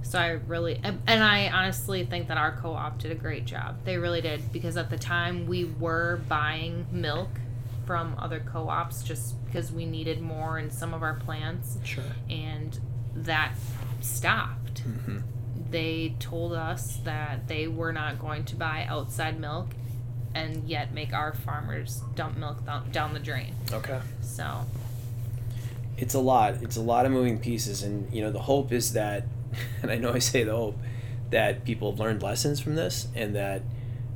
So 0.02 0.18
I 0.18 0.30
really, 0.30 0.80
and 0.82 1.00
I 1.22 1.48
honestly 1.50 2.04
think 2.04 2.28
that 2.28 2.36
our 2.38 2.56
co-op 2.56 2.98
did 2.98 3.12
a 3.12 3.14
great 3.14 3.44
job. 3.44 3.84
They 3.84 3.96
really 3.98 4.20
did 4.20 4.50
because 4.52 4.76
at 4.76 4.90
the 4.90 4.98
time 4.98 5.46
we 5.46 5.66
were 5.66 6.20
buying 6.28 6.86
milk 6.90 7.28
from 7.86 8.16
other 8.18 8.40
co-ops 8.40 9.02
just 9.04 9.34
because 9.44 9.70
we 9.70 9.84
needed 9.84 10.20
more 10.20 10.58
in 10.58 10.70
some 10.70 10.94
of 10.94 11.02
our 11.02 11.14
plants, 11.14 11.76
Sure. 11.84 12.02
and 12.28 12.78
that 13.14 13.54
stopped. 14.00 14.84
Mm-hmm. 14.88 15.18
They 15.70 16.16
told 16.18 16.52
us 16.52 16.96
that 17.04 17.48
they 17.48 17.68
were 17.68 17.92
not 17.92 18.18
going 18.18 18.44
to 18.46 18.56
buy 18.56 18.86
outside 18.88 19.38
milk, 19.38 19.68
and 20.34 20.68
yet 20.68 20.92
make 20.92 21.12
our 21.12 21.32
farmers 21.32 22.02
dump 22.14 22.36
milk 22.36 22.64
down, 22.64 22.90
down 22.90 23.14
the 23.14 23.20
drain. 23.20 23.54
Okay. 23.72 24.00
So 24.22 24.66
it's 25.96 26.14
a 26.14 26.20
lot. 26.20 26.62
It's 26.62 26.76
a 26.76 26.80
lot 26.80 27.06
of 27.06 27.12
moving 27.12 27.38
pieces, 27.38 27.82
and 27.82 28.12
you 28.12 28.22
know 28.22 28.30
the 28.30 28.40
hope 28.40 28.72
is 28.72 28.94
that, 28.94 29.24
and 29.82 29.90
I 29.90 29.96
know 29.96 30.12
I 30.12 30.18
say 30.18 30.44
the 30.44 30.56
hope, 30.56 30.78
that 31.30 31.64
people 31.64 31.92
have 31.92 32.00
learned 32.00 32.22
lessons 32.22 32.58
from 32.58 32.74
this, 32.74 33.08
and 33.14 33.34
that 33.36 33.62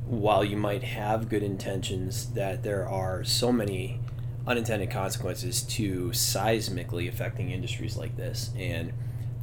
while 0.05 0.43
you 0.43 0.57
might 0.57 0.83
have 0.83 1.29
good 1.29 1.43
intentions, 1.43 2.31
that 2.33 2.63
there 2.63 2.87
are 2.87 3.23
so 3.23 3.51
many 3.51 3.99
unintended 4.47 4.91
consequences 4.91 5.63
to 5.63 6.09
seismically 6.09 7.07
affecting 7.07 7.51
industries 7.51 7.95
like 7.95 8.17
this, 8.17 8.51
and 8.57 8.91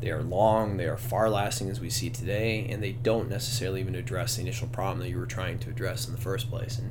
they 0.02 0.10
are 0.10 0.22
long, 0.22 0.76
they 0.76 0.86
are 0.86 0.98
far 0.98 1.30
lasting 1.30 1.70
as 1.70 1.80
we 1.80 1.88
see 1.88 2.10
today, 2.10 2.66
and 2.68 2.82
they 2.82 2.92
don't 2.92 3.30
necessarily 3.30 3.80
even 3.80 3.94
address 3.94 4.36
the 4.36 4.42
initial 4.42 4.68
problem 4.68 4.98
that 4.98 5.08
you 5.08 5.16
were 5.18 5.24
trying 5.26 5.58
to 5.60 5.70
address 5.70 6.06
in 6.06 6.12
the 6.12 6.20
first 6.20 6.50
place. 6.50 6.78
And 6.78 6.90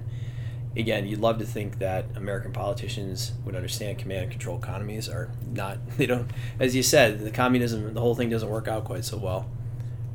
again, 0.76 1.06
you'd 1.08 1.20
love 1.20 1.38
to 1.40 1.46
think 1.46 1.78
that 1.80 2.06
American 2.16 2.52
politicians 2.54 3.34
would 3.46 3.56
understand 3.56 4.00
command 4.00 4.24
and 4.24 4.32
control 4.32 4.58
economies 4.58 5.08
are 5.10 5.30
not, 5.54 5.78
they 5.98 6.06
don't, 6.08 6.32
as 6.60 6.76
you 6.76 6.82
said, 6.82 7.20
the 7.20 7.32
communism, 7.32 7.94
the 7.94 8.02
whole 8.02 8.16
thing 8.16 8.30
doesn't 8.30 8.50
work 8.50 8.68
out 8.68 8.86
quite 8.86 9.06
so 9.06 9.18
well. 9.18 9.50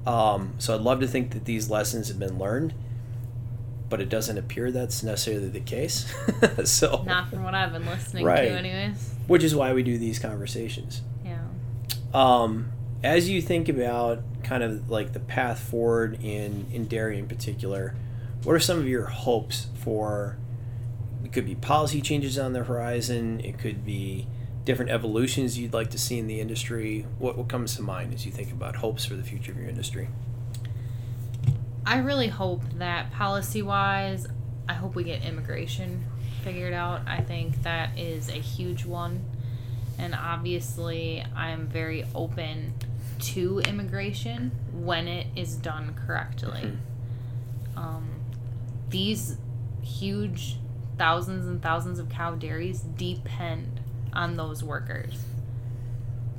Um, 0.07 0.55
so 0.59 0.75
I'd 0.75 0.81
love 0.81 1.01
to 1.01 1.07
think 1.09 1.33
that 1.33 1.45
these 1.45 1.69
lessons 1.69 2.09
have 2.09 2.19
been 2.19 2.39
learned, 2.39 2.73
but 3.89 4.01
it 4.01 4.09
doesn't 4.09 4.39
appear 4.39 4.71
that's 4.71 5.03
necessarily 5.03 5.49
the 5.49 5.61
case. 5.61 6.13
so 6.65 7.03
not 7.07 7.29
from 7.29 7.43
what 7.43 7.55
I've 7.55 7.73
been 7.73 7.85
listening 7.87 8.25
Right. 8.25 8.43
to, 8.49 8.51
anyways. 8.53 9.11
which 9.27 9.43
is 9.45 9.55
why 9.55 9.73
we 9.73 9.83
do 9.83 9.99
these 9.99 10.19
conversations. 10.19 11.03
Yeah. 11.25 11.39
Um, 12.15 12.71
as 13.03 13.29
you 13.29 13.43
think 13.43 13.69
about 13.69 14.23
kind 14.43 14.63
of 14.63 14.91
like 14.91 15.13
the 15.13 15.21
path 15.21 15.61
forward 15.61 16.19
in 16.23 16.67
in 16.73 16.87
dairy 16.87 17.19
in 17.19 17.27
particular, 17.27 17.95
what 18.43 18.55
are 18.55 18.61
some 18.61 18.79
of 18.79 18.89
your 18.89 19.07
hopes 19.07 19.69
for? 19.75 20.39
It 21.25 21.33
could 21.33 21.47
be 21.47 21.55
policy 21.55 22.01
changes 22.01 22.39
on 22.39 22.53
the 22.53 22.65
horizon. 22.65 23.41
It 23.41 23.59
could 23.59 23.85
be 23.85 24.29
different 24.65 24.91
evolutions 24.91 25.59
you'd 25.59 25.73
like 25.73 25.91
to 25.91 25.99
see 25.99 26.19
in 26.19 26.27
the 26.27 26.41
industry. 26.41 27.07
What 27.19 27.37
what 27.37 27.49
comes 27.49 27.77
to 27.77 27.83
mind 27.83 28.15
as 28.15 28.25
you 28.25 28.33
think 28.33 28.53
about 28.53 28.77
hopes 28.77 29.05
for 29.05 29.15
the 29.15 29.23
future 29.23 29.53
of 29.53 29.59
your 29.59 29.69
industry? 29.69 30.09
I 31.85 31.99
really 31.99 32.29
hope 32.29 32.63
that 32.79 33.13
policy 33.13 33.63
wise, 33.63 34.27
I 34.69 34.75
hope 34.75 34.97
we 34.97 35.05
get 35.05 35.23
immigration 35.25 36.05
figured 36.43 36.73
out. 36.73 37.03
I 37.07 37.21
think 37.21 37.63
that 37.63 37.97
is 37.97 38.29
a 38.29 38.41
huge 38.41 38.85
one. 38.85 39.25
And 39.99 40.15
obviously, 40.15 41.25
I'm 41.35 41.69
very 41.69 42.05
open 42.15 42.75
to 43.21 43.61
immigration 43.61 44.51
when 44.73 45.09
it 45.09 45.27
is 45.37 45.57
done 45.57 45.95
correctly. 46.07 46.77
Um, 47.77 48.09
these 48.91 49.37
huge 49.83 50.57
thousands 50.99 51.47
and 51.47 51.63
thousands 51.63 51.99
of 51.99 52.09
cow 52.09 52.35
dairies 52.35 52.81
depend 52.81 53.81
on 54.13 54.37
those 54.37 54.63
workers 54.63 55.23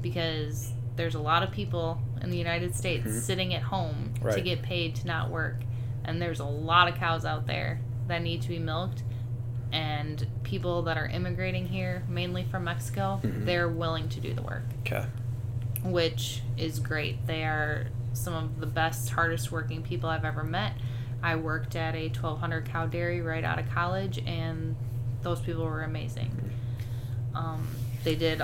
because 0.01 0.71
there's 0.95 1.15
a 1.15 1.19
lot 1.19 1.43
of 1.43 1.51
people 1.51 1.99
in 2.21 2.29
the 2.31 2.37
United 2.37 2.75
States 2.75 3.07
Mhm. 3.07 3.19
sitting 3.21 3.53
at 3.53 3.61
home 3.63 4.13
to 4.33 4.41
get 4.41 4.61
paid 4.63 4.95
to 4.95 5.07
not 5.07 5.29
work. 5.29 5.63
And 6.03 6.21
there's 6.21 6.39
a 6.39 6.45
lot 6.45 6.87
of 6.87 6.95
cows 6.95 7.25
out 7.25 7.45
there 7.47 7.79
that 8.07 8.21
need 8.21 8.41
to 8.43 8.49
be 8.49 8.59
milked. 8.59 9.03
And 9.71 10.25
people 10.43 10.81
that 10.83 10.97
are 10.97 11.07
immigrating 11.07 11.67
here, 11.67 12.03
mainly 12.07 12.45
from 12.45 12.63
Mexico, 12.63 13.19
Mhm. 13.23 13.45
they're 13.45 13.67
willing 13.67 14.07
to 14.09 14.19
do 14.21 14.33
the 14.33 14.41
work, 14.41 14.63
Okay. 14.85 15.05
Which 15.83 16.41
is 16.57 16.79
great. 16.79 17.25
They 17.27 17.43
are 17.43 17.87
some 18.13 18.33
of 18.33 18.59
the 18.59 18.65
best, 18.65 19.09
hardest 19.09 19.51
working 19.51 19.83
people 19.83 20.09
I've 20.09 20.25
ever 20.25 20.43
met. 20.43 20.73
I 21.21 21.35
worked 21.35 21.75
at 21.75 21.95
a 21.95 22.07
1200 22.07 22.65
cow 22.65 22.85
dairy 22.85 23.21
right 23.21 23.43
out 23.43 23.59
of 23.59 23.69
college, 23.71 24.19
and 24.25 24.75
those 25.21 25.39
people 25.39 25.65
were 25.65 25.83
amazing. 25.83 26.31
Um, 27.33 27.67
they 28.03 28.15
did 28.15 28.41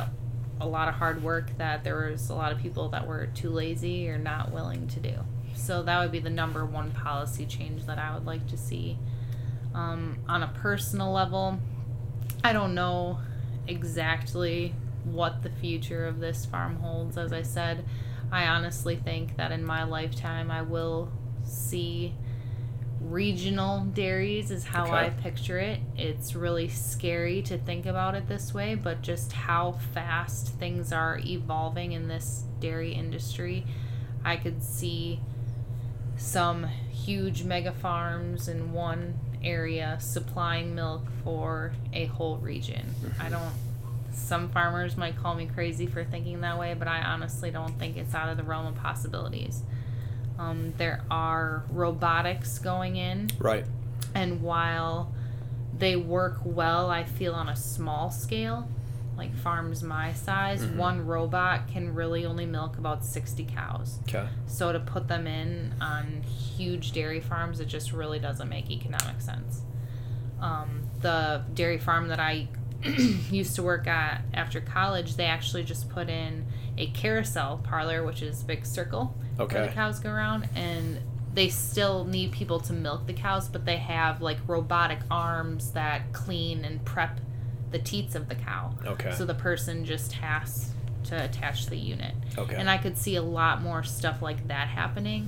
a 0.59 0.67
lot 0.67 0.87
of 0.87 0.95
hard 0.95 1.23
work 1.23 1.57
that 1.57 1.83
there 1.83 2.09
was 2.09 2.29
a 2.29 2.35
lot 2.35 2.51
of 2.51 2.59
people 2.59 2.89
that 2.89 3.07
were 3.07 3.27
too 3.27 3.49
lazy 3.49 4.09
or 4.09 4.17
not 4.17 4.51
willing 4.51 4.87
to 4.87 4.99
do. 4.99 5.15
So 5.55 5.83
that 5.83 5.99
would 6.01 6.11
be 6.11 6.19
the 6.19 6.29
number 6.29 6.65
one 6.65 6.91
policy 6.91 7.45
change 7.45 7.85
that 7.85 7.99
I 7.99 8.13
would 8.13 8.25
like 8.25 8.47
to 8.47 8.57
see. 8.57 8.97
Um, 9.73 10.19
on 10.27 10.43
a 10.43 10.47
personal 10.47 11.11
level, 11.11 11.59
I 12.43 12.53
don't 12.53 12.75
know 12.75 13.19
exactly 13.67 14.73
what 15.03 15.43
the 15.43 15.49
future 15.49 16.05
of 16.05 16.19
this 16.19 16.45
farm 16.45 16.77
holds. 16.77 17.17
As 17.17 17.33
I 17.33 17.41
said, 17.41 17.85
I 18.31 18.47
honestly 18.47 18.95
think 18.95 19.37
that 19.37 19.51
in 19.51 19.63
my 19.63 19.83
lifetime 19.83 20.49
I 20.49 20.61
will 20.61 21.11
see 21.45 22.13
regional 22.99 23.81
dairies 23.85 24.49
is 24.49 24.63
how 24.63 24.85
Okay. 24.85 24.93
I 24.93 25.09
picture 25.09 25.59
it. 25.59 25.79
It's 25.97 26.35
really 26.35 26.69
scary 26.69 27.41
to 27.43 27.57
think 27.57 27.85
about 27.85 28.15
it 28.15 28.27
this 28.27 28.53
way, 28.53 28.75
but 28.75 29.01
just 29.01 29.33
how 29.33 29.73
fast 29.93 30.47
things 30.59 30.93
are 30.93 31.19
evolving 31.23 31.91
in 31.91 32.07
this 32.07 32.45
dairy 32.59 32.93
industry, 32.93 33.65
I 34.23 34.37
could 34.37 34.63
see 34.63 35.19
some 36.15 36.63
huge 36.63 37.43
mega 37.43 37.73
farms 37.73 38.47
in 38.47 38.71
one 38.71 39.19
area 39.43 39.97
supplying 39.99 40.73
milk 40.73 41.03
for 41.23 41.73
a 41.91 42.05
whole 42.05 42.37
region. 42.37 42.95
I 43.19 43.23
mm-hmm. 43.23 43.31
don't 43.33 43.53
some 44.15 44.49
farmers 44.49 44.95
might 44.97 45.17
call 45.17 45.35
me 45.35 45.45
crazy 45.45 45.85
for 45.87 46.03
thinking 46.03 46.41
that 46.41 46.57
way, 46.59 46.73
but 46.73 46.87
I 46.87 47.01
honestly 47.01 47.51
don't 47.51 47.77
think 47.79 47.97
it's 47.97 48.13
out 48.13 48.29
of 48.29 48.37
the 48.37 48.43
realm 48.43 48.65
of 48.67 48.75
possibilities. 48.75 49.61
Um, 50.39 50.73
there 50.77 51.03
are 51.11 51.63
robotics 51.69 52.57
going 52.59 52.95
in, 52.95 53.29
Right. 53.39 53.65
and 54.15 54.41
while 54.41 55.11
they 55.77 55.95
work 55.95 56.39
well, 56.43 56.89
I 56.89 57.03
feel 57.03 57.33
on 57.33 57.49
a 57.49 57.55
small 57.55 58.09
scale, 58.11 58.67
like 59.15 59.33
farms 59.35 59.83
my 59.83 60.11
size, 60.13 60.65
Mhm. 60.65 60.75
one 60.77 61.05
robot 61.05 61.67
can 61.67 61.93
really 61.93 62.25
only 62.25 62.45
milk 62.47 62.77
about 62.79 63.05
60 63.05 63.43
cows. 63.45 63.99
Okay. 64.09 64.27
So 64.47 64.71
to 64.71 64.79
put 64.79 65.07
them 65.07 65.27
in 65.27 65.73
on 65.79 66.23
huge 66.23 66.91
dairy 66.93 67.19
farms, 67.19 67.59
it 67.59 67.65
just 67.67 67.91
really 67.93 68.17
doesn't 68.19 68.49
make 68.49 68.71
economic 68.71 69.21
sense. 69.21 69.61
Um, 70.39 70.81
the 71.01 71.43
dairy 71.53 71.77
farm 71.77 72.07
that 72.07 72.19
I 72.19 72.47
used 73.31 73.55
to 73.55 73.63
work 73.63 73.87
at 73.87 74.21
after 74.33 74.61
college, 74.61 75.15
they 75.15 75.25
actually 75.25 75.63
just 75.63 75.89
put 75.89 76.09
in 76.09 76.45
a 76.77 76.87
carousel 76.87 77.61
parlor, 77.63 78.03
which 78.05 78.21
is 78.21 78.41
a 78.41 78.45
big 78.45 78.65
circle 78.65 79.15
where 79.37 79.67
the 79.67 79.73
cows 79.73 79.99
go 79.99 80.09
around, 80.09 80.47
and 80.55 80.99
they 81.33 81.49
still 81.49 82.05
need 82.05 82.31
people 82.31 82.59
to 82.59 82.73
milk 82.73 83.07
the 83.07 83.13
cows, 83.13 83.47
but 83.47 83.65
they 83.65 83.77
have 83.77 84.21
like 84.21 84.37
robotic 84.47 84.99
arms 85.09 85.71
that 85.71 86.13
clean 86.13 86.63
and 86.63 86.83
prep 86.85 87.19
the 87.71 87.79
teats 87.79 88.15
of 88.15 88.29
the 88.29 88.35
cow. 88.35 88.73
Okay. 88.85 89.13
So 89.13 89.25
the 89.25 89.33
person 89.33 89.83
just 89.85 90.13
has 90.13 90.71
to 91.05 91.23
attach 91.23 91.67
the 91.67 91.75
unit. 91.75 92.13
Okay. 92.37 92.55
And 92.55 92.69
I 92.69 92.77
could 92.77 92.97
see 92.97 93.15
a 93.15 93.21
lot 93.21 93.61
more 93.61 93.83
stuff 93.83 94.21
like 94.21 94.47
that 94.47 94.67
happening 94.67 95.27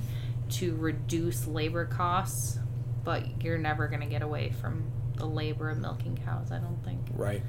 to 0.50 0.76
reduce 0.76 1.46
labor 1.46 1.84
costs, 1.84 2.58
but 3.04 3.42
you're 3.42 3.58
never 3.58 3.88
going 3.88 4.00
to 4.00 4.06
get 4.06 4.22
away 4.22 4.52
from 4.60 4.84
the 5.16 5.26
labor 5.26 5.70
of 5.70 5.78
milking 5.78 6.18
cows, 6.24 6.52
I 6.52 6.58
don't 6.58 6.82
think. 6.84 7.00
Right. 7.14 7.42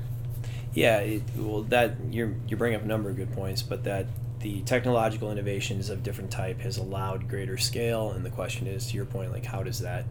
Yeah. 0.74 0.99
It, 0.99 1.24
well, 1.36 1.63
that 1.63 1.95
you're 2.09 2.34
you 2.47 2.57
bring 2.57 2.76
up 2.76 2.84
a 2.84 2.88
number 2.88 3.09
of 3.09 3.15
good 3.15 3.32
points, 3.34 3.61
but 3.61 3.84
that 3.84 4.07
the 4.39 4.61
technological 4.61 5.32
innovations 5.32 5.89
of 5.89 6.03
different 6.03 6.32
type 6.32 6.59
has 6.61 6.78
allowed 6.78 7.28
greater 7.28 7.57
scale, 7.57 8.11
and 8.11 8.26
the 8.26 8.30
question 8.30 8.68
is, 8.68 8.88
to 8.88 8.95
your 8.95 9.05
point, 9.05 9.32
like 9.32 9.45
how 9.45 9.63
does 9.63 9.80
that 9.80 10.05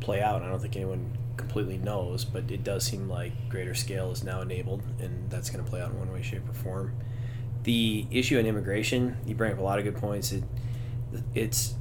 play 0.00 0.20
out? 0.20 0.42
I 0.42 0.48
don't 0.48 0.60
think 0.60 0.76
anyone 0.76 1.16
completely 1.36 1.78
knows, 1.78 2.24
but 2.24 2.50
it 2.50 2.64
does 2.64 2.84
seem 2.84 3.08
like 3.08 3.32
greater 3.48 3.74
scale 3.74 4.10
is 4.10 4.24
now 4.24 4.40
enabled, 4.40 4.82
and 5.00 5.30
that's 5.30 5.50
going 5.50 5.64
to 5.64 5.70
play 5.70 5.80
out 5.80 5.90
in 5.90 5.98
one 5.98 6.12
way, 6.12 6.22
shape, 6.22 6.48
or 6.48 6.52
form. 6.52 6.94
The 7.62 8.06
issue 8.10 8.38
in 8.38 8.46
immigration, 8.46 9.16
you 9.24 9.34
bring 9.34 9.52
up 9.52 9.58
a 9.58 9.62
lot 9.62 9.78
of 9.78 9.84
good 9.84 9.96
points. 9.96 10.32
It, 10.32 10.44
it's 11.34 11.74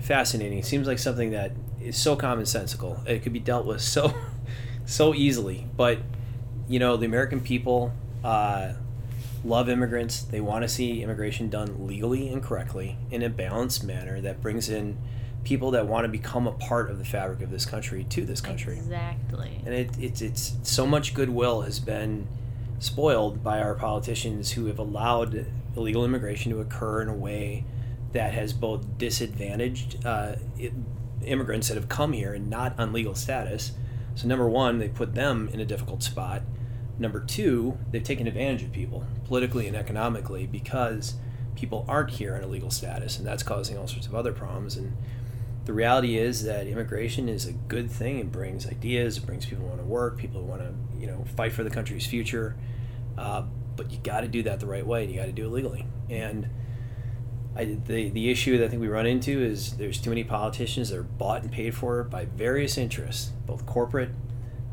fascinating. 0.00 0.58
It 0.58 0.64
seems 0.64 0.86
like 0.86 0.98
something 0.98 1.30
that 1.30 1.52
is 1.80 1.96
so 1.96 2.16
commonsensical. 2.16 3.06
It 3.06 3.22
could 3.22 3.32
be 3.32 3.40
dealt 3.40 3.66
with 3.66 3.80
so 3.80 4.14
so 4.86 5.14
easily. 5.14 5.66
But 5.76 5.98
you 6.68 6.78
know, 6.78 6.96
the 6.96 7.06
American 7.06 7.40
people 7.40 7.92
uh, 8.24 8.74
love 9.44 9.68
immigrants. 9.68 10.22
They 10.22 10.40
want 10.40 10.62
to 10.62 10.68
see 10.68 11.02
immigration 11.02 11.48
done 11.48 11.86
legally 11.86 12.28
and 12.28 12.42
correctly 12.42 12.96
in 13.10 13.22
a 13.22 13.28
balanced 13.28 13.84
manner 13.84 14.20
that 14.20 14.42
brings 14.42 14.68
in 14.68 14.98
people 15.44 15.70
that 15.70 15.86
want 15.86 16.04
to 16.04 16.08
become 16.08 16.46
a 16.46 16.52
part 16.52 16.90
of 16.90 16.98
the 16.98 17.04
fabric 17.04 17.40
of 17.40 17.50
this 17.50 17.64
country 17.64 18.04
to 18.10 18.24
this 18.24 18.40
country. 18.40 18.76
Exactly. 18.76 19.62
And 19.64 19.74
it, 19.74 19.90
it's 19.98 20.20
it's 20.20 20.56
so 20.62 20.86
much 20.86 21.14
goodwill 21.14 21.62
has 21.62 21.80
been 21.80 22.26
spoiled 22.78 23.42
by 23.42 23.60
our 23.60 23.74
politicians 23.74 24.52
who 24.52 24.66
have 24.66 24.78
allowed 24.78 25.46
illegal 25.76 26.04
immigration 26.04 26.52
to 26.52 26.60
occur 26.60 27.02
in 27.02 27.08
a 27.08 27.14
way 27.14 27.64
that 28.12 28.32
has 28.32 28.52
both 28.52 28.98
disadvantaged 28.98 30.04
uh, 30.06 30.36
it, 30.58 30.72
immigrants 31.24 31.68
that 31.68 31.74
have 31.74 31.88
come 31.88 32.12
here 32.12 32.32
and 32.32 32.48
not 32.48 32.78
on 32.78 32.92
legal 32.92 33.14
status. 33.14 33.72
So 34.14 34.26
number 34.26 34.48
one, 34.48 34.78
they 34.78 34.88
put 34.88 35.14
them 35.14 35.48
in 35.52 35.60
a 35.60 35.64
difficult 35.64 36.02
spot. 36.02 36.42
Number 36.98 37.20
two, 37.20 37.78
they've 37.90 38.02
taken 38.02 38.26
advantage 38.26 38.62
of 38.62 38.72
people 38.72 39.04
politically 39.26 39.68
and 39.68 39.76
economically 39.76 40.46
because 40.46 41.14
people 41.54 41.84
aren't 41.88 42.10
here 42.10 42.34
on 42.34 42.42
a 42.42 42.46
legal 42.46 42.70
status, 42.70 43.18
and 43.18 43.26
that's 43.26 43.42
causing 43.42 43.78
all 43.78 43.86
sorts 43.86 44.06
of 44.06 44.14
other 44.14 44.32
problems. 44.32 44.76
And 44.76 44.96
the 45.64 45.72
reality 45.72 46.16
is 46.16 46.44
that 46.44 46.66
immigration 46.66 47.28
is 47.28 47.46
a 47.46 47.52
good 47.52 47.90
thing. 47.90 48.18
It 48.18 48.32
brings 48.32 48.66
ideas. 48.66 49.18
It 49.18 49.26
brings 49.26 49.44
people 49.44 49.64
who 49.64 49.68
want 49.68 49.80
to 49.80 49.86
work, 49.86 50.16
people 50.16 50.40
who 50.40 50.46
want 50.46 50.62
to, 50.62 50.74
you 50.98 51.06
know, 51.06 51.24
fight 51.36 51.52
for 51.52 51.62
the 51.62 51.70
country's 51.70 52.06
future. 52.06 52.56
Uh, 53.16 53.42
but 53.76 53.90
you 53.90 53.98
got 53.98 54.22
to 54.22 54.28
do 54.28 54.42
that 54.44 54.60
the 54.60 54.66
right 54.66 54.86
way 54.86 55.04
and 55.04 55.12
you 55.12 55.18
got 55.18 55.26
to 55.26 55.32
do 55.32 55.46
it 55.46 55.50
legally. 55.50 55.86
And 56.08 56.48
I, 57.58 57.64
the 57.64 58.08
the 58.10 58.30
issue 58.30 58.56
that 58.58 58.66
I 58.66 58.68
think 58.68 58.80
we 58.80 58.88
run 58.88 59.06
into 59.06 59.42
is 59.42 59.76
there's 59.76 60.00
too 60.00 60.10
many 60.10 60.22
politicians 60.22 60.90
that 60.90 60.98
are 60.98 61.02
bought 61.02 61.42
and 61.42 61.50
paid 61.50 61.74
for 61.74 62.04
by 62.04 62.24
various 62.24 62.78
interests, 62.78 63.32
both 63.46 63.66
corporate 63.66 64.10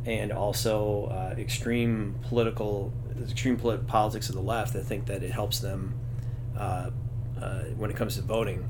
and 0.06 0.32
also 0.32 1.06
uh, 1.06 1.36
extreme 1.36 2.16
political 2.30 2.94
extreme 3.20 3.58
polit- 3.58 3.88
politics 3.88 4.30
of 4.30 4.36
the 4.36 4.42
left 4.42 4.74
that 4.74 4.84
think 4.84 5.08
that 5.08 5.24
it 5.24 5.32
helps 5.32 5.60
them 5.60 5.96
uh, 6.56 6.92
uh, 7.42 7.64
when 7.76 7.90
it 7.90 7.96
comes 7.96 8.16
to 8.18 8.22
voting 8.22 8.70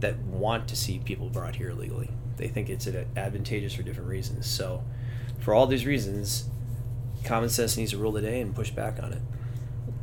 that 0.00 0.18
want 0.20 0.66
to 0.68 0.76
see 0.76 0.98
people 1.00 1.28
brought 1.28 1.56
here 1.56 1.70
illegally. 1.70 2.10
They 2.38 2.48
think 2.48 2.70
it's 2.70 2.86
advantageous 2.86 3.74
for 3.74 3.82
different 3.82 4.08
reasons. 4.08 4.46
So, 4.46 4.82
for 5.40 5.52
all 5.52 5.66
these 5.66 5.84
reasons, 5.84 6.48
common 7.24 7.50
sense 7.50 7.76
needs 7.76 7.90
to 7.90 7.98
rule 7.98 8.12
the 8.12 8.22
day 8.22 8.40
and 8.40 8.54
push 8.54 8.70
back 8.70 9.02
on 9.02 9.12
it. 9.12 9.22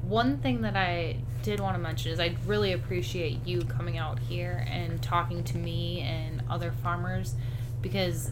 One 0.09 0.39
thing 0.39 0.61
that 0.61 0.75
I 0.75 1.17
did 1.43 1.59
want 1.59 1.75
to 1.75 1.79
mention 1.79 2.11
is 2.11 2.19
I 2.19 2.35
really 2.47 2.73
appreciate 2.73 3.45
you 3.45 3.61
coming 3.61 3.99
out 3.99 4.17
here 4.17 4.65
and 4.67 4.99
talking 5.03 5.43
to 5.43 5.57
me 5.57 6.01
and 6.01 6.41
other 6.49 6.71
farmers 6.81 7.35
because 7.79 8.31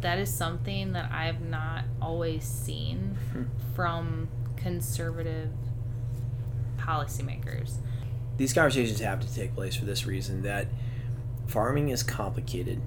that 0.00 0.18
is 0.18 0.32
something 0.32 0.92
that 0.94 1.12
I've 1.12 1.42
not 1.42 1.84
always 2.00 2.44
seen 2.44 3.18
hmm. 3.30 3.42
from 3.74 4.26
conservative 4.56 5.50
policymakers. 6.78 7.74
These 8.38 8.54
conversations 8.54 9.00
have 9.00 9.20
to 9.20 9.34
take 9.34 9.54
place 9.54 9.76
for 9.76 9.84
this 9.84 10.06
reason 10.06 10.40
that 10.44 10.68
farming 11.46 11.90
is 11.90 12.02
complicated. 12.02 12.80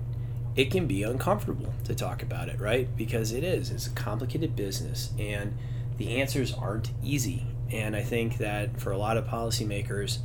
It 0.56 0.72
can 0.72 0.88
be 0.88 1.04
uncomfortable 1.04 1.76
to 1.84 1.94
talk 1.94 2.24
about 2.24 2.50
it, 2.50 2.60
right? 2.60 2.88
Because 2.98 3.32
it 3.32 3.44
is. 3.44 3.70
It's 3.70 3.86
a 3.86 3.92
complicated 3.92 4.56
business 4.56 5.12
and 5.20 5.56
the 5.98 6.20
answers 6.20 6.52
aren't 6.52 6.90
easy. 7.04 7.46
And 7.72 7.96
I 7.96 8.04
think 8.04 8.38
that 8.38 8.80
for 8.80 8.92
a 8.92 8.98
lot 8.98 9.18
of 9.18 9.26
policymakers, 9.26 10.20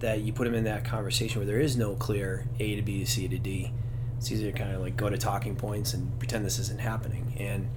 that 0.00 0.20
you 0.20 0.32
put 0.32 0.44
them 0.44 0.54
in 0.54 0.64
that 0.64 0.84
conversation 0.84 1.40
where 1.40 1.46
there 1.46 1.60
is 1.60 1.76
no 1.76 1.94
clear 1.94 2.46
A 2.58 2.76
to 2.76 2.82
B 2.82 3.00
to 3.04 3.10
C 3.10 3.28
to 3.28 3.38
D. 3.38 3.72
It's 4.18 4.30
easy 4.30 4.44
to 4.44 4.52
kind 4.52 4.74
of 4.74 4.80
like 4.80 4.96
go 4.96 5.08
to 5.08 5.16
talking 5.16 5.56
points 5.56 5.94
and 5.94 6.18
pretend 6.18 6.44
this 6.44 6.58
isn't 6.58 6.80
happening. 6.80 7.34
And 7.38 7.68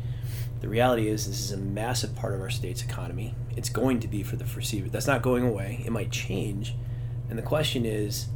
the 0.60 0.68
reality 0.68 1.08
is, 1.08 1.28
this 1.28 1.40
is 1.40 1.52
a 1.52 1.58
massive 1.58 2.16
part 2.16 2.34
of 2.34 2.42
our 2.42 2.50
state's 2.50 2.82
economy. 2.82 3.36
It's 3.56 3.70
going 3.70 4.00
to 4.02 4.08
be 4.08 4.24
for 4.24 4.36
the 4.36 4.46
foreseeable. 4.46 4.90
That's 4.90 5.08
not 5.08 5.22
going 5.22 5.46
away. 5.48 5.84
It 5.86 5.92
might 5.92 6.12
change. 6.12 6.74
And 7.30 7.38
the 7.38 7.44
question 7.44 7.86
is, 7.86 8.28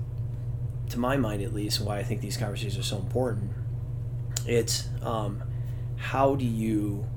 to 0.89 0.99
my 0.99 1.17
mind 1.17 1.41
at 1.41 1.53
least, 1.53 1.81
why 1.81 1.97
I 1.97 2.03
think 2.03 2.21
these 2.21 2.37
conversations 2.37 2.77
are 2.77 2.83
so 2.83 2.97
important. 2.97 3.51
It's 4.45 4.89
um, 5.01 5.41
how 5.95 6.35
do 6.35 6.45
you 6.45 7.07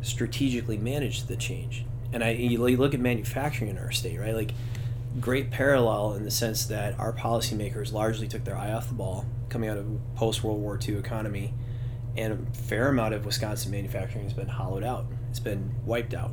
strategically 0.00 0.78
manage 0.78 1.24
the 1.24 1.36
change? 1.36 1.84
And 2.12 2.24
I 2.24 2.30
you 2.30 2.58
look 2.58 2.94
at 2.94 3.00
manufacturing 3.00 3.70
in 3.70 3.78
our 3.78 3.90
state, 3.90 4.18
right? 4.18 4.34
Like 4.34 4.52
great 5.20 5.50
parallel 5.50 6.14
in 6.14 6.24
the 6.24 6.30
sense 6.30 6.66
that 6.66 6.98
our 6.98 7.12
policymakers 7.12 7.92
largely 7.92 8.28
took 8.28 8.44
their 8.44 8.56
eye 8.56 8.72
off 8.72 8.88
the 8.88 8.94
ball 8.94 9.26
coming 9.48 9.68
out 9.68 9.78
of 9.78 9.86
post 10.14 10.44
World 10.44 10.60
War 10.60 10.78
II 10.80 10.96
economy, 10.96 11.54
and 12.16 12.32
a 12.32 12.56
fair 12.56 12.88
amount 12.88 13.14
of 13.14 13.24
Wisconsin 13.24 13.70
manufacturing 13.70 14.24
has 14.24 14.32
been 14.32 14.48
hollowed 14.48 14.84
out. 14.84 15.06
It's 15.30 15.40
been 15.40 15.74
wiped 15.84 16.14
out. 16.14 16.32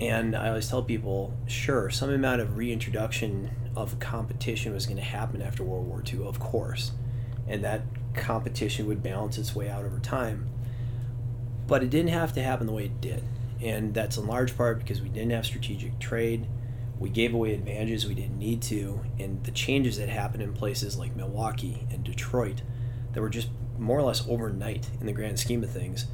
And 0.00 0.34
I 0.34 0.48
always 0.48 0.68
tell 0.68 0.82
people, 0.82 1.34
sure, 1.46 1.88
some 1.90 2.10
amount 2.10 2.40
of 2.40 2.56
reintroduction 2.56 3.50
of 3.76 3.98
competition 4.00 4.72
was 4.74 4.86
going 4.86 4.96
to 4.96 5.02
happen 5.02 5.40
after 5.40 5.62
World 5.62 5.86
War 5.86 6.02
II, 6.06 6.24
of 6.24 6.40
course, 6.40 6.92
and 7.46 7.62
that 7.64 7.82
competition 8.14 8.86
would 8.86 9.02
balance 9.02 9.38
its 9.38 9.54
way 9.54 9.68
out 9.68 9.84
over 9.84 9.98
time. 9.98 10.48
But 11.66 11.82
it 11.82 11.90
didn't 11.90 12.10
have 12.10 12.32
to 12.34 12.42
happen 12.42 12.66
the 12.66 12.72
way 12.72 12.86
it 12.86 13.00
did, 13.00 13.22
and 13.62 13.94
that's 13.94 14.16
in 14.16 14.26
large 14.26 14.56
part 14.56 14.78
because 14.78 15.00
we 15.00 15.08
didn't 15.08 15.30
have 15.30 15.46
strategic 15.46 15.98
trade. 15.98 16.46
We 16.98 17.08
gave 17.08 17.34
away 17.34 17.54
advantages 17.54 18.06
we 18.06 18.14
didn't 18.14 18.38
need 18.38 18.62
to, 18.62 19.00
and 19.18 19.42
the 19.44 19.50
changes 19.50 19.96
that 19.98 20.08
happened 20.08 20.42
in 20.42 20.52
places 20.52 20.98
like 20.98 21.16
Milwaukee 21.16 21.86
and 21.90 22.04
Detroit 22.04 22.62
that 23.12 23.20
were 23.20 23.28
just 23.28 23.48
more 23.78 23.98
or 23.98 24.02
less 24.02 24.26
overnight 24.28 24.88
in 25.00 25.06
the 25.06 25.12
grand 25.12 25.38
scheme 25.38 25.62
of 25.64 25.70
things 25.70 26.06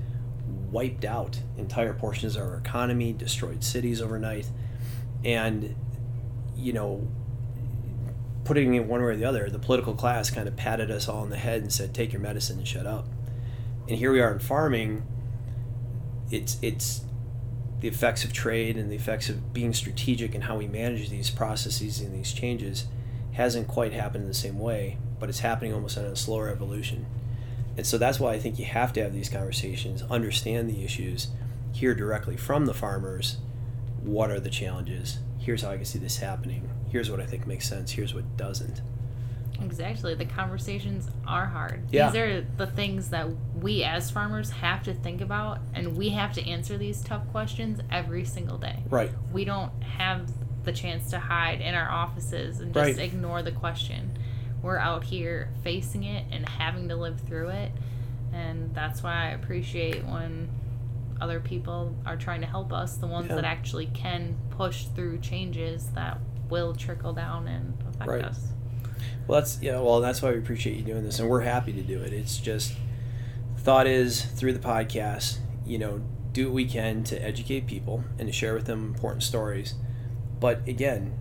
wiped 0.70 1.04
out 1.04 1.40
entire 1.56 1.94
portions 1.94 2.36
of 2.36 2.42
our 2.42 2.56
economy, 2.56 3.12
destroyed 3.12 3.64
cities 3.64 4.00
overnight, 4.00 4.46
and 5.24 5.74
you 6.56 6.72
know 6.72 7.06
putting 8.44 8.74
it 8.74 8.84
one 8.84 9.00
way 9.00 9.08
or 9.08 9.16
the 9.16 9.24
other, 9.24 9.50
the 9.50 9.58
political 9.58 9.94
class 9.94 10.30
kind 10.30 10.48
of 10.48 10.56
patted 10.56 10.90
us 10.90 11.06
all 11.06 11.20
on 11.20 11.30
the 11.30 11.36
head 11.36 11.60
and 11.60 11.72
said, 11.72 11.94
"Take 11.94 12.12
your 12.12 12.22
medicine 12.22 12.58
and 12.58 12.66
shut 12.66 12.86
up." 12.86 13.06
And 13.88 13.98
here 13.98 14.12
we 14.12 14.20
are 14.20 14.32
in 14.32 14.38
farming. 14.38 15.02
It's 16.30 16.58
it's 16.62 17.02
the 17.80 17.88
effects 17.88 18.24
of 18.24 18.32
trade 18.32 18.76
and 18.76 18.90
the 18.90 18.96
effects 18.96 19.28
of 19.28 19.52
being 19.52 19.72
strategic 19.72 20.34
and 20.34 20.44
how 20.44 20.56
we 20.56 20.66
manage 20.66 21.10
these 21.10 21.30
processes 21.30 22.00
and 22.00 22.14
these 22.14 22.32
changes 22.32 22.86
hasn't 23.32 23.68
quite 23.68 23.92
happened 23.92 24.22
in 24.22 24.28
the 24.28 24.34
same 24.34 24.58
way, 24.58 24.98
but 25.20 25.28
it's 25.28 25.40
happening 25.40 25.72
almost 25.72 25.96
on 25.96 26.04
a 26.04 26.16
slower 26.16 26.48
evolution. 26.48 27.06
And 27.76 27.86
so 27.86 27.96
that's 27.96 28.18
why 28.18 28.32
I 28.32 28.38
think 28.38 28.58
you 28.58 28.64
have 28.64 28.92
to 28.94 29.02
have 29.02 29.14
these 29.14 29.28
conversations, 29.28 30.02
understand 30.10 30.68
the 30.68 30.84
issues, 30.84 31.28
hear 31.72 31.94
directly 31.94 32.36
from 32.36 32.66
the 32.66 32.74
farmers 32.74 33.36
what 34.02 34.30
are 34.30 34.40
the 34.40 34.50
challenges, 34.50 35.18
here's 35.38 35.62
how 35.62 35.70
I 35.70 35.76
can 35.76 35.84
see 35.84 35.98
this 35.98 36.18
happening. 36.18 36.68
Here's 36.90 37.10
what 37.10 37.20
I 37.20 37.26
think 37.26 37.46
makes 37.46 37.68
sense. 37.68 37.92
Here's 37.92 38.14
what 38.14 38.36
doesn't. 38.36 38.80
Exactly. 39.60 40.14
The 40.14 40.24
conversations 40.24 41.08
are 41.26 41.46
hard. 41.46 41.84
Yeah. 41.90 42.10
These 42.10 42.16
are 42.20 42.40
the 42.56 42.66
things 42.66 43.10
that 43.10 43.28
we 43.54 43.82
as 43.82 44.10
farmers 44.10 44.50
have 44.50 44.82
to 44.84 44.94
think 44.94 45.20
about 45.20 45.60
and 45.74 45.96
we 45.96 46.10
have 46.10 46.32
to 46.34 46.48
answer 46.48 46.78
these 46.78 47.02
tough 47.02 47.28
questions 47.30 47.80
every 47.90 48.24
single 48.24 48.58
day. 48.58 48.82
Right. 48.88 49.10
We 49.32 49.44
don't 49.44 49.72
have 49.82 50.30
the 50.64 50.72
chance 50.72 51.10
to 51.10 51.18
hide 51.18 51.60
in 51.60 51.74
our 51.74 51.90
offices 51.90 52.60
and 52.60 52.72
just 52.72 52.84
right. 52.84 52.98
ignore 52.98 53.42
the 53.42 53.52
question. 53.52 54.16
We're 54.62 54.78
out 54.78 55.04
here 55.04 55.52
facing 55.62 56.04
it 56.04 56.26
and 56.30 56.48
having 56.48 56.88
to 56.88 56.96
live 56.96 57.20
through 57.20 57.48
it. 57.48 57.72
And 58.32 58.74
that's 58.74 59.02
why 59.02 59.28
I 59.28 59.30
appreciate 59.30 60.04
when 60.04 60.48
other 61.20 61.40
people 61.40 61.96
are 62.06 62.16
trying 62.16 62.40
to 62.42 62.46
help 62.46 62.72
us, 62.72 62.96
the 62.96 63.06
ones 63.06 63.28
yeah. 63.28 63.36
that 63.36 63.44
actually 63.44 63.86
can 63.86 64.36
push 64.50 64.84
through 64.86 65.18
changes 65.18 65.90
that 65.90 66.18
will 66.48 66.74
trickle 66.74 67.12
down 67.12 67.48
and 67.48 67.76
affect 67.88 68.10
right. 68.10 68.24
us. 68.24 68.52
Well, 69.26 69.40
that's 69.40 69.60
yeah. 69.62 69.80
Well, 69.80 70.00
that's 70.00 70.22
why 70.22 70.32
we 70.32 70.38
appreciate 70.38 70.76
you 70.76 70.82
doing 70.82 71.04
this, 71.04 71.18
and 71.18 71.28
we're 71.28 71.42
happy 71.42 71.72
to 71.72 71.82
do 71.82 72.00
it. 72.00 72.12
It's 72.12 72.38
just 72.38 72.74
thought 73.58 73.86
is 73.86 74.24
through 74.24 74.52
the 74.54 74.58
podcast, 74.58 75.38
you 75.66 75.78
know, 75.78 76.00
do 76.32 76.46
what 76.46 76.54
we 76.54 76.64
can 76.66 77.04
to 77.04 77.22
educate 77.22 77.66
people 77.66 78.04
and 78.18 78.28
to 78.28 78.32
share 78.32 78.54
with 78.54 78.66
them 78.66 78.86
important 78.86 79.22
stories. 79.22 79.74
But 80.40 80.66
again, 80.68 81.18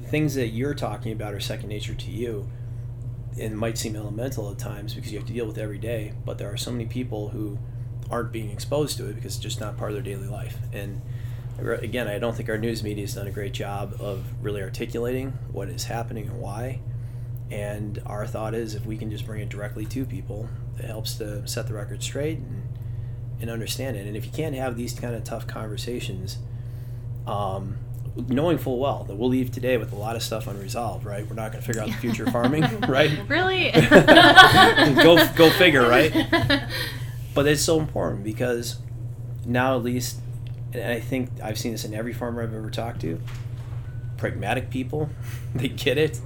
the 0.00 0.08
things 0.08 0.34
that 0.34 0.48
you're 0.48 0.74
talking 0.74 1.12
about 1.12 1.32
are 1.32 1.40
second 1.40 1.68
nature 1.68 1.94
to 1.94 2.10
you 2.10 2.48
and 3.38 3.56
might 3.56 3.78
seem 3.78 3.96
elemental 3.96 4.50
at 4.50 4.58
times 4.58 4.94
because 4.94 5.12
you 5.12 5.18
have 5.18 5.26
to 5.28 5.32
deal 5.32 5.46
with 5.46 5.58
every 5.58 5.78
day. 5.78 6.12
But 6.24 6.38
there 6.38 6.52
are 6.52 6.56
so 6.56 6.70
many 6.70 6.86
people 6.86 7.30
who 7.30 7.58
aren't 8.10 8.32
being 8.32 8.50
exposed 8.50 8.96
to 8.98 9.08
it 9.08 9.14
because 9.14 9.36
it's 9.36 9.42
just 9.42 9.60
not 9.60 9.76
part 9.76 9.92
of 9.92 9.96
their 9.96 10.14
daily 10.14 10.28
life. 10.28 10.58
And 10.72 11.02
again, 11.58 12.08
I 12.08 12.18
don't 12.18 12.34
think 12.36 12.48
our 12.48 12.58
news 12.58 12.82
media 12.82 13.04
has 13.04 13.14
done 13.14 13.26
a 13.26 13.30
great 13.30 13.52
job 13.52 13.96
of 14.00 14.24
really 14.42 14.62
articulating 14.62 15.32
what 15.52 15.68
is 15.68 15.84
happening 15.84 16.28
and 16.28 16.40
why. 16.40 16.80
And 17.50 18.00
our 18.06 18.26
thought 18.26 18.54
is 18.54 18.74
if 18.74 18.84
we 18.84 18.96
can 18.96 19.10
just 19.10 19.24
bring 19.24 19.40
it 19.40 19.48
directly 19.48 19.86
to 19.86 20.04
people, 20.04 20.48
it 20.78 20.84
helps 20.84 21.14
to 21.16 21.46
set 21.46 21.68
the 21.68 21.74
record 21.74 22.02
straight 22.02 22.38
and, 22.38 22.62
and 23.40 23.50
understand 23.50 23.96
it. 23.96 24.06
And 24.06 24.16
if 24.16 24.26
you 24.26 24.32
can't 24.32 24.54
have 24.54 24.76
these 24.76 24.92
kind 24.98 25.14
of 25.14 25.24
tough 25.24 25.46
conversations, 25.46 26.38
um, 27.26 27.78
knowing 28.28 28.58
full 28.58 28.78
well 28.78 29.04
that 29.04 29.14
we'll 29.14 29.28
leave 29.28 29.52
today 29.52 29.76
with 29.76 29.92
a 29.92 29.96
lot 29.96 30.16
of 30.16 30.22
stuff 30.22 30.46
unresolved, 30.46 31.04
right? 31.04 31.26
We're 31.26 31.36
not 31.36 31.52
going 31.52 31.62
to 31.62 31.66
figure 31.66 31.82
out 31.82 31.88
the 31.88 31.94
future 31.94 32.24
of 32.24 32.32
farming, 32.32 32.62
right? 32.88 33.10
Really? 33.28 33.70
go 35.02 35.16
go 35.34 35.50
figure, 35.50 35.88
right? 35.88 36.12
but 37.34 37.46
it's 37.46 37.62
so 37.62 37.78
important 37.78 38.24
because 38.24 38.78
now 39.44 39.76
at 39.76 39.84
least 39.84 40.18
and 40.76 40.92
I 40.92 41.00
think 41.00 41.30
I've 41.42 41.58
seen 41.58 41.72
this 41.72 41.84
in 41.84 41.94
every 41.94 42.12
farmer 42.12 42.42
I've 42.42 42.54
ever 42.54 42.70
talked 42.70 43.00
to. 43.02 43.20
Pragmatic 44.16 44.70
people, 44.70 45.10
they 45.54 45.68
get 45.68 45.98
it. 45.98 46.20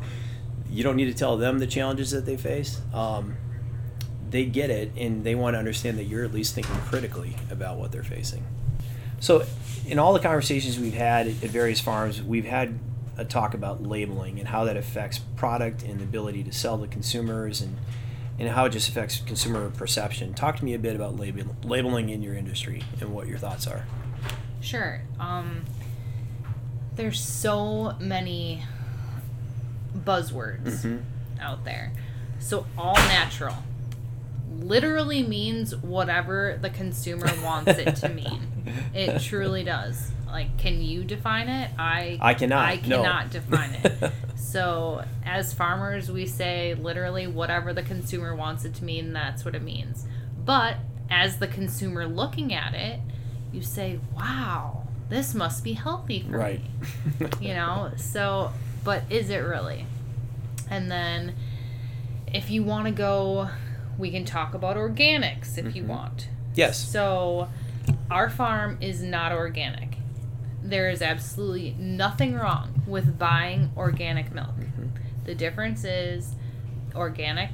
You 0.71 0.85
don't 0.85 0.97
need 0.97 1.07
to 1.07 1.15
tell 1.15 1.37
them 1.37 1.59
the 1.59 1.67
challenges 1.67 2.11
that 2.13 2.27
they 2.27 2.37
face. 2.37 2.81
Um, 2.95 3.37
they 4.31 4.45
get 4.45 4.71
it, 4.71 4.93
and 4.97 5.25
they 5.25 5.35
want 5.35 5.55
to 5.55 5.59
understand 5.59 5.99
that 5.99 6.05
you're 6.05 6.25
at 6.25 6.33
least 6.33 6.55
thinking 6.55 6.77
critically 6.83 7.37
about 7.51 7.79
what 7.79 7.91
they're 7.91 8.05
facing. 8.05 8.45
So, 9.19 9.45
in 9.87 9.99
all 9.99 10.13
the 10.13 10.21
conversations 10.21 10.79
we've 10.79 10.95
had 10.95 11.27
at 11.27 11.35
various 11.35 11.81
farms, 11.81 12.23
we've 12.23 12.45
had 12.45 12.79
a 13.17 13.25
talk 13.25 13.55
about 13.55 13.83
labeling 13.83 14.39
and 14.39 14.49
how 14.49 14.65
that 14.65 14.77
affects 14.77 15.19
product 15.19 15.83
and 15.83 15.99
the 15.99 16.05
ability 16.05 16.45
to 16.45 16.53
sell 16.53 16.79
to 16.79 16.87
consumers 16.87 17.61
and 17.61 17.77
and 18.39 18.49
how 18.49 18.65
it 18.65 18.71
just 18.71 18.89
affects 18.89 19.21
consumer 19.21 19.69
perception. 19.71 20.33
Talk 20.33 20.57
to 20.57 20.65
me 20.65 20.73
a 20.73 20.79
bit 20.79 20.97
about 20.97 21.17
label, 21.17 21.55
labeling 21.63 22.09
in 22.09 22.23
your 22.23 22.35
industry 22.35 22.83
and 22.99 23.13
what 23.13 23.29
your 23.29 23.37
thoughts 23.37 23.67
are. 23.67 23.85
Sure. 24.61 25.03
Um, 25.19 25.65
there's 26.97 27.21
so 27.21 27.97
many 27.99 28.63
buzzwords 29.97 30.85
mm-hmm. 30.85 30.99
out 31.41 31.65
there. 31.65 31.93
So 32.39 32.67
all 32.77 32.95
natural 32.95 33.57
literally 34.59 35.23
means 35.23 35.75
whatever 35.77 36.59
the 36.61 36.71
consumer 36.71 37.31
wants 37.43 37.79
it 37.79 37.97
to 37.97 38.09
mean. 38.09 38.49
It 38.95 39.21
truly 39.23 39.65
does. 39.65 40.11
like 40.27 40.57
can 40.59 40.81
you 40.81 41.03
define 41.03 41.49
it 41.49 41.71
i 41.77 42.17
I 42.21 42.35
cannot, 42.35 42.65
i 42.65 42.77
no. 42.77 43.03
cannot 43.03 43.31
define 43.31 43.75
it 43.83 44.13
so 44.37 45.05
as 45.25 45.53
farmers 45.53 46.11
we 46.11 46.27
say 46.27 46.75
literally 46.75 47.27
whatever 47.27 47.73
the 47.73 47.83
consumer 47.83 48.35
wants 48.37 48.65
it 48.65 48.75
to 48.75 48.85
mean 48.85 49.13
that's 49.13 49.45
what 49.45 49.57
it 49.57 49.63
means 49.63 50.07
but 50.45 50.77
as 51.11 51.39
the 51.39 51.49
consumer 51.49 52.07
looking 52.07 52.55
at 52.55 52.75
it 52.75 53.01
you 53.53 53.63
say 53.63 53.99
wow 54.17 54.87
this 55.09 55.35
must 55.35 55.65
be 55.65 55.73
healthy 55.73 56.23
for 56.29 56.39
Right. 56.39 56.61
me 56.63 57.29
you 57.49 57.55
know 57.55 57.91
so 57.97 58.53
but 58.85 59.03
is 59.11 59.29
it 59.31 59.39
really 59.39 59.87
and 60.71 60.91
then 60.91 61.35
if 62.33 62.51
you 62.51 62.63
want 62.63 62.87
to 62.87 62.93
go 62.93 63.49
we 63.99 64.11
can 64.11 64.25
talk 64.25 64.55
about 64.55 64.77
organics 64.77 65.59
if 65.59 65.75
you 65.75 65.83
Mhm. 65.83 65.87
want 65.89 66.29
yes. 66.55 66.79
so, 66.79 67.49
our 68.11 68.29
farm 68.31 68.79
is 68.81 69.03
not 69.03 69.33
organic. 69.33 69.97
There 70.63 70.91
is 70.91 71.01
absolutely 71.03 71.75
nothing 71.79 72.35
wrong 72.35 72.83
with 72.87 73.19
buying 73.19 73.71
organic 73.77 74.33
milk. 74.33 74.55
Mhm. 74.59 74.91
The 75.25 75.35
difference 75.35 75.85
is 75.85 76.35
organic 76.95 77.51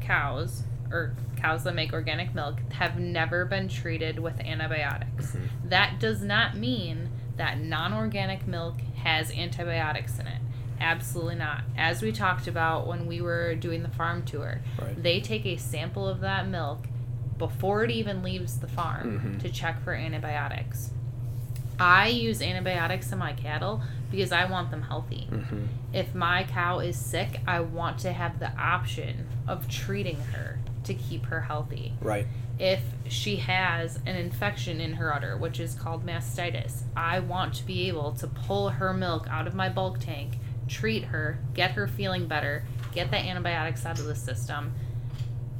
cows 0.00 0.62
or 0.90 1.14
cows 1.44 1.64
that 1.64 1.74
make 1.74 1.92
organic 1.92 2.34
milk 2.34 2.58
have 2.72 2.98
never 2.98 3.44
been 3.44 3.68
treated 3.68 4.18
with 4.18 4.40
antibiotics. 4.40 5.32
Mhm. 5.36 5.48
That 5.68 6.00
does 6.00 6.22
not 6.22 6.56
mean 6.56 7.10
that 7.36 7.58
non 7.60 7.92
organic 7.92 8.46
milk 8.46 8.80
has 9.02 9.30
antibiotics 9.30 10.18
in 10.18 10.26
it. 10.26 10.40
Absolutely 10.80 11.34
not. 11.34 11.64
As 11.76 12.00
we 12.00 12.12
talked 12.12 12.46
about 12.48 12.86
when 12.86 13.06
we 13.06 13.20
were 13.20 13.54
doing 13.54 13.82
the 13.82 13.90
farm 13.90 14.22
tour, 14.24 14.60
Right. 14.80 15.02
they 15.02 15.20
take 15.20 15.44
a 15.44 15.56
sample 15.56 16.08
of 16.08 16.20
that 16.20 16.48
milk 16.48 16.86
before 17.36 17.84
it 17.84 17.90
even 17.90 18.22
leaves 18.22 18.60
the 18.60 18.68
farm 18.68 19.20
Mhm. 19.36 19.40
to 19.42 19.50
check 19.50 19.82
for 19.82 19.92
antibiotics. 19.92 20.92
I 21.78 22.06
use 22.08 22.40
antibiotics 22.40 23.12
in 23.12 23.18
my 23.18 23.32
cattle 23.32 23.82
because 24.10 24.30
I 24.32 24.44
want 24.46 24.70
them 24.70 24.82
healthy. 24.82 25.28
Mhm. 25.30 25.66
If 25.92 26.14
my 26.14 26.44
cow 26.44 26.78
is 26.78 26.96
sick, 26.96 27.40
I 27.46 27.60
want 27.60 27.98
to 27.98 28.12
have 28.12 28.38
the 28.38 28.52
option 28.56 29.26
of 29.46 29.68
treating 29.68 30.20
her 30.32 30.58
to 30.84 30.94
keep 30.94 31.26
her 31.26 31.40
healthy. 31.42 31.94
Right. 32.00 32.26
If 32.58 32.80
she 33.08 33.36
has 33.36 33.96
an 34.06 34.14
infection 34.16 34.80
in 34.80 34.94
her 34.94 35.12
udder, 35.12 35.36
which 35.36 35.58
is 35.58 35.74
called 35.74 36.06
mastitis, 36.06 36.82
I 36.96 37.18
want 37.20 37.54
to 37.54 37.64
be 37.66 37.88
able 37.88 38.12
to 38.12 38.26
pull 38.26 38.68
her 38.70 38.94
milk 38.94 39.26
out 39.28 39.46
of 39.46 39.54
my 39.54 39.68
bulk 39.68 39.98
tank, 39.98 40.38
treat 40.68 41.04
her, 41.04 41.38
get 41.52 41.72
her 41.72 41.88
feeling 41.88 42.26
better, 42.28 42.64
get 42.92 43.10
the 43.10 43.16
antibiotics 43.16 43.84
out 43.84 43.98
of 43.98 44.04
the 44.04 44.14
system, 44.14 44.72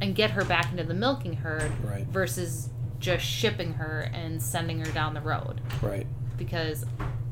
and 0.01 0.15
get 0.15 0.31
her 0.31 0.45
back 0.45 0.71
into 0.71 0.85
the 0.85 0.95
milking 0.95 1.35
herd 1.35 1.73
Right. 1.85 2.07
versus 2.07 2.71
just 3.01 3.25
shipping 3.25 3.75
her 3.75 4.09
and 4.15 4.41
sending 4.43 4.79
her 4.85 4.91
down 4.93 5.15
the 5.15 5.21
road 5.21 5.61
Right. 5.83 6.07
because 6.39 6.85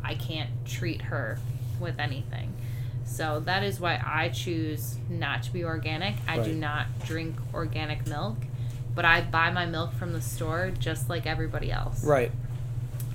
I 0.05 0.15
can't 0.17 0.51
treat 0.67 1.03
her 1.03 1.39
with 1.81 1.99
anything. 1.99 2.55
So 3.13 3.41
that 3.41 3.63
is 3.63 3.79
why 3.79 4.03
I 4.03 4.31
choose 4.31 4.97
not 5.11 5.43
to 5.43 5.53
be 5.53 5.65
organic. 5.65 6.15
I 6.27 6.39
do 6.39 6.55
not 6.55 6.87
drink 7.05 7.37
organic 7.53 8.07
milk, 8.07 8.39
but 8.95 9.05
I 9.05 9.21
buy 9.21 9.51
my 9.51 9.67
milk 9.67 9.93
from 9.93 10.15
the 10.15 10.23
store 10.23 10.73
just 10.79 11.11
like 11.11 11.27
everybody 11.27 11.71
else. 11.71 12.03
Right. 12.05 12.33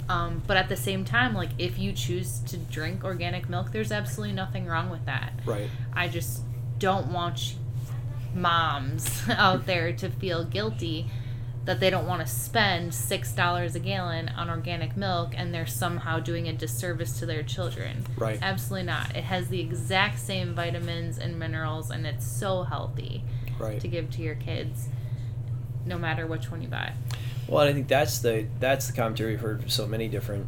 Um, 0.08 0.44
but 0.46 0.56
at 0.56 0.70
the 0.70 0.78
same 0.78 1.04
time, 1.04 1.34
like 1.34 1.50
if 1.58 1.80
you 1.80 1.94
choose 1.94 2.40
to 2.42 2.58
drink 2.58 3.04
organic 3.04 3.50
milk, 3.50 3.72
there's 3.72 3.92
absolutely 3.92 4.36
nothing 4.36 4.68
wrong 4.68 4.92
with 4.92 5.06
that. 5.06 5.34
Right. 5.46 5.70
I 5.94 6.08
just 6.08 6.42
don't 6.78 7.12
want 7.12 7.56
moms 8.36 9.24
out 9.30 9.66
there 9.66 9.92
to 9.94 10.12
feel 10.12 10.46
guilty 10.46 11.08
that 11.68 11.82
they 11.82 11.90
don't 11.90 12.08
want 12.08 12.26
to 12.26 12.28
spend 12.34 12.94
six 12.94 13.34
dollars 13.34 13.76
a 13.76 13.80
gallon 13.80 14.30
on 14.30 14.50
organic 14.50 14.96
milk 14.96 15.34
and 15.36 15.54
they're 15.54 15.68
somehow 15.68 16.18
doing 16.18 16.48
a 16.48 16.54
disservice 16.54 17.20
to 17.20 17.26
their 17.26 17.44
children. 17.44 18.06
Right. 18.18 18.40
Absolutely 18.42 18.86
not. 18.88 19.14
It 19.18 19.26
has 19.26 19.50
the 19.50 19.60
exact 19.60 20.18
same 20.18 20.56
vitamins 20.56 21.18
and 21.20 21.38
minerals 21.38 21.92
and 21.92 22.08
it's 22.08 22.26
so 22.26 22.64
healthy 22.64 23.22
Right. 23.60 23.82
to 23.82 23.88
give 23.90 24.10
to 24.12 24.22
your 24.22 24.36
kids 24.36 24.88
no 25.86 25.98
matter 25.98 26.26
which 26.26 26.50
one 26.50 26.62
you 26.62 26.70
buy. 26.70 26.94
Well, 27.50 27.68
I 27.68 27.74
think 27.74 27.90
that's 27.90 28.20
the 28.20 28.46
that's 28.62 28.88
the 28.88 28.94
commentary 28.94 29.32
we've 29.32 29.42
heard 29.42 29.60
from 29.60 29.70
so 29.70 29.86
many 29.88 30.08
different 30.08 30.48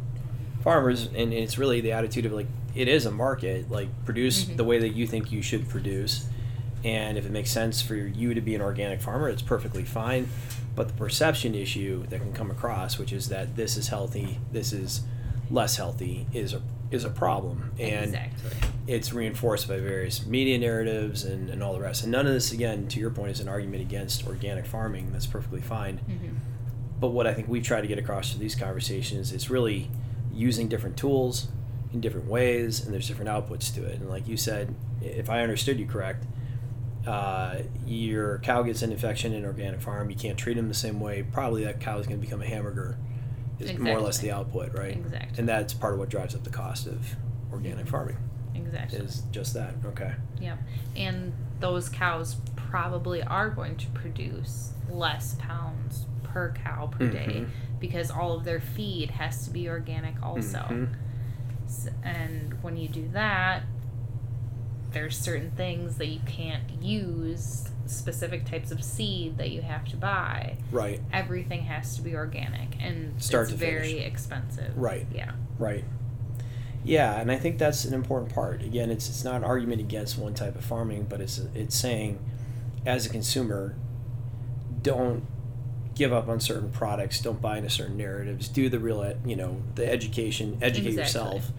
farmers, 0.64 1.06
and 1.14 1.32
it's 1.34 1.58
really 1.58 1.80
the 1.82 1.92
attitude 1.92 2.24
of 2.26 2.32
like 2.32 2.46
it 2.74 2.88
is 2.88 3.04
a 3.04 3.10
market. 3.10 3.70
Like 3.70 3.88
produce 4.06 4.44
Mhm. 4.46 4.56
the 4.56 4.64
way 4.64 4.78
that 4.78 4.90
you 4.90 5.06
think 5.06 5.32
you 5.32 5.42
should 5.42 5.68
produce, 5.68 6.26
and 6.84 7.18
if 7.18 7.26
it 7.26 7.32
makes 7.32 7.50
sense 7.50 7.82
for 7.82 7.94
you 7.94 8.32
to 8.32 8.40
be 8.40 8.54
an 8.54 8.60
organic 8.62 9.00
farmer, 9.02 9.28
it's 9.28 9.42
perfectly 9.42 9.84
fine. 9.84 10.28
But 10.74 10.88
the 10.88 10.94
perception 10.94 11.54
issue 11.54 12.06
that 12.06 12.20
can 12.20 12.32
come 12.32 12.50
across, 12.50 12.98
which 12.98 13.12
is 13.12 13.28
that 13.28 13.56
this 13.56 13.76
is 13.76 13.88
healthy, 13.88 14.38
this 14.52 14.72
is 14.72 15.02
less 15.50 15.76
healthy, 15.76 16.26
is 16.32 16.54
a 16.54 16.62
is 16.90 17.04
a 17.04 17.10
problem, 17.10 17.70
and 17.78 18.06
exactly. 18.06 18.50
it's 18.88 19.12
reinforced 19.12 19.68
by 19.68 19.78
various 19.78 20.26
media 20.26 20.58
narratives 20.58 21.22
and, 21.24 21.48
and 21.48 21.62
all 21.62 21.72
the 21.72 21.80
rest. 21.80 22.02
And 22.02 22.10
none 22.10 22.26
of 22.26 22.32
this, 22.32 22.50
again, 22.50 22.88
to 22.88 22.98
your 22.98 23.10
point, 23.10 23.30
is 23.30 23.38
an 23.38 23.48
argument 23.48 23.82
against 23.82 24.26
organic 24.26 24.66
farming. 24.66 25.12
That's 25.12 25.26
perfectly 25.26 25.60
fine. 25.60 25.98
hmm 25.98 26.36
But 26.98 27.08
what 27.08 27.26
I 27.28 27.34
think 27.34 27.48
we've 27.48 27.62
tried 27.62 27.82
to 27.82 27.86
get 27.86 27.98
across 27.98 28.30
through 28.32 28.40
these 28.40 28.56
conversations 28.56 29.32
is 29.32 29.48
really 29.48 29.88
using 30.32 30.68
different 30.68 30.96
tools 30.96 31.48
in 31.92 32.00
different 32.00 32.26
ways, 32.26 32.84
and 32.84 32.92
there's 32.92 33.06
different 33.06 33.30
outputs 33.30 33.72
to 33.74 33.84
it. 33.84 34.00
And 34.00 34.08
like 34.08 34.26
you 34.26 34.36
said, 34.36 34.74
if 35.00 35.30
I 35.30 35.42
understood 35.42 35.78
you 35.78 35.86
correct, 35.86 36.24
uh, 37.10 37.62
your 37.86 38.38
cow 38.38 38.62
gets 38.62 38.82
an 38.82 38.92
infection 38.92 39.32
in 39.32 39.44
organic 39.44 39.80
farm, 39.80 40.10
you 40.10 40.16
can't 40.16 40.38
treat 40.38 40.54
them 40.54 40.68
the 40.68 40.74
same 40.74 41.00
way. 41.00 41.22
Probably 41.22 41.64
that 41.64 41.80
cow 41.80 41.98
is 41.98 42.06
going 42.06 42.20
to 42.20 42.24
become 42.24 42.40
a 42.40 42.46
hamburger. 42.46 42.96
Is 43.58 43.78
more 43.78 43.98
or 43.98 44.00
less 44.00 44.18
the 44.18 44.30
output, 44.30 44.72
right? 44.72 44.96
Exactly. 44.96 45.38
And 45.38 45.48
that's 45.48 45.74
part 45.74 45.92
of 45.92 45.98
what 45.98 46.08
drives 46.08 46.34
up 46.34 46.44
the 46.44 46.50
cost 46.50 46.86
of 46.86 47.14
organic 47.52 47.86
farming. 47.88 48.16
Exactly. 48.54 49.00
Is 49.00 49.22
just 49.32 49.52
that. 49.54 49.74
Okay. 49.84 50.12
Yep. 50.40 50.58
And 50.96 51.32
those 51.58 51.88
cows 51.90 52.36
probably 52.56 53.22
are 53.22 53.50
going 53.50 53.76
to 53.76 53.86
produce 53.88 54.70
less 54.88 55.34
pounds 55.38 56.06
per 56.22 56.52
cow 56.52 56.86
per 56.86 57.08
day 57.08 57.26
Mhm. 57.44 57.48
because 57.80 58.10
all 58.10 58.32
of 58.36 58.44
their 58.44 58.60
feed 58.60 59.10
has 59.10 59.44
to 59.44 59.50
be 59.50 59.68
organic 59.68 60.14
also. 60.22 60.58
Mhm. 60.60 60.88
And 62.02 62.62
when 62.62 62.76
you 62.76 62.88
do 62.88 63.08
that, 63.12 63.62
there's 64.92 65.16
certain 65.16 65.50
things 65.52 65.96
that 65.98 66.06
you 66.06 66.20
can't 66.26 66.64
use, 66.82 67.68
specific 67.86 68.44
types 68.44 68.70
of 68.70 68.82
seed 68.82 69.38
that 69.38 69.50
you 69.50 69.62
have 69.62 69.86
to 69.88 69.96
buy. 69.96 70.56
Right. 70.70 71.00
Everything 71.12 71.62
has 71.62 71.96
to 71.96 72.02
be 72.02 72.14
organic 72.14 72.76
and 72.80 73.20
Start 73.22 73.44
it's 73.44 73.52
to 73.52 73.58
finish. 73.58 73.72
very 73.88 73.98
expensive. 74.00 74.76
Right. 74.76 75.06
Yeah. 75.12 75.32
Right. 75.58 75.84
Yeah, 76.82 77.20
and 77.20 77.30
I 77.30 77.36
think 77.36 77.58
that's 77.58 77.84
an 77.84 77.92
important 77.92 78.32
part. 78.34 78.62
Again, 78.62 78.90
it's 78.90 79.08
it's 79.08 79.22
not 79.22 79.34
an 79.36 79.44
argument 79.44 79.80
against 79.82 80.16
one 80.18 80.32
type 80.32 80.56
of 80.56 80.64
farming, 80.64 81.06
but 81.10 81.20
it's 81.20 81.38
it's 81.54 81.76
saying, 81.76 82.18
as 82.86 83.04
a 83.04 83.10
consumer, 83.10 83.74
don't 84.82 85.24
give 85.94 86.10
up 86.12 86.26
on 86.28 86.40
certain 86.40 86.70
products. 86.70 87.20
Don't 87.20 87.40
buy 87.42 87.58
into 87.58 87.68
certain 87.68 87.98
narratives. 87.98 88.48
Do 88.48 88.70
the 88.70 88.78
real, 88.78 89.14
you 89.26 89.36
know, 89.36 89.60
the 89.74 89.90
education. 89.90 90.58
Educate 90.62 90.88
Exactly. 90.88 91.02
yourself, 91.02 91.52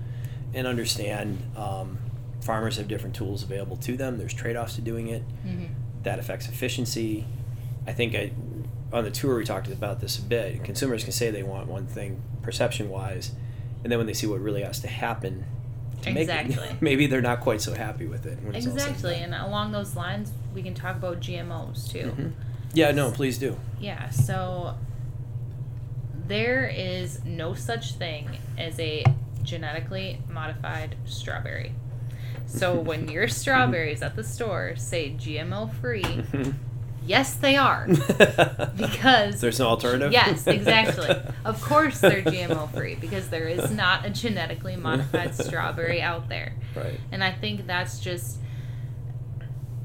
and 0.56 0.66
understand. 0.66 1.44
Um, 1.56 2.00
farmers 2.42 2.78
have 2.78 2.88
different 2.88 3.16
tools 3.16 3.44
available 3.44 3.78
to 3.78 3.96
them. 3.96 4.18
There's 4.18 4.34
trade 4.34 4.56
offs 4.56 4.76
to 4.76 4.82
doing 4.82 5.08
it. 5.08 5.24
hmm 5.44 5.66
That 6.04 6.20
affects 6.20 6.48
efficiency. 6.48 7.26
I 7.88 7.94
think 7.94 8.16
I, 8.16 8.32
on 8.94 9.04
the 9.04 9.12
tour 9.12 9.38
we 9.38 9.46
talked 9.46 9.68
about 9.68 10.00
this 10.02 10.18
a 10.20 10.22
bit. 10.22 10.64
Consumers 10.64 11.04
can 11.04 11.14
say 11.14 11.32
they 11.32 11.44
want 11.44 11.68
one 11.68 11.86
thing 11.88 12.22
perception 12.42 12.90
wise, 12.90 13.32
and 13.84 13.92
then 13.92 13.98
when 14.00 14.08
they 14.08 14.14
see 14.14 14.28
what 14.28 14.40
really 14.40 14.64
has 14.64 14.80
to 14.82 14.88
happen 14.88 15.46
to 16.02 16.10
Exactly. 16.20 16.56
it, 16.68 16.76
maybe 16.82 17.06
they're 17.08 17.22
not 17.22 17.42
quite 17.42 17.62
so 17.62 17.74
happy 17.76 18.08
with 18.08 18.26
it. 18.26 18.42
When 18.42 18.56
it's 18.56 18.66
all 18.66 18.74
said 18.74 18.82
and 18.88 18.96
Exactly. 18.96 19.16
And 19.18 19.36
along 19.36 19.72
those 19.72 19.96
lines, 19.96 20.32
we 20.54 20.62
can 20.64 20.74
talk 20.74 20.96
about 20.96 21.20
GMOs 21.20 21.90
too. 21.92 22.12
Mhm. 22.18 22.32
Yeah, 22.74 22.92
no, 22.92 23.12
please 23.12 23.38
do. 23.38 23.58
Yeah, 23.80 24.10
so 24.10 24.76
there 26.28 26.66
is 26.68 27.24
no 27.26 27.54
such 27.54 27.94
thing 27.94 28.38
as 28.58 28.80
a 28.80 29.04
genetically 29.44 30.22
modified 30.30 30.96
strawberry. 31.06 31.74
So 32.52 32.76
when 32.80 33.08
your 33.10 33.28
strawberries 33.28 34.02
at 34.02 34.16
the 34.16 34.24
store 34.24 34.76
say 34.76 35.12
GMO 35.12 35.74
free, 35.76 36.24
yes, 37.06 37.34
they 37.36 37.56
are. 37.56 37.88
Because 38.76 39.40
there's 39.42 39.60
no 39.60 39.68
alternative. 39.68 40.12
Yes, 40.12 40.46
exactly. 40.48 41.10
Of 41.46 41.62
course 41.62 42.00
they're 42.00 42.22
GMO 42.22 42.72
free 42.74 42.96
because 42.96 43.30
there 43.30 43.48
is 43.48 43.72
not 43.72 44.06
a 44.06 44.10
genetically 44.10 44.76
modified 44.76 45.34
strawberry 45.36 46.02
out 46.02 46.30
there. 46.30 46.54
right. 46.76 47.00
And 47.12 47.24
I 47.24 47.32
think 47.32 47.66
that's 47.68 48.00
just, 48.00 48.38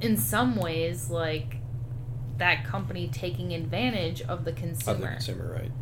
in 0.00 0.16
some 0.16 0.56
ways, 0.56 1.08
like 1.10 1.56
that 2.38 2.64
company 2.66 3.08
taking 3.08 3.52
advantage 3.54 4.20
of 4.22 4.28
the 4.28 4.34
Of 4.34 4.44
the 4.44 4.52
consumer. 4.52 5.08
consumer, 5.12 5.52
right? 5.60 5.72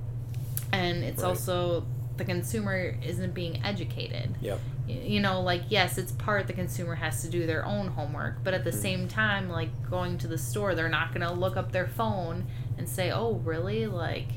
And 0.72 1.02
it's 1.02 1.22
Right. 1.22 1.28
also 1.30 1.86
the 2.16 2.24
consumer 2.24 2.96
isn't 3.02 3.34
being 3.34 3.62
educated. 3.64 4.36
Yep. 4.40 4.60
You 4.86 5.20
know, 5.20 5.40
like, 5.40 5.62
yes, 5.68 5.96
it's 5.96 6.12
part 6.12 6.46
the 6.46 6.52
consumer 6.52 6.94
has 6.96 7.22
to 7.22 7.28
do 7.28 7.46
their 7.46 7.64
own 7.64 7.88
homework, 7.88 8.44
but 8.44 8.52
at 8.52 8.64
the 8.64 8.70
Mhm. 8.70 8.82
same 8.82 9.08
time, 9.08 9.48
like 9.48 9.70
going 9.88 10.18
to 10.18 10.26
the 10.28 10.36
store, 10.36 10.74
they're 10.74 10.90
not 10.90 11.08
going 11.14 11.26
to 11.26 11.32
look 11.32 11.56
up 11.56 11.72
their 11.72 11.86
phone 11.86 12.44
and 12.76 12.86
say, 12.88 13.10
oh, 13.10 13.36
really? 13.44 13.86
Like, 13.86 14.28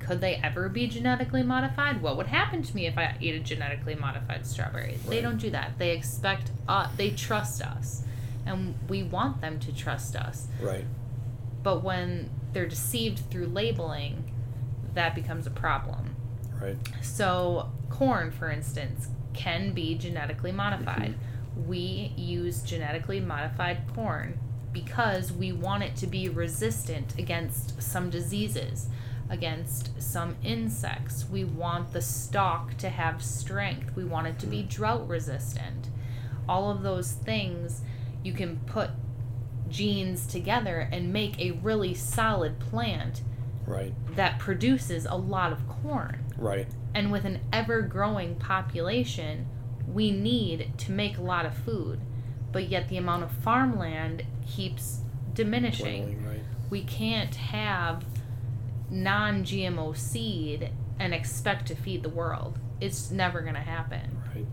could 0.00 0.20
they 0.20 0.34
ever 0.36 0.68
be 0.68 0.86
genetically 0.86 1.42
modified? 1.42 2.02
What 2.02 2.18
would 2.18 2.26
happen 2.26 2.62
to 2.62 2.76
me 2.76 2.84
if 2.86 2.98
I 2.98 3.16
ate 3.18 3.34
a 3.34 3.40
genetically 3.40 3.94
modified 3.94 4.44
strawberry? 4.44 4.98
They 5.08 5.22
don't 5.22 5.38
do 5.38 5.48
that. 5.50 5.78
They 5.78 5.92
expect 5.92 6.50
uh, 6.68 6.88
they 6.98 7.10
trust 7.10 7.62
us, 7.62 8.04
and 8.44 8.74
we 8.88 9.02
want 9.02 9.40
them 9.40 9.58
to 9.60 9.72
trust 9.74 10.16
us. 10.16 10.48
Right. 10.60 10.84
But 11.62 11.82
when 11.82 12.28
they're 12.52 12.68
deceived 12.68 13.30
through 13.30 13.46
labeling, 13.46 14.30
that 14.92 15.14
becomes 15.14 15.46
a 15.46 15.50
problem. 15.50 16.14
Right. 16.60 16.76
So, 17.02 17.70
corn, 17.88 18.30
for 18.30 18.50
instance, 18.50 19.08
can 19.34 19.72
be 19.72 19.94
genetically 19.96 20.52
modified. 20.52 21.14
Mm-hmm. 21.14 21.68
We 21.68 22.12
use 22.16 22.62
genetically 22.62 23.20
modified 23.20 23.82
corn 23.94 24.38
because 24.72 25.32
we 25.32 25.52
want 25.52 25.84
it 25.84 25.96
to 25.96 26.06
be 26.06 26.28
resistant 26.28 27.16
against 27.18 27.80
some 27.80 28.10
diseases, 28.10 28.88
against 29.30 30.00
some 30.02 30.36
insects. 30.42 31.24
We 31.28 31.44
want 31.44 31.92
the 31.92 32.02
stalk 32.02 32.76
to 32.78 32.88
have 32.88 33.22
strength. 33.22 33.94
We 33.94 34.04
want 34.04 34.26
it 34.26 34.38
to 34.40 34.46
be 34.46 34.58
mm-hmm. 34.58 34.68
drought 34.68 35.08
resistant. 35.08 35.88
All 36.48 36.70
of 36.70 36.82
those 36.82 37.12
things 37.12 37.82
you 38.22 38.32
can 38.32 38.56
put 38.66 38.90
genes 39.68 40.26
together 40.26 40.88
and 40.92 41.12
make 41.12 41.38
a 41.40 41.52
really 41.52 41.94
solid 41.94 42.58
plant 42.58 43.22
Right. 43.66 43.94
that 44.16 44.38
produces 44.38 45.06
a 45.06 45.14
lot 45.16 45.52
of 45.52 45.66
corn. 45.68 46.24
Right. 46.36 46.68
And 46.94 47.10
with 47.10 47.24
an 47.24 47.40
ever 47.52 47.82
growing 47.82 48.36
population, 48.36 49.46
we 49.86 50.10
need 50.10 50.72
to 50.78 50.92
make 50.92 51.18
a 51.18 51.22
lot 51.22 51.44
of 51.44 51.54
food. 51.54 52.00
But 52.52 52.68
yet 52.68 52.88
the 52.88 52.96
amount 52.96 53.24
of 53.24 53.32
farmland 53.32 54.22
keeps 54.46 55.00
diminishing. 55.34 56.24
Right. 56.24 56.40
We 56.70 56.84
can't 56.84 57.34
have 57.34 58.04
non 58.90 59.44
GMO 59.44 59.96
seed 59.96 60.70
and 60.98 61.12
expect 61.12 61.66
to 61.66 61.74
feed 61.74 62.02
the 62.02 62.08
world. 62.08 62.58
It's 62.80 63.10
never 63.10 63.40
going 63.40 63.54
to 63.54 63.60
happen. 63.60 64.18
Right. 64.34 64.46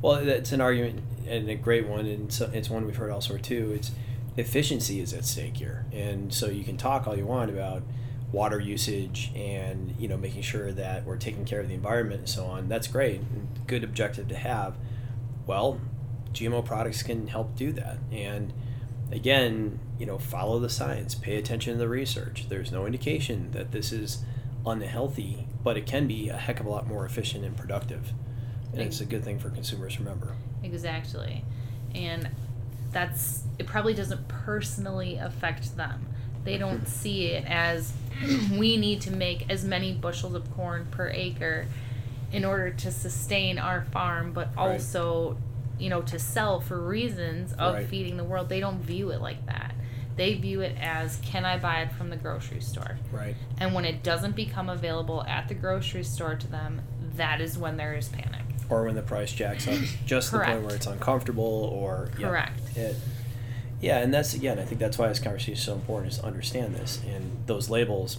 Well, 0.00 0.24
that's 0.24 0.52
an 0.52 0.60
argument 0.60 1.02
and 1.26 1.48
a 1.48 1.56
great 1.56 1.86
one, 1.86 2.06
and 2.06 2.32
so 2.32 2.50
it's 2.52 2.70
one 2.70 2.86
we've 2.86 2.96
heard 2.96 3.10
elsewhere 3.10 3.38
too. 3.38 3.72
It's 3.74 3.90
efficiency 4.36 5.00
is 5.00 5.12
at 5.12 5.24
stake 5.24 5.56
here, 5.56 5.86
and 5.92 6.32
so 6.32 6.46
you 6.46 6.62
can 6.62 6.76
talk 6.76 7.06
all 7.06 7.16
you 7.16 7.26
want 7.26 7.50
about 7.50 7.82
water 8.32 8.58
usage 8.58 9.30
and 9.34 9.94
you 9.98 10.08
know 10.08 10.16
making 10.16 10.42
sure 10.42 10.72
that 10.72 11.04
we're 11.04 11.16
taking 11.16 11.44
care 11.44 11.60
of 11.60 11.68
the 11.68 11.74
environment 11.74 12.20
and 12.20 12.28
so 12.28 12.46
on. 12.46 12.68
That's 12.68 12.86
great, 12.86 13.20
good 13.66 13.84
objective 13.84 14.28
to 14.28 14.36
have. 14.36 14.76
Well, 15.46 15.80
GMO 16.32 16.64
products 16.64 17.02
can 17.02 17.28
help 17.28 17.56
do 17.56 17.72
that, 17.72 17.98
and 18.10 18.52
again, 19.10 19.78
you 19.98 20.06
know, 20.06 20.18
follow 20.18 20.58
the 20.58 20.68
science, 20.68 21.14
pay 21.14 21.36
attention 21.36 21.74
to 21.74 21.78
the 21.78 21.88
research. 21.88 22.46
There's 22.48 22.72
no 22.72 22.86
indication 22.86 23.50
that 23.52 23.72
this 23.72 23.92
is 23.92 24.18
unhealthy, 24.66 25.46
but 25.62 25.76
it 25.76 25.86
can 25.86 26.06
be 26.06 26.28
a 26.28 26.36
heck 26.36 26.60
of 26.60 26.66
a 26.66 26.70
lot 26.70 26.86
more 26.86 27.06
efficient 27.06 27.44
and 27.44 27.56
productive. 27.56 28.12
And 28.72 28.82
it's 28.82 29.00
a 29.00 29.06
good 29.06 29.24
thing 29.24 29.38
for 29.38 29.48
consumers 29.48 29.94
to 29.94 30.00
remember. 30.00 30.34
Exactly. 30.62 31.44
And 31.94 32.28
that's 32.92 33.44
it 33.58 33.66
probably 33.66 33.94
doesn't 33.94 34.28
personally 34.28 35.16
affect 35.16 35.76
them. 35.76 36.08
They 36.46 36.56
don't 36.58 36.86
see 36.88 37.26
it 37.26 37.44
as 37.46 37.92
we 38.52 38.76
need 38.78 39.02
to 39.02 39.10
make 39.10 39.50
as 39.50 39.64
many 39.64 39.92
bushels 39.92 40.34
of 40.34 40.50
corn 40.56 40.86
per 40.90 41.10
acre 41.10 41.66
in 42.32 42.44
order 42.44 42.70
to 42.70 42.90
sustain 42.90 43.58
our 43.58 43.84
farm, 43.92 44.32
but 44.32 44.48
Right. 44.56 44.72
also, 44.74 45.36
you 45.78 45.90
know, 45.90 46.00
to 46.02 46.18
sell 46.18 46.60
for 46.60 46.80
reasons 46.80 47.52
of 47.54 47.74
Right. 47.74 47.86
feeding 47.88 48.16
the 48.16 48.24
world. 48.24 48.48
They 48.48 48.60
don't 48.60 48.78
view 48.80 49.10
it 49.10 49.20
like 49.20 49.44
that. 49.46 49.74
They 50.16 50.34
view 50.34 50.62
it 50.62 50.76
as 50.80 51.16
can 51.22 51.44
I 51.44 51.58
buy 51.58 51.82
it 51.82 51.92
from 51.92 52.08
the 52.08 52.16
grocery 52.16 52.60
store? 52.60 52.96
Right. 53.12 53.34
And 53.58 53.74
when 53.74 53.84
it 53.84 54.02
doesn't 54.02 54.34
become 54.34 54.70
available 54.70 55.22
at 55.24 55.48
the 55.48 55.54
grocery 55.54 56.04
store 56.04 56.36
to 56.36 56.46
them, 56.46 56.80
that 57.16 57.40
is 57.40 57.58
when 57.58 57.76
there 57.76 57.94
is 57.94 58.08
panic. 58.08 58.42
Or 58.70 58.84
when 58.84 58.94
the 58.94 59.02
price 59.02 59.32
jacks 59.32 59.68
up 59.68 59.78
just 60.06 60.32
the 60.32 60.38
point 60.38 60.62
where 60.64 60.74
it's 60.74 60.86
uncomfortable 60.86 61.70
or 61.72 62.10
yeah, 62.18 62.28
Correct. 62.28 62.60
it, 62.76 62.96
yeah, 63.80 63.98
and 63.98 64.12
that's 64.12 64.34
again, 64.34 64.58
I 64.58 64.64
think 64.64 64.80
that's 64.80 64.98
why 64.98 65.08
this 65.08 65.18
conversation 65.18 65.54
is 65.54 65.62
so 65.62 65.74
important 65.74 66.12
is 66.12 66.18
to 66.18 66.26
understand 66.26 66.74
this. 66.74 67.00
And 67.06 67.42
those 67.46 67.68
labels 67.68 68.18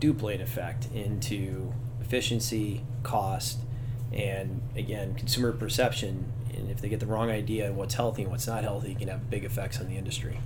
do 0.00 0.12
play 0.12 0.34
an 0.34 0.40
effect 0.40 0.88
into 0.94 1.72
efficiency, 2.00 2.82
cost, 3.02 3.58
and 4.12 4.62
again, 4.76 5.14
consumer 5.14 5.52
perception. 5.52 6.32
And 6.56 6.70
if 6.70 6.80
they 6.80 6.88
get 6.88 7.00
the 7.00 7.06
wrong 7.06 7.30
idea 7.30 7.70
of 7.70 7.76
what's 7.76 7.94
healthy 7.94 8.22
and 8.22 8.30
what's 8.30 8.46
not 8.46 8.64
healthy, 8.64 8.92
it 8.92 8.98
can 8.98 9.08
have 9.08 9.30
big 9.30 9.44
effects 9.44 9.80
on 9.80 9.88
the 9.88 9.96
industry. 9.96 10.40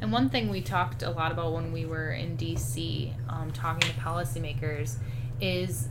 And 0.00 0.12
one 0.12 0.30
thing 0.30 0.48
we 0.48 0.62
talked 0.62 1.02
a 1.02 1.10
lot 1.10 1.30
about 1.30 1.52
when 1.52 1.72
we 1.72 1.84
were 1.84 2.12
in 2.12 2.36
DC 2.38 3.12
um, 3.28 3.52
talking 3.52 3.80
to 3.80 4.00
policymakers 4.00 4.96
is 5.40 5.88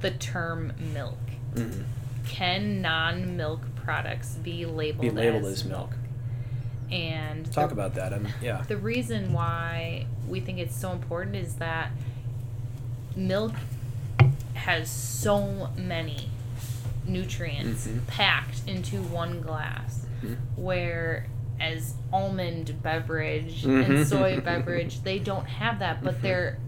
the 0.00 0.10
term 0.10 0.72
milk. 0.92 1.18
Mm-hmm. 1.54 1.82
Can 2.26 2.82
non 2.82 3.36
milk 3.36 3.60
products 3.76 4.34
be 4.34 4.66
labeled, 4.66 5.02
Be 5.02 5.10
labeled 5.10 5.44
as, 5.44 5.60
as 5.60 5.64
milk. 5.64 5.90
And 6.90 7.50
Talk 7.52 7.68
the, 7.70 7.74
about 7.74 7.94
that. 7.94 8.12
Um, 8.12 8.26
yeah. 8.42 8.62
the 8.68 8.76
reason 8.76 9.32
why 9.32 10.06
we 10.28 10.40
think 10.40 10.58
it's 10.58 10.76
so 10.76 10.92
important 10.92 11.36
is 11.36 11.56
that 11.56 11.90
milk 13.16 13.52
has 14.54 14.90
so 14.90 15.70
many 15.76 16.30
nutrients 17.06 17.86
Mhm. 17.86 18.06
packed 18.06 18.62
into 18.66 19.02
one 19.02 19.40
glass 19.40 20.06
Mhm. 20.22 20.36
where 20.56 21.26
as 21.60 21.94
almond 22.12 22.82
beverage 22.82 23.62
Mhm. 23.64 23.84
and 23.98 24.06
soy 24.06 24.40
beverage 24.44 25.02
they 25.02 25.18
don't 25.18 25.46
have 25.46 25.78
that 25.80 26.02
but 26.02 26.14
Mhm. 26.18 26.20
they're 26.22 26.58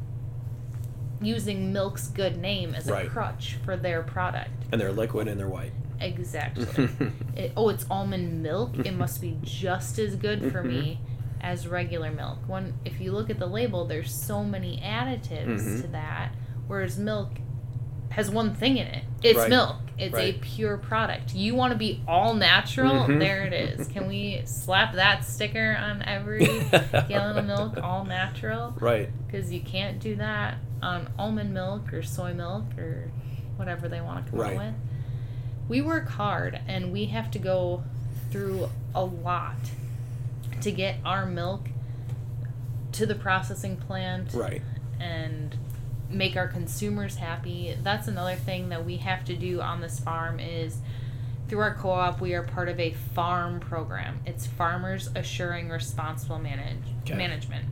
using 1.23 1.73
milk's 1.73 2.09
good 2.09 2.37
name 2.37 2.75
as 2.75 2.87
a 2.89 3.07
crutch 3.07 3.57
for 3.65 3.77
their 3.77 4.03
product 4.03 4.51
And 4.71 4.81
they're 4.81 4.93
liquid 4.93 5.27
and 5.29 5.41
they're 5.41 5.49
white. 5.49 5.73
Exactly 6.01 6.89
it, 7.37 7.53
oh 7.57 7.69
it's 7.69 7.87
almond 7.91 8.43
milk 8.43 8.79
it 8.79 8.95
must 9.05 9.21
be 9.21 9.37
just 9.43 9.99
as 9.99 10.17
good 10.17 10.53
for 10.53 10.63
me 10.63 10.99
as 11.41 11.67
regular 11.69 12.11
milk 12.11 12.39
when 12.47 12.75
if 12.85 13.01
you 13.01 13.13
look 13.13 13.31
at 13.31 13.39
the 13.39 13.47
label 13.47 13.85
there's 13.87 14.13
so 14.13 14.43
many 14.45 14.79
additives 14.81 15.61
Mhm. 15.63 15.81
to 15.83 15.87
that 15.89 16.33
whereas 16.67 16.99
milk 16.99 17.31
has 18.11 18.31
one 18.31 18.55
thing 18.55 18.77
in 18.79 18.87
it 18.87 19.05
it's 19.23 19.39
Right. 19.39 19.51
milk 19.51 19.77
it's 19.99 20.15
a 20.17 20.35
pure 20.35 20.77
product 20.77 21.35
you 21.35 21.55
want 21.55 21.73
to 21.73 21.79
be 21.79 22.03
all 22.07 22.35
natural 22.35 23.07
Mhm. 23.07 23.19
there 23.19 23.45
it 23.45 23.53
is 23.53 23.89
can 23.89 24.07
we 24.09 24.43
slap 24.45 24.95
that 24.95 25.25
sticker 25.25 25.77
on 25.79 26.03
every 26.03 26.47
gallon 27.09 27.39
of 27.39 27.45
milk 27.47 27.79
all 27.83 28.05
natural 28.05 28.75
Right. 28.79 29.09
because 29.27 29.53
you 29.53 29.61
can't 29.61 29.99
do 30.01 30.17
that 30.17 30.57
on 30.83 31.09
almond 31.19 31.53
milk 31.55 31.93
or 31.93 32.03
soy 32.03 32.35
milk 32.35 32.65
or 32.79 33.11
whatever 33.57 33.89
they 33.89 34.01
want 34.03 34.27
to 34.27 34.31
come 34.33 34.41
Right. 34.41 34.57
out 34.59 34.65
with. 34.67 34.75
We 35.69 35.81
work 35.81 36.09
hard 36.09 36.61
and 36.69 36.93
we 36.93 37.07
have 37.07 37.31
to 37.33 37.39
go 37.39 37.83
through 38.31 38.69
a 38.95 39.05
lot 39.05 39.57
to 40.61 40.71
get 40.73 40.97
our 41.05 41.27
milk 41.27 41.69
to 42.93 43.07
the 43.07 43.15
processing 43.15 43.77
plant 43.77 44.33
Right. 44.33 44.63
and 45.01 45.57
make 46.09 46.37
our 46.37 46.49
consumers 46.49 47.17
happy. 47.17 47.77
That's 47.83 48.09
another 48.09 48.37
thing 48.37 48.69
that 48.71 48.85
we 48.85 48.99
have 48.99 49.25
to 49.27 49.35
do 49.37 49.61
on 49.61 49.81
this 49.81 49.99
farm 50.01 50.39
is 50.41 50.79
through 51.49 51.61
our 51.61 51.75
co-op 51.75 52.21
we 52.21 52.35
are 52.35 52.43
part 52.43 52.69
of 52.69 52.79
a 52.81 52.93
farm 52.93 53.61
program. 53.61 54.21
It's 54.25 54.47
Farmers 54.47 55.09
Assuring 55.15 55.69
Responsible 55.69 56.39
Manage 56.39 56.83
Okay. 57.05 57.15
Management. 57.17 57.67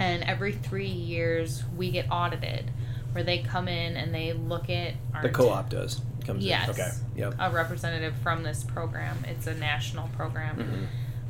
And 0.00 0.22
every 0.24 0.52
3 0.52 0.86
years 0.86 1.64
we 1.76 1.90
get 1.90 2.06
audited 2.10 2.70
where 3.12 3.24
they 3.24 3.38
come 3.38 3.68
in 3.68 3.96
and 3.96 4.14
they 4.14 4.32
look 4.32 4.70
at 4.70 4.94
our 5.14 5.22
The 5.22 5.28
co-op 5.30 5.68
does. 5.70 6.00
Comes 6.28 6.44
Yes. 6.44 6.68
in. 6.68 6.74
Okay. 6.74 6.90
Yep. 7.16 7.34
a 7.38 7.50
representative 7.50 8.14
from 8.22 8.42
this 8.42 8.62
program. 8.62 9.16
It's 9.26 9.46
a 9.46 9.54
national 9.54 10.08
program 10.08 10.88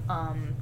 Mhm. 0.08 0.10
um, 0.12 0.54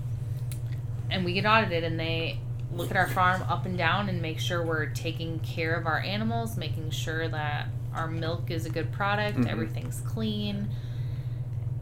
and 1.11 1.25
we 1.25 1.33
get 1.33 1.47
audited 1.47 1.85
and 1.85 1.99
they 1.99 2.39
look 2.71 2.91
at 2.91 2.97
our 2.99 3.07
farm 3.09 3.43
up 3.49 3.65
and 3.65 3.79
down 3.79 4.11
and 4.11 4.21
make 4.21 4.39
sure 4.39 4.63
we're 4.65 4.87
taking 4.91 5.39
care 5.39 5.75
of 5.75 5.87
our 5.87 6.01
animals 6.01 6.57
making 6.59 6.91
sure 6.91 7.29
that 7.29 7.69
our 7.95 8.09
milk 8.09 8.51
is 8.51 8.67
a 8.67 8.71
good 8.71 8.93
product 8.93 9.39
Mhm. 9.39 9.47
everything's 9.49 10.01
clean 10.01 10.69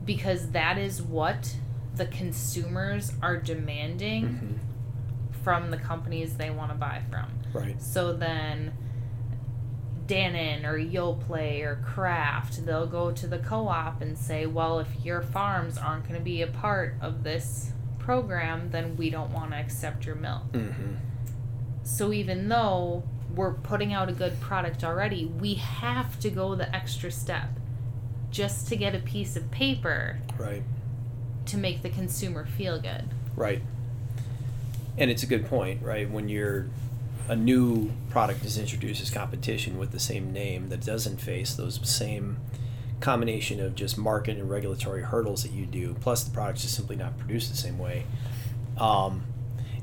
because 0.04 0.50
that 0.50 0.78
is 0.78 1.02
what 1.02 1.56
the 1.96 2.06
consumers 2.06 3.12
are 3.22 3.36
demanding 3.36 4.24
Mhm. 4.60 5.42
from 5.42 5.70
the 5.70 5.76
companies 5.78 6.36
they 6.36 6.50
want 6.50 6.70
to 6.70 6.76
buy 6.76 7.00
from 7.10 7.26
Right. 7.52 7.80
so 7.82 8.12
then 8.12 8.72
Dannon 10.06 10.64
or 10.64 10.78
Yoplait 10.78 11.64
or 11.64 11.76
Kraft, 11.84 12.64
they'll 12.66 12.86
go 12.86 13.10
to 13.12 13.26
the 13.26 13.38
co-op 13.38 14.00
and 14.02 14.18
say, 14.18 14.46
"Well, 14.46 14.78
if 14.78 14.88
your 15.04 15.22
farms 15.22 15.78
aren't 15.78 16.04
going 16.06 16.18
to 16.18 16.24
be 16.24 16.42
a 16.42 16.46
part 16.46 16.94
of 17.00 17.22
this 17.24 17.72
program, 17.98 18.70
then 18.70 18.96
we 18.96 19.08
don't 19.10 19.32
want 19.32 19.52
to 19.52 19.56
accept 19.56 20.04
your 20.04 20.16
milk." 20.16 20.52
Mm-hmm. 20.52 20.94
So 21.84 22.12
even 22.12 22.48
though 22.48 23.04
we're 23.34 23.54
putting 23.54 23.92
out 23.92 24.08
a 24.08 24.12
good 24.12 24.40
product 24.40 24.84
already, 24.84 25.24
we 25.26 25.54
have 25.54 26.18
to 26.20 26.30
go 26.30 26.54
the 26.54 26.74
extra 26.74 27.10
step 27.10 27.48
just 28.30 28.68
to 28.68 28.76
get 28.76 28.94
a 28.94 28.98
piece 28.98 29.36
of 29.36 29.50
paper 29.50 30.18
Right. 30.38 30.62
to 31.46 31.56
make 31.56 31.82
the 31.82 31.90
consumer 31.90 32.44
feel 32.46 32.80
good. 32.80 33.04
Right. 33.36 33.62
And 34.96 35.10
it's 35.10 35.22
a 35.22 35.26
good 35.26 35.46
point, 35.46 35.82
right? 35.82 36.08
When 36.10 36.28
you're 36.28 36.66
a 37.28 37.36
new 37.36 37.90
product 38.10 38.44
is 38.44 38.58
introduced 38.58 39.00
as 39.00 39.10
competition 39.10 39.78
with 39.78 39.92
the 39.92 40.00
same 40.00 40.32
name 40.32 40.68
that 40.68 40.84
doesn't 40.84 41.20
face 41.20 41.54
those 41.54 41.80
same 41.88 42.36
combination 43.00 43.60
of 43.60 43.74
just 43.74 43.98
market 43.98 44.36
and 44.36 44.48
regulatory 44.48 45.02
hurdles 45.02 45.42
that 45.42 45.52
you 45.52 45.66
do, 45.66 45.94
plus 46.00 46.24
the 46.24 46.30
product's 46.30 46.62
just 46.62 46.74
simply 46.74 46.96
not 46.96 47.18
produced 47.18 47.50
the 47.50 47.56
same 47.56 47.78
way. 47.78 48.04
Um, 48.78 49.24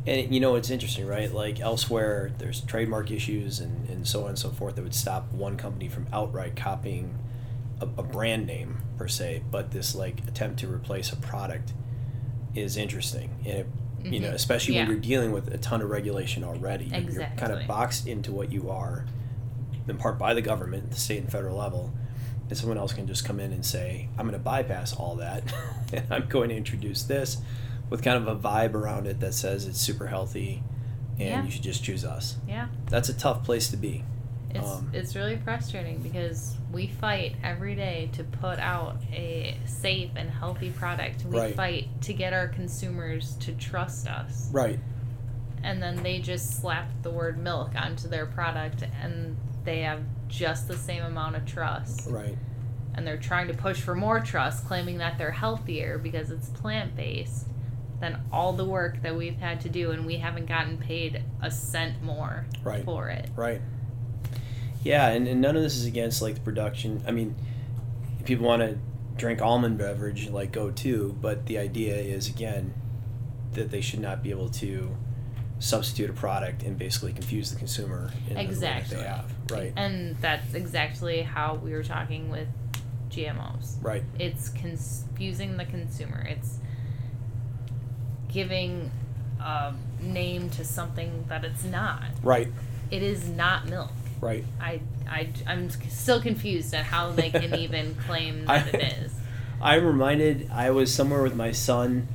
and 0.08 0.34
you 0.34 0.39
know 0.39 0.56
it's 0.56 0.70
interesting, 0.70 1.06
right? 1.06 1.32
Like 1.32 1.60
elsewhere, 1.60 2.32
there's 2.38 2.62
trademark 2.62 3.12
issues 3.12 3.60
and, 3.60 3.88
and 3.89 4.08
so 4.08 4.24
on 4.24 4.30
and 4.30 4.39
so 4.39 4.50
forth 4.50 4.76
that 4.76 4.84
would 4.84 4.96
stop 4.96 5.32
one 5.32 5.58
company 5.58 5.88
from 5.88 6.08
outright 6.12 6.56
copying 6.56 7.18
a, 7.80 7.86
a 7.86 8.04
brand 8.04 8.48
name 8.48 8.82
per 8.98 9.08
se, 9.08 9.44
but 9.52 9.72
this 9.72 9.96
like 9.96 10.20
attempt 10.28 10.60
to 10.60 10.68
replace 10.68 11.12
a 11.12 11.16
product 11.16 11.74
is 12.56 12.78
interesting, 12.78 13.30
and 13.46 13.60
it, 13.60 13.68
you 14.06 14.20
know, 14.20 14.30
Mhm. 14.30 14.34
especially 14.34 14.76
Yeah. 14.76 14.82
when 14.84 14.91
you're 14.91 14.99
dealing 14.99 15.32
with 15.32 15.54
a 15.54 15.58
ton 15.58 15.82
of 15.82 15.89
regulation 15.89 16.43
already. 16.43 16.86
You're- 16.86 17.14
You're 17.14 17.28
kind 17.38 17.52
of 17.52 17.68
boxed 17.68 18.08
into 18.08 18.32
what 18.32 18.52
you 18.52 18.70
are, 18.70 19.06
in 19.88 19.97
part 19.97 20.18
by 20.18 20.34
the 20.34 20.41
government, 20.41 20.91
the 20.91 20.97
state 20.97 21.20
and 21.22 21.32
federal 21.32 21.58
level, 21.58 21.91
and 22.49 22.58
someone 22.58 22.78
else 22.78 22.93
can 22.93 23.08
just 23.08 23.26
come 23.26 23.39
in 23.39 23.52
and 23.54 23.66
say, 23.66 24.08
"I'm 24.18 24.26
going 24.28 24.38
to 24.38 24.43
bypass 24.43 24.93
all 24.93 25.16
that, 25.16 25.43
and 25.93 26.06
I'm 26.10 26.28
going 26.28 26.49
to 26.49 26.56
introduce 26.56 27.04
this." 27.04 27.38
With 27.89 28.02
kind 28.04 28.16
of 28.18 28.28
a 28.28 28.36
vibe 28.38 28.74
around 28.74 29.06
it 29.06 29.20
that 29.20 29.34
says 29.34 29.66
it's 29.68 29.80
super 29.80 30.08
healthy, 30.08 30.64
and 31.20 31.28
Yeah. 31.30 31.43
you 31.43 31.52
should 31.52 31.64
just 31.64 31.84
choose 31.84 32.06
us. 32.06 32.38
Yeah. 32.47 32.68
That's 32.89 33.10
a 33.10 33.14
tough 33.14 33.43
place 33.43 33.70
to 33.70 33.78
be. 33.78 34.04
It's 34.54 34.68
Um, 34.68 34.89
it's 34.93 35.16
really 35.16 35.38
frustrating 35.38 35.99
because 35.99 36.56
we 36.72 36.88
fight 36.88 37.36
every 37.43 37.76
day 37.76 38.10
to 38.14 38.24
put 38.24 38.60
out 38.60 38.97
a 39.12 39.58
safe 39.66 40.12
and 40.16 40.30
healthy 40.30 40.70
product. 40.70 41.26
We 41.26 41.38
Right. 41.38 41.56
fight 41.56 42.02
to 42.02 42.14
get 42.14 42.34
our 42.34 42.47
consumers 42.47 43.36
to 43.38 43.54
trust 43.54 44.08
us. 44.08 44.49
Right. 44.52 44.80
And 45.64 45.82
then 45.82 46.02
they 46.04 46.20
just 46.20 46.60
slap 46.60 46.89
the 47.04 47.12
word 47.12 47.38
milk 47.38 47.72
onto 47.76 48.08
their 48.08 48.26
product 48.26 48.84
and 49.02 49.38
they 49.64 49.82
have 49.82 50.02
just 50.28 50.68
the 50.68 50.78
same 50.78 51.04
amount 51.04 51.36
of 51.36 51.45
trust. 51.45 52.08
Right. 52.10 52.38
And 52.93 53.06
they're 53.08 53.18
trying 53.18 53.47
to 53.47 53.54
push 53.54 53.80
for 53.80 53.95
more 53.95 54.20
trust, 54.20 54.66
claiming 54.66 54.97
that 54.97 55.18
they're 55.18 55.32
healthier 55.32 55.97
because 55.97 56.30
it's 56.32 56.49
plant 56.49 56.95
based 56.95 57.47
than 57.99 58.20
all 58.32 58.52
the 58.54 58.66
work 58.66 59.02
that 59.04 59.16
we've 59.16 59.38
had 59.38 59.62
to 59.62 59.70
do 59.70 59.91
and 59.91 60.06
we 60.08 60.18
haven't 60.18 60.47
gotten 60.47 60.78
paid 60.78 61.22
a 61.41 61.52
cent 61.52 62.02
more 62.02 62.45
Right. 62.64 62.84
for 62.84 63.10
it. 63.10 63.30
Right. 63.36 63.62
Yeah, 64.84 65.09
and, 65.09 65.27
and 65.27 65.41
none 65.41 65.55
of 65.55 65.61
this 65.61 65.75
is 65.75 65.86
against 65.86 66.21
like 66.21 66.36
the 66.36 66.41
production. 66.41 67.03
I 67.07 67.11
mean, 67.11 67.36
if 68.19 68.25
people 68.25 68.45
want 68.47 68.61
to 68.61 68.77
drink 69.17 69.41
almond 69.41 69.77
beverage, 69.77 70.29
like 70.29 70.51
go 70.51 70.71
to, 70.71 71.15
But 71.21 71.45
the 71.45 71.57
idea 71.59 71.95
is 71.95 72.27
again 72.29 72.73
that 73.53 73.69
they 73.69 73.82
should 73.82 73.99
not 73.99 74.23
be 74.23 74.29
able 74.32 74.49
to 74.49 74.95
substitute 75.59 76.09
a 76.09 76.13
product 76.13 76.63
and 76.63 76.77
basically 76.77 77.13
confuse 77.13 77.51
the 77.51 77.57
consumer 77.57 78.11
in 78.27 78.34
the 78.34 78.36
way 78.39 78.45
that 78.45 78.49
Exactly. 78.49 78.97
they 78.97 79.03
have. 79.03 79.32
Right. 79.51 79.73
And 79.75 80.15
that's 80.17 80.53
exactly 80.55 81.21
how 81.21 81.55
we 81.55 81.73
were 81.73 81.84
talking 81.84 82.32
with 82.32 82.47
GMOs. 83.11 83.75
Right. 83.84 84.03
It's 84.17 84.49
confusing 84.49 85.57
the 85.57 85.65
consumer. 85.65 86.25
It's 86.27 86.57
giving 88.29 88.91
a 89.39 89.73
name 90.01 90.49
to 90.51 90.63
something 90.65 91.25
that 91.27 91.43
it's 91.43 91.63
not. 91.63 92.03
Right. 92.23 92.47
It 92.89 93.03
is 93.03 93.29
not 93.29 93.67
milk. 93.67 93.91
Right. 94.22 94.45
I, 94.59 94.80
I, 95.09 95.30
I'm 95.47 95.69
still 95.69 96.22
confused 96.22 96.74
at 96.74 96.86
how 96.86 97.11
they 97.11 97.30
can 97.32 97.53
even 97.65 97.95
claim 98.07 98.45
that 98.45 98.67
I- 98.74 98.78
it 98.78 98.84
is. 99.03 99.13
I'm 99.61 99.86
reminded 99.86 100.49
I 100.51 100.72
was 100.72 100.93
somewhere 100.93 101.22
with 101.22 101.36
my 101.36 101.51
son 101.51 102.07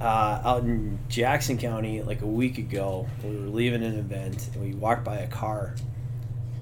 uh, 0.00 0.40
out 0.44 0.62
in 0.64 0.98
Jackson 1.08 1.56
County 1.58 2.02
like 2.02 2.20
a 2.22 2.26
week 2.26 2.58
ago. 2.58 3.06
We 3.22 3.30
were 3.36 3.46
leaving 3.46 3.82
an 3.84 3.96
event 3.96 4.48
and 4.54 4.62
we 4.64 4.74
walked 4.74 5.04
by 5.04 5.16
a 5.18 5.28
car, 5.28 5.74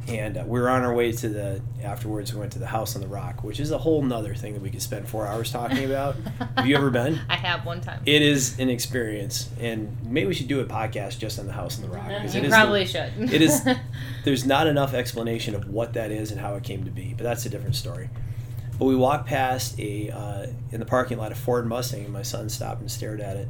and 0.09 0.37
uh, 0.37 0.45
we 0.47 0.61
were 0.61 0.69
on 0.69 0.83
our 0.83 0.93
way 0.95 1.13
to 1.13 1.29
the. 1.29 1.61
Afterwards, 1.83 2.33
we 2.35 2.41
went 2.41 2.53
to 2.53 2.59
the 2.59 2.67
House 2.67 2.95
on 2.95 3.01
the 3.03 3.09
Rock, 3.09 3.43
which 3.45 3.61
is 3.61 3.71
a 3.71 3.79
whole 3.79 4.03
nother 4.03 4.35
thing 4.35 4.53
that 4.55 4.63
we 4.63 4.71
could 4.71 4.83
spend 4.83 5.09
four 5.09 5.27
hours 5.27 5.51
talking 5.53 5.85
about. 5.85 6.17
Have 6.57 6.67
you 6.67 6.77
ever 6.77 6.91
been? 6.91 7.21
I 7.29 7.37
have 7.37 7.65
one 7.65 7.81
time. 7.81 8.03
It 8.07 8.21
is 8.23 8.59
an 8.59 8.69
experience, 8.69 9.49
and 9.61 9.97
maybe 10.05 10.27
we 10.27 10.35
should 10.35 10.49
do 10.49 10.61
a 10.61 10.65
podcast 10.65 11.19
just 11.19 11.39
on 11.39 11.47
the 11.47 11.53
House 11.53 11.77
on 11.77 11.89
the 11.89 11.95
Rock 11.95 12.09
because 12.09 12.35
it 12.35 12.39
you 12.41 12.45
is 12.47 12.51
the- 12.51 12.57
probably 12.57 12.85
should. 12.87 13.13
it 13.33 13.43
is 13.43 13.67
there's 14.25 14.45
not 14.47 14.67
enough 14.67 14.95
explanation 14.95 15.55
of 15.55 15.69
what 15.69 15.93
that 15.95 16.11
is 16.11 16.31
and 16.31 16.41
how 16.41 16.55
it 16.55 16.63
came 16.65 16.85
to 16.85 16.91
be 16.91 17.15
but 17.17 17.23
that's 17.25 17.45
a 17.47 17.49
different 17.49 17.75
story 17.77 18.09
but 18.79 18.85
we 18.87 18.97
walked 18.97 19.27
past 19.27 19.79
a 19.79 20.11
uh, 20.11 20.47
in 20.71 20.81
the 20.81 20.87
parking 20.87 21.19
lot 21.19 21.31
a 21.33 21.35
ford 21.35 21.67
mustang 21.67 22.05
and 22.05 22.13
my 22.13 22.23
son 22.23 22.49
stopped 22.49 22.81
and 22.81 22.91
stared 22.91 23.21
at 23.21 23.37
it 23.37 23.49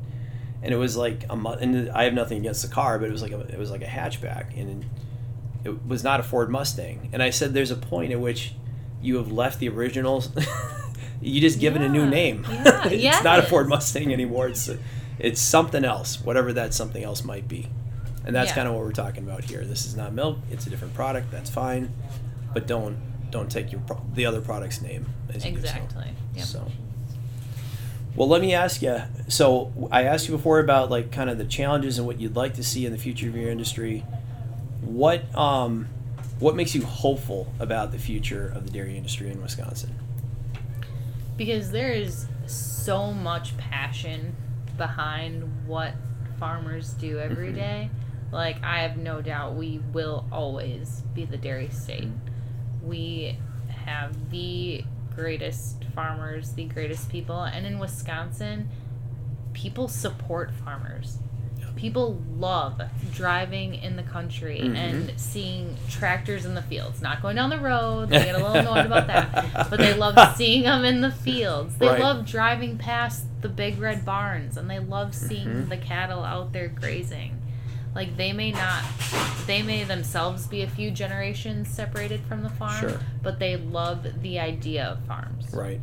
and 0.62 0.72
it 0.72 0.76
was 0.76 0.96
like 0.96 1.24
a 1.30 1.32
and 1.60 1.90
i 1.90 2.04
have 2.04 2.14
nothing 2.14 2.38
against 2.38 2.62
the 2.62 2.68
car 2.68 2.98
but 2.98 3.08
it 3.08 3.12
was 3.12 3.22
like 3.22 3.32
a, 3.32 3.40
it 3.40 3.58
was 3.58 3.70
like 3.70 3.82
a 3.82 3.86
hatchback 3.86 4.56
and 4.58 4.84
it 5.64 5.86
was 5.86 6.02
not 6.04 6.20
a 6.20 6.22
ford 6.22 6.50
mustang 6.50 7.08
and 7.12 7.22
i 7.22 7.30
said 7.30 7.54
there's 7.54 7.70
a 7.70 7.76
point 7.76 8.12
at 8.12 8.20
which 8.20 8.54
you 9.00 9.16
have 9.16 9.30
left 9.32 9.58
the 9.58 9.68
originals 9.68 10.28
you 11.20 11.40
just 11.40 11.58
give 11.60 11.74
it 11.76 11.82
a 11.82 11.88
new 11.88 12.06
name 12.06 12.44
Yeah. 12.48 12.82
it's 12.88 13.24
not 13.24 13.38
a 13.38 13.42
ford 13.42 13.68
mustang 13.68 14.12
anymore 14.12 14.48
it's 14.48 14.70
it's 15.18 15.40
something 15.40 15.84
else 15.84 16.20
whatever 16.20 16.52
that 16.54 16.74
something 16.74 17.02
else 17.04 17.22
might 17.24 17.46
be 17.48 17.68
and 18.24 18.34
that's 18.36 18.50
Yeah. 18.50 18.54
kind 18.54 18.68
of 18.68 18.74
what 18.74 18.84
we're 18.84 18.92
talking 18.92 19.24
about 19.24 19.42
here. 19.42 19.64
This 19.64 19.84
is 19.84 19.96
not 19.96 20.12
milk; 20.12 20.38
it's 20.48 20.64
a 20.68 20.70
different 20.70 20.94
product. 20.94 21.32
That's 21.32 21.50
fine, 21.50 21.92
but 22.54 22.68
don't 22.68 22.96
don't 23.32 23.50
take 23.50 23.72
your 23.72 23.80
pro- 23.80 24.00
the 24.14 24.26
other 24.26 24.40
product's 24.40 24.80
name 24.80 25.06
as 25.28 25.44
you 25.44 25.50
do 25.50 25.56
so. 25.56 25.62
exactly. 25.64 26.06
Yep. 26.36 26.44
So, 26.46 26.70
well, 28.14 28.28
let 28.28 28.40
me 28.40 28.54
ask 28.54 28.80
you. 28.80 29.02
So, 29.26 29.72
I 29.90 30.04
asked 30.04 30.28
you 30.28 30.36
before 30.36 30.60
about 30.60 30.88
like 30.88 31.10
kind 31.10 31.30
of 31.30 31.36
the 31.38 31.44
challenges 31.44 31.98
and 31.98 32.06
what 32.06 32.20
you'd 32.20 32.36
like 32.36 32.54
to 32.54 32.62
see 32.62 32.86
in 32.86 32.92
the 32.92 32.98
future 32.98 33.28
of 33.28 33.34
your 33.36 33.50
industry. 33.50 34.04
What 34.82 35.34
um, 35.36 35.88
what 36.38 36.54
makes 36.56 36.74
you 36.74 36.82
hopeful 36.84 37.52
about 37.58 37.92
the 37.92 37.98
future 37.98 38.48
of 38.54 38.64
the 38.66 38.70
dairy 38.72 38.96
industry 38.96 39.30
in 39.30 39.40
Wisconsin? 39.42 39.94
because 41.34 41.70
there 41.70 41.90
is 41.90 42.26
so 42.46 43.10
much 43.10 43.56
passion 43.56 44.36
behind 44.76 45.66
what 45.66 45.94
farmers 46.38 46.92
do 46.92 47.18
every 47.18 47.50
Mhm. 47.52 47.54
day. 47.54 47.90
Like 48.30 48.62
I 48.62 48.82
have 48.82 48.98
no 48.98 49.22
doubt 49.22 49.54
we 49.54 49.80
will 49.92 50.26
always 50.30 51.02
be 51.14 51.24
the 51.24 51.38
dairy 51.38 51.70
state. 51.70 52.08
We 52.82 53.38
have 53.68 54.30
the 54.30 54.84
greatest 55.16 55.82
farmers, 55.94 56.52
the 56.52 56.64
greatest 56.66 57.08
people, 57.08 57.42
and 57.42 57.66
in 57.66 57.78
Wisconsin, 57.78 58.68
people 59.54 59.88
support 59.88 60.52
farmers. 60.52 61.18
People 61.82 62.16
love 62.38 62.80
driving 63.12 63.74
in 63.74 63.96
the 63.96 64.04
country 64.04 64.60
Mhm. 64.62 64.76
and 64.76 65.12
seeing 65.16 65.76
tractors 65.90 66.44
in 66.44 66.54
the 66.54 66.62
fields. 66.62 67.02
Not 67.02 67.20
going 67.20 67.34
down 67.34 67.50
the 67.50 67.58
road. 67.58 68.08
They 68.08 68.22
get 68.24 68.36
a 68.36 68.38
little 68.38 68.52
annoyed 68.52 68.86
about 68.86 69.08
that. 69.08 69.66
But 69.68 69.80
they 69.80 69.92
love 69.92 70.36
seeing 70.36 70.62
them 70.62 70.84
in 70.84 71.00
the 71.00 71.10
fields. 71.10 71.74
They 71.78 71.88
Right. 71.88 71.98
love 72.00 72.24
driving 72.24 72.78
past 72.78 73.24
the 73.40 73.48
big 73.48 73.80
red 73.80 74.04
barns 74.04 74.56
and 74.56 74.70
they 74.70 74.78
love 74.78 75.12
seeing 75.12 75.48
Mhm. 75.48 75.68
the 75.70 75.76
cattle 75.76 76.22
out 76.22 76.52
there 76.52 76.68
grazing. 76.68 77.42
Like 77.96 78.16
they 78.16 78.32
may 78.32 78.52
not 78.52 78.84
they 79.48 79.60
may 79.60 79.82
themselves 79.82 80.46
be 80.46 80.62
a 80.62 80.68
few 80.68 80.92
generations 80.92 81.68
separated 81.68 82.20
from 82.28 82.44
the 82.44 82.48
farm, 82.48 82.78
Sure. 82.78 83.00
but 83.24 83.40
they 83.40 83.56
love 83.56 84.06
the 84.22 84.38
idea 84.38 84.84
of 84.84 85.00
farms. 85.00 85.52
Right. 85.52 85.80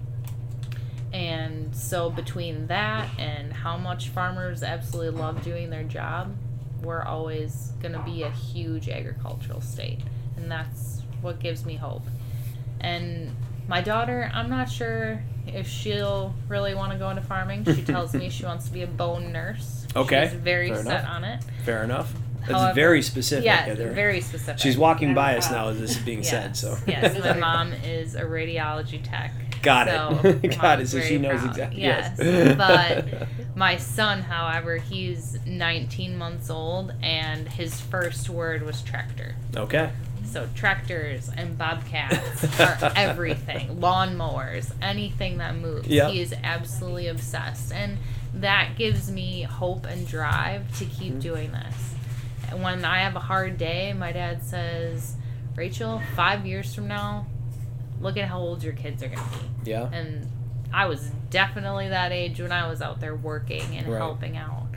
And 1.12 1.76
so 1.76 2.10
between 2.10 2.68
that 2.68 3.10
and 3.18 3.52
how 3.52 3.78
much 3.78 4.10
farmers 4.10 4.62
absolutely 4.64 5.20
love 5.20 5.44
doing 5.44 5.70
their 5.70 5.84
job, 5.84 6.36
we're 6.84 7.02
always 7.04 7.72
going 7.82 7.94
to 7.94 8.00
be 8.04 8.24
a 8.24 8.30
huge 8.32 8.90
agricultural 8.90 9.62
state. 9.62 10.00
And 10.38 10.52
that's 10.52 11.02
what 11.22 11.40
gives 11.40 11.66
me 11.66 11.76
hope. 11.76 12.04
And 12.80 13.36
my 13.68 13.82
daughter, 13.82 14.32
I'm 14.34 14.50
not 14.50 14.70
sure 14.70 15.22
if 15.48 15.68
she'll 15.68 16.34
really 16.48 16.76
want 16.76 16.92
to 16.94 16.98
go 16.98 17.10
into 17.10 17.22
farming. 17.24 17.66
She 17.66 17.82
tells 17.84 18.14
me 18.14 18.30
she 18.30 18.46
wants 18.46 18.68
to 18.68 18.72
be 18.74 18.84
a 18.84 18.88
bone 18.88 19.32
nurse. 19.34 19.88
Okay, 19.96 20.30
She's 20.32 20.40
very 20.40 20.70
fair 20.70 20.84
set 20.84 21.00
enough. 21.02 21.10
on 21.10 21.24
it. 21.24 21.44
Fair 21.66 21.84
enough. 21.84 22.14
That's 22.42 22.52
However- 22.54 22.74
very 22.74 23.02
specific. 23.02 23.46
Yeah, 23.46 23.58
Heather. 23.64 23.92
very 23.92 24.22
specific. 24.22 24.60
She's 24.62 24.78
walking 24.78 25.14
by 25.14 25.36
us 25.38 25.50
uh, 25.50 25.54
now 25.56 25.68
as 25.70 25.80
this 25.80 25.92
is 25.98 26.04
being 26.04 26.24
said. 26.24 26.56
So 26.56 26.78
yes, 26.88 27.20
my 27.20 27.34
mom 27.40 27.74
is 27.74 28.16
a 28.16 28.22
radiology 28.22 29.02
tech. 29.04 29.34
Got 29.62 29.88
so 29.88 30.30
it. 30.30 30.60
Got 30.60 30.82
it. 30.82 30.88
So 30.88 31.00
she 31.02 31.18
knows 31.18 31.40
proud. 31.40 31.50
exactly. 31.50 31.82
Yes, 31.82 32.18
Yes. 32.20 32.56
but 32.58 33.28
my 33.56 33.78
son, 33.78 34.22
however, 34.22 34.78
he's 34.78 35.38
19 35.46 36.18
months 36.18 36.50
old, 36.50 36.94
and 37.02 37.48
his 37.48 37.80
first 37.80 38.30
word 38.30 38.64
was 38.64 38.82
tractor. 38.82 39.36
okay. 39.56 39.92
So 40.26 40.48
tractors 40.54 41.32
and 41.36 41.58
bobcats 41.58 42.60
are 42.60 42.78
everything. 42.96 43.78
Lawnmowers, 43.78 44.72
anything 44.80 45.40
that 45.40 45.56
moves. 45.56 45.88
Yep. 45.88 46.12
He 46.12 46.22
is 46.22 46.34
absolutely 46.44 47.08
obsessed, 47.08 47.74
and 47.74 47.98
that 48.36 48.74
gives 48.78 49.10
me 49.12 49.42
hope 49.42 49.86
and 49.88 50.08
drive 50.08 50.72
to 50.78 50.86
keep 50.86 51.14
Mhm. 51.16 51.22
doing 51.22 51.52
this. 51.52 51.96
And 52.52 52.62
when 52.62 52.86
I 52.86 53.00
have 53.00 53.16
a 53.16 53.20
hard 53.20 53.58
day, 53.58 53.92
my 53.94 54.12
dad 54.12 54.44
says, 54.44 55.16
"Rachel, 55.56 56.00
five 56.16 56.46
years 56.46 56.76
from 56.76 56.88
now, 56.88 57.26
look 58.00 58.18
at 58.18 58.28
how 58.28 58.40
old 58.40 58.64
your 58.64 58.74
kids 58.74 59.02
are 59.04 59.08
going 59.08 59.20
to 59.20 59.30
be." 59.64 59.72
Yeah. 59.72 59.90
and 59.92 60.28
I 60.72 60.86
was 60.86 61.10
definitely 61.32 61.90
that 61.90 62.12
age 62.12 62.40
when 62.40 62.52
I 62.52 62.68
was 62.70 62.82
out 62.82 63.00
there 63.00 63.16
working 63.16 63.76
and 63.78 63.88
Right. 63.88 63.98
helping 63.98 64.38
out. 64.38 64.68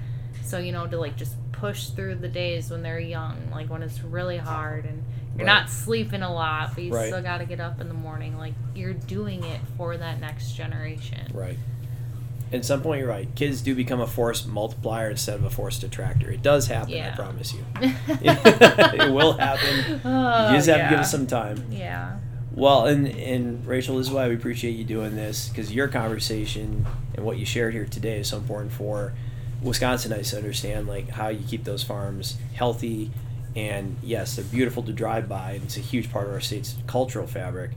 So 0.43 0.59
you 0.59 0.73
know 0.73 0.87
to 0.87 0.99
like 0.99 1.17
just 1.17 1.35
push 1.53 1.89
through 1.89 2.17
the 2.17 2.29
days 2.29 2.71
when 2.71 2.83
they're 2.83 2.99
young, 2.99 3.37
like 3.53 3.69
when 3.71 3.83
it's 3.83 4.03
really 4.03 4.39
hard 4.39 4.85
and 4.87 5.05
you're 5.37 5.47
Right. 5.47 5.61
not 5.61 5.71
sleeping 5.71 6.23
a 6.23 6.33
lot, 6.33 6.75
but 6.75 6.83
you 6.85 6.93
Right. 6.93 7.07
still 7.09 7.23
got 7.23 7.39
to 7.39 7.45
get 7.45 7.61
up 7.61 7.81
in 7.81 7.89
the 7.89 7.95
morning. 7.95 8.37
Like 8.39 8.55
you're 8.75 8.93
doing 8.95 9.45
it 9.45 9.61
for 9.77 9.97
that 9.97 10.19
next 10.21 10.53
generation. 10.53 11.27
Right. 11.33 11.59
At 12.53 12.65
some 12.67 12.83
point, 12.83 13.01
you're 13.01 13.09
right. 13.09 13.35
Kids 13.35 13.63
do 13.63 13.75
become 13.75 14.01
a 14.01 14.07
force 14.07 14.45
multiplier 14.45 15.11
instead 15.11 15.37
of 15.37 15.45
a 15.45 15.49
force 15.51 15.79
detractor. 15.79 16.31
It 16.31 16.43
does 16.43 16.67
happen. 16.67 17.01
I 17.01 17.11
promise 17.11 17.55
you. 17.55 17.65
it 17.81 19.13
will 19.13 19.33
happen. 19.35 20.01
Oh, 20.05 20.51
You 20.51 20.57
just 20.57 20.69
have 20.69 20.89
to 20.91 20.97
give 20.97 21.01
it 21.01 21.07
some 21.09 21.27
time. 21.27 21.65
Yeah. 21.71 22.17
Well, 22.55 22.87
and 22.87 23.07
and 23.09 23.67
Rachel, 23.67 23.97
this 23.97 24.09
is 24.09 24.13
why 24.13 24.29
we 24.29 24.35
appreciate 24.35 24.73
you 24.73 24.85
doing 24.85 25.17
this 25.17 25.49
because 25.49 25.73
your 25.73 25.89
conversation 25.89 26.87
and 27.15 27.25
what 27.25 27.39
you 27.39 27.47
shared 27.47 27.73
here 27.73 27.87
today 27.87 28.21
is 28.21 28.29
so 28.29 28.37
important 28.37 28.73
for 28.73 29.13
Wisconsinites 29.63 30.31
to 30.31 30.37
understand, 30.37 30.87
like 30.87 31.09
how 31.09 31.29
you 31.29 31.45
keep 31.47 31.65
those 31.65 31.83
farms 31.83 32.37
healthy. 32.55 33.11
And 33.55 33.97
yes, 34.03 34.37
they're 34.37 34.45
beautiful 34.45 34.83
to 34.85 34.93
drive 34.93 35.29
by, 35.29 35.53
and 35.53 35.65
it's 35.65 35.77
a 35.77 35.81
huge 35.81 36.11
part 36.11 36.27
of 36.27 36.33
our 36.33 36.41
state's 36.41 36.77
cultural 36.87 37.27
fabric. 37.27 37.73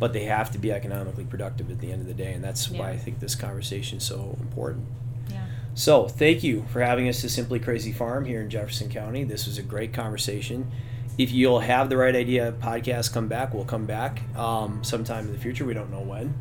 But 0.00 0.12
they 0.12 0.24
have 0.24 0.52
to 0.52 0.58
be 0.58 0.70
economically 0.70 1.24
productive 1.24 1.70
at 1.72 1.80
the 1.80 1.90
end 1.90 2.02
of 2.02 2.06
the 2.06 2.14
day, 2.14 2.32
and 2.32 2.42
that's 2.42 2.70
why 2.70 2.90
I 2.90 2.96
think 2.96 3.18
this 3.18 3.34
conversation 3.34 3.98
is 3.98 4.04
so 4.04 4.36
important. 4.40 4.86
Yeah. 5.28 5.44
So, 5.74 6.06
thank 6.06 6.44
you 6.44 6.66
for 6.72 6.80
having 6.82 7.08
us 7.08 7.20
to 7.22 7.28
Simply 7.28 7.58
Crazy 7.58 7.90
Farm 7.90 8.24
here 8.24 8.40
in 8.40 8.48
Jefferson 8.48 8.90
County. 8.90 9.24
This 9.24 9.46
was 9.46 9.58
a 9.58 9.62
great 9.62 9.92
conversation. 9.92 10.70
If 11.18 11.32
you'll 11.32 11.58
have 11.58 11.88
the 11.88 11.96
right 11.96 12.14
idea 12.14 12.52
podcast 12.60 13.12
come 13.12 13.26
back, 13.26 13.52
we'll 13.52 13.64
come 13.64 13.86
back 13.86 14.22
um, 14.36 14.84
sometime 14.84 15.26
in 15.26 15.32
the 15.32 15.38
future. 15.38 15.64
We 15.64 15.74
don't 15.74 15.90
know 15.90 16.00
when. 16.00 16.32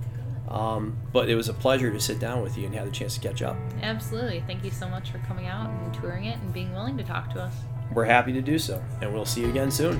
Um, 0.50 0.96
but 1.12 1.30
it 1.30 1.36
was 1.36 1.50
a 1.50 1.54
pleasure 1.54 1.92
to 1.92 2.00
sit 2.00 2.20
down 2.20 2.44
with 2.44 2.56
you 2.60 2.68
and 2.68 2.76
have 2.76 2.86
the 2.86 2.92
chance 2.92 3.16
to 3.16 3.20
catch 3.20 3.42
up. 3.42 3.58
Absolutely. 3.82 4.44
Thank 4.46 4.64
you 4.64 4.70
so 4.70 4.88
much 4.88 5.10
for 5.10 5.18
coming 5.20 5.48
out 5.48 5.72
and 5.72 5.94
touring 5.96 6.26
it 6.26 6.38
and 6.38 6.54
being 6.54 6.72
willing 6.74 6.96
to 6.96 7.04
talk 7.04 7.34
to 7.34 7.42
us. 7.42 7.56
We're 7.92 8.06
happy 8.06 8.32
to 8.34 8.42
do 8.42 8.60
so, 8.60 8.82
and 9.02 9.12
we'll 9.12 9.26
see 9.26 9.42
you 9.42 9.50
again 9.50 9.72
soon. 9.72 10.00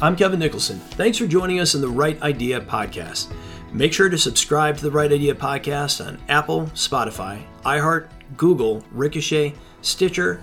I'm 0.00 0.16
Kevin 0.16 0.38
Nicholson. 0.38 0.78
Thanks 0.78 1.18
for 1.18 1.26
joining 1.26 1.60
us 1.60 1.74
in 1.74 1.82
the 1.82 1.88
Right 1.88 2.20
Idea 2.22 2.62
podcast. 2.62 3.34
Make 3.70 3.92
sure 3.92 4.08
to 4.08 4.16
subscribe 4.16 4.78
to 4.78 4.82
the 4.82 4.90
Right 4.90 5.12
Idea 5.12 5.34
podcast 5.34 6.04
on 6.04 6.18
Apple, 6.30 6.62
Spotify, 6.74 7.42
iHeart, 7.66 8.08
Google, 8.38 8.82
Ricochet, 8.92 9.54
Stitcher, 9.82 10.42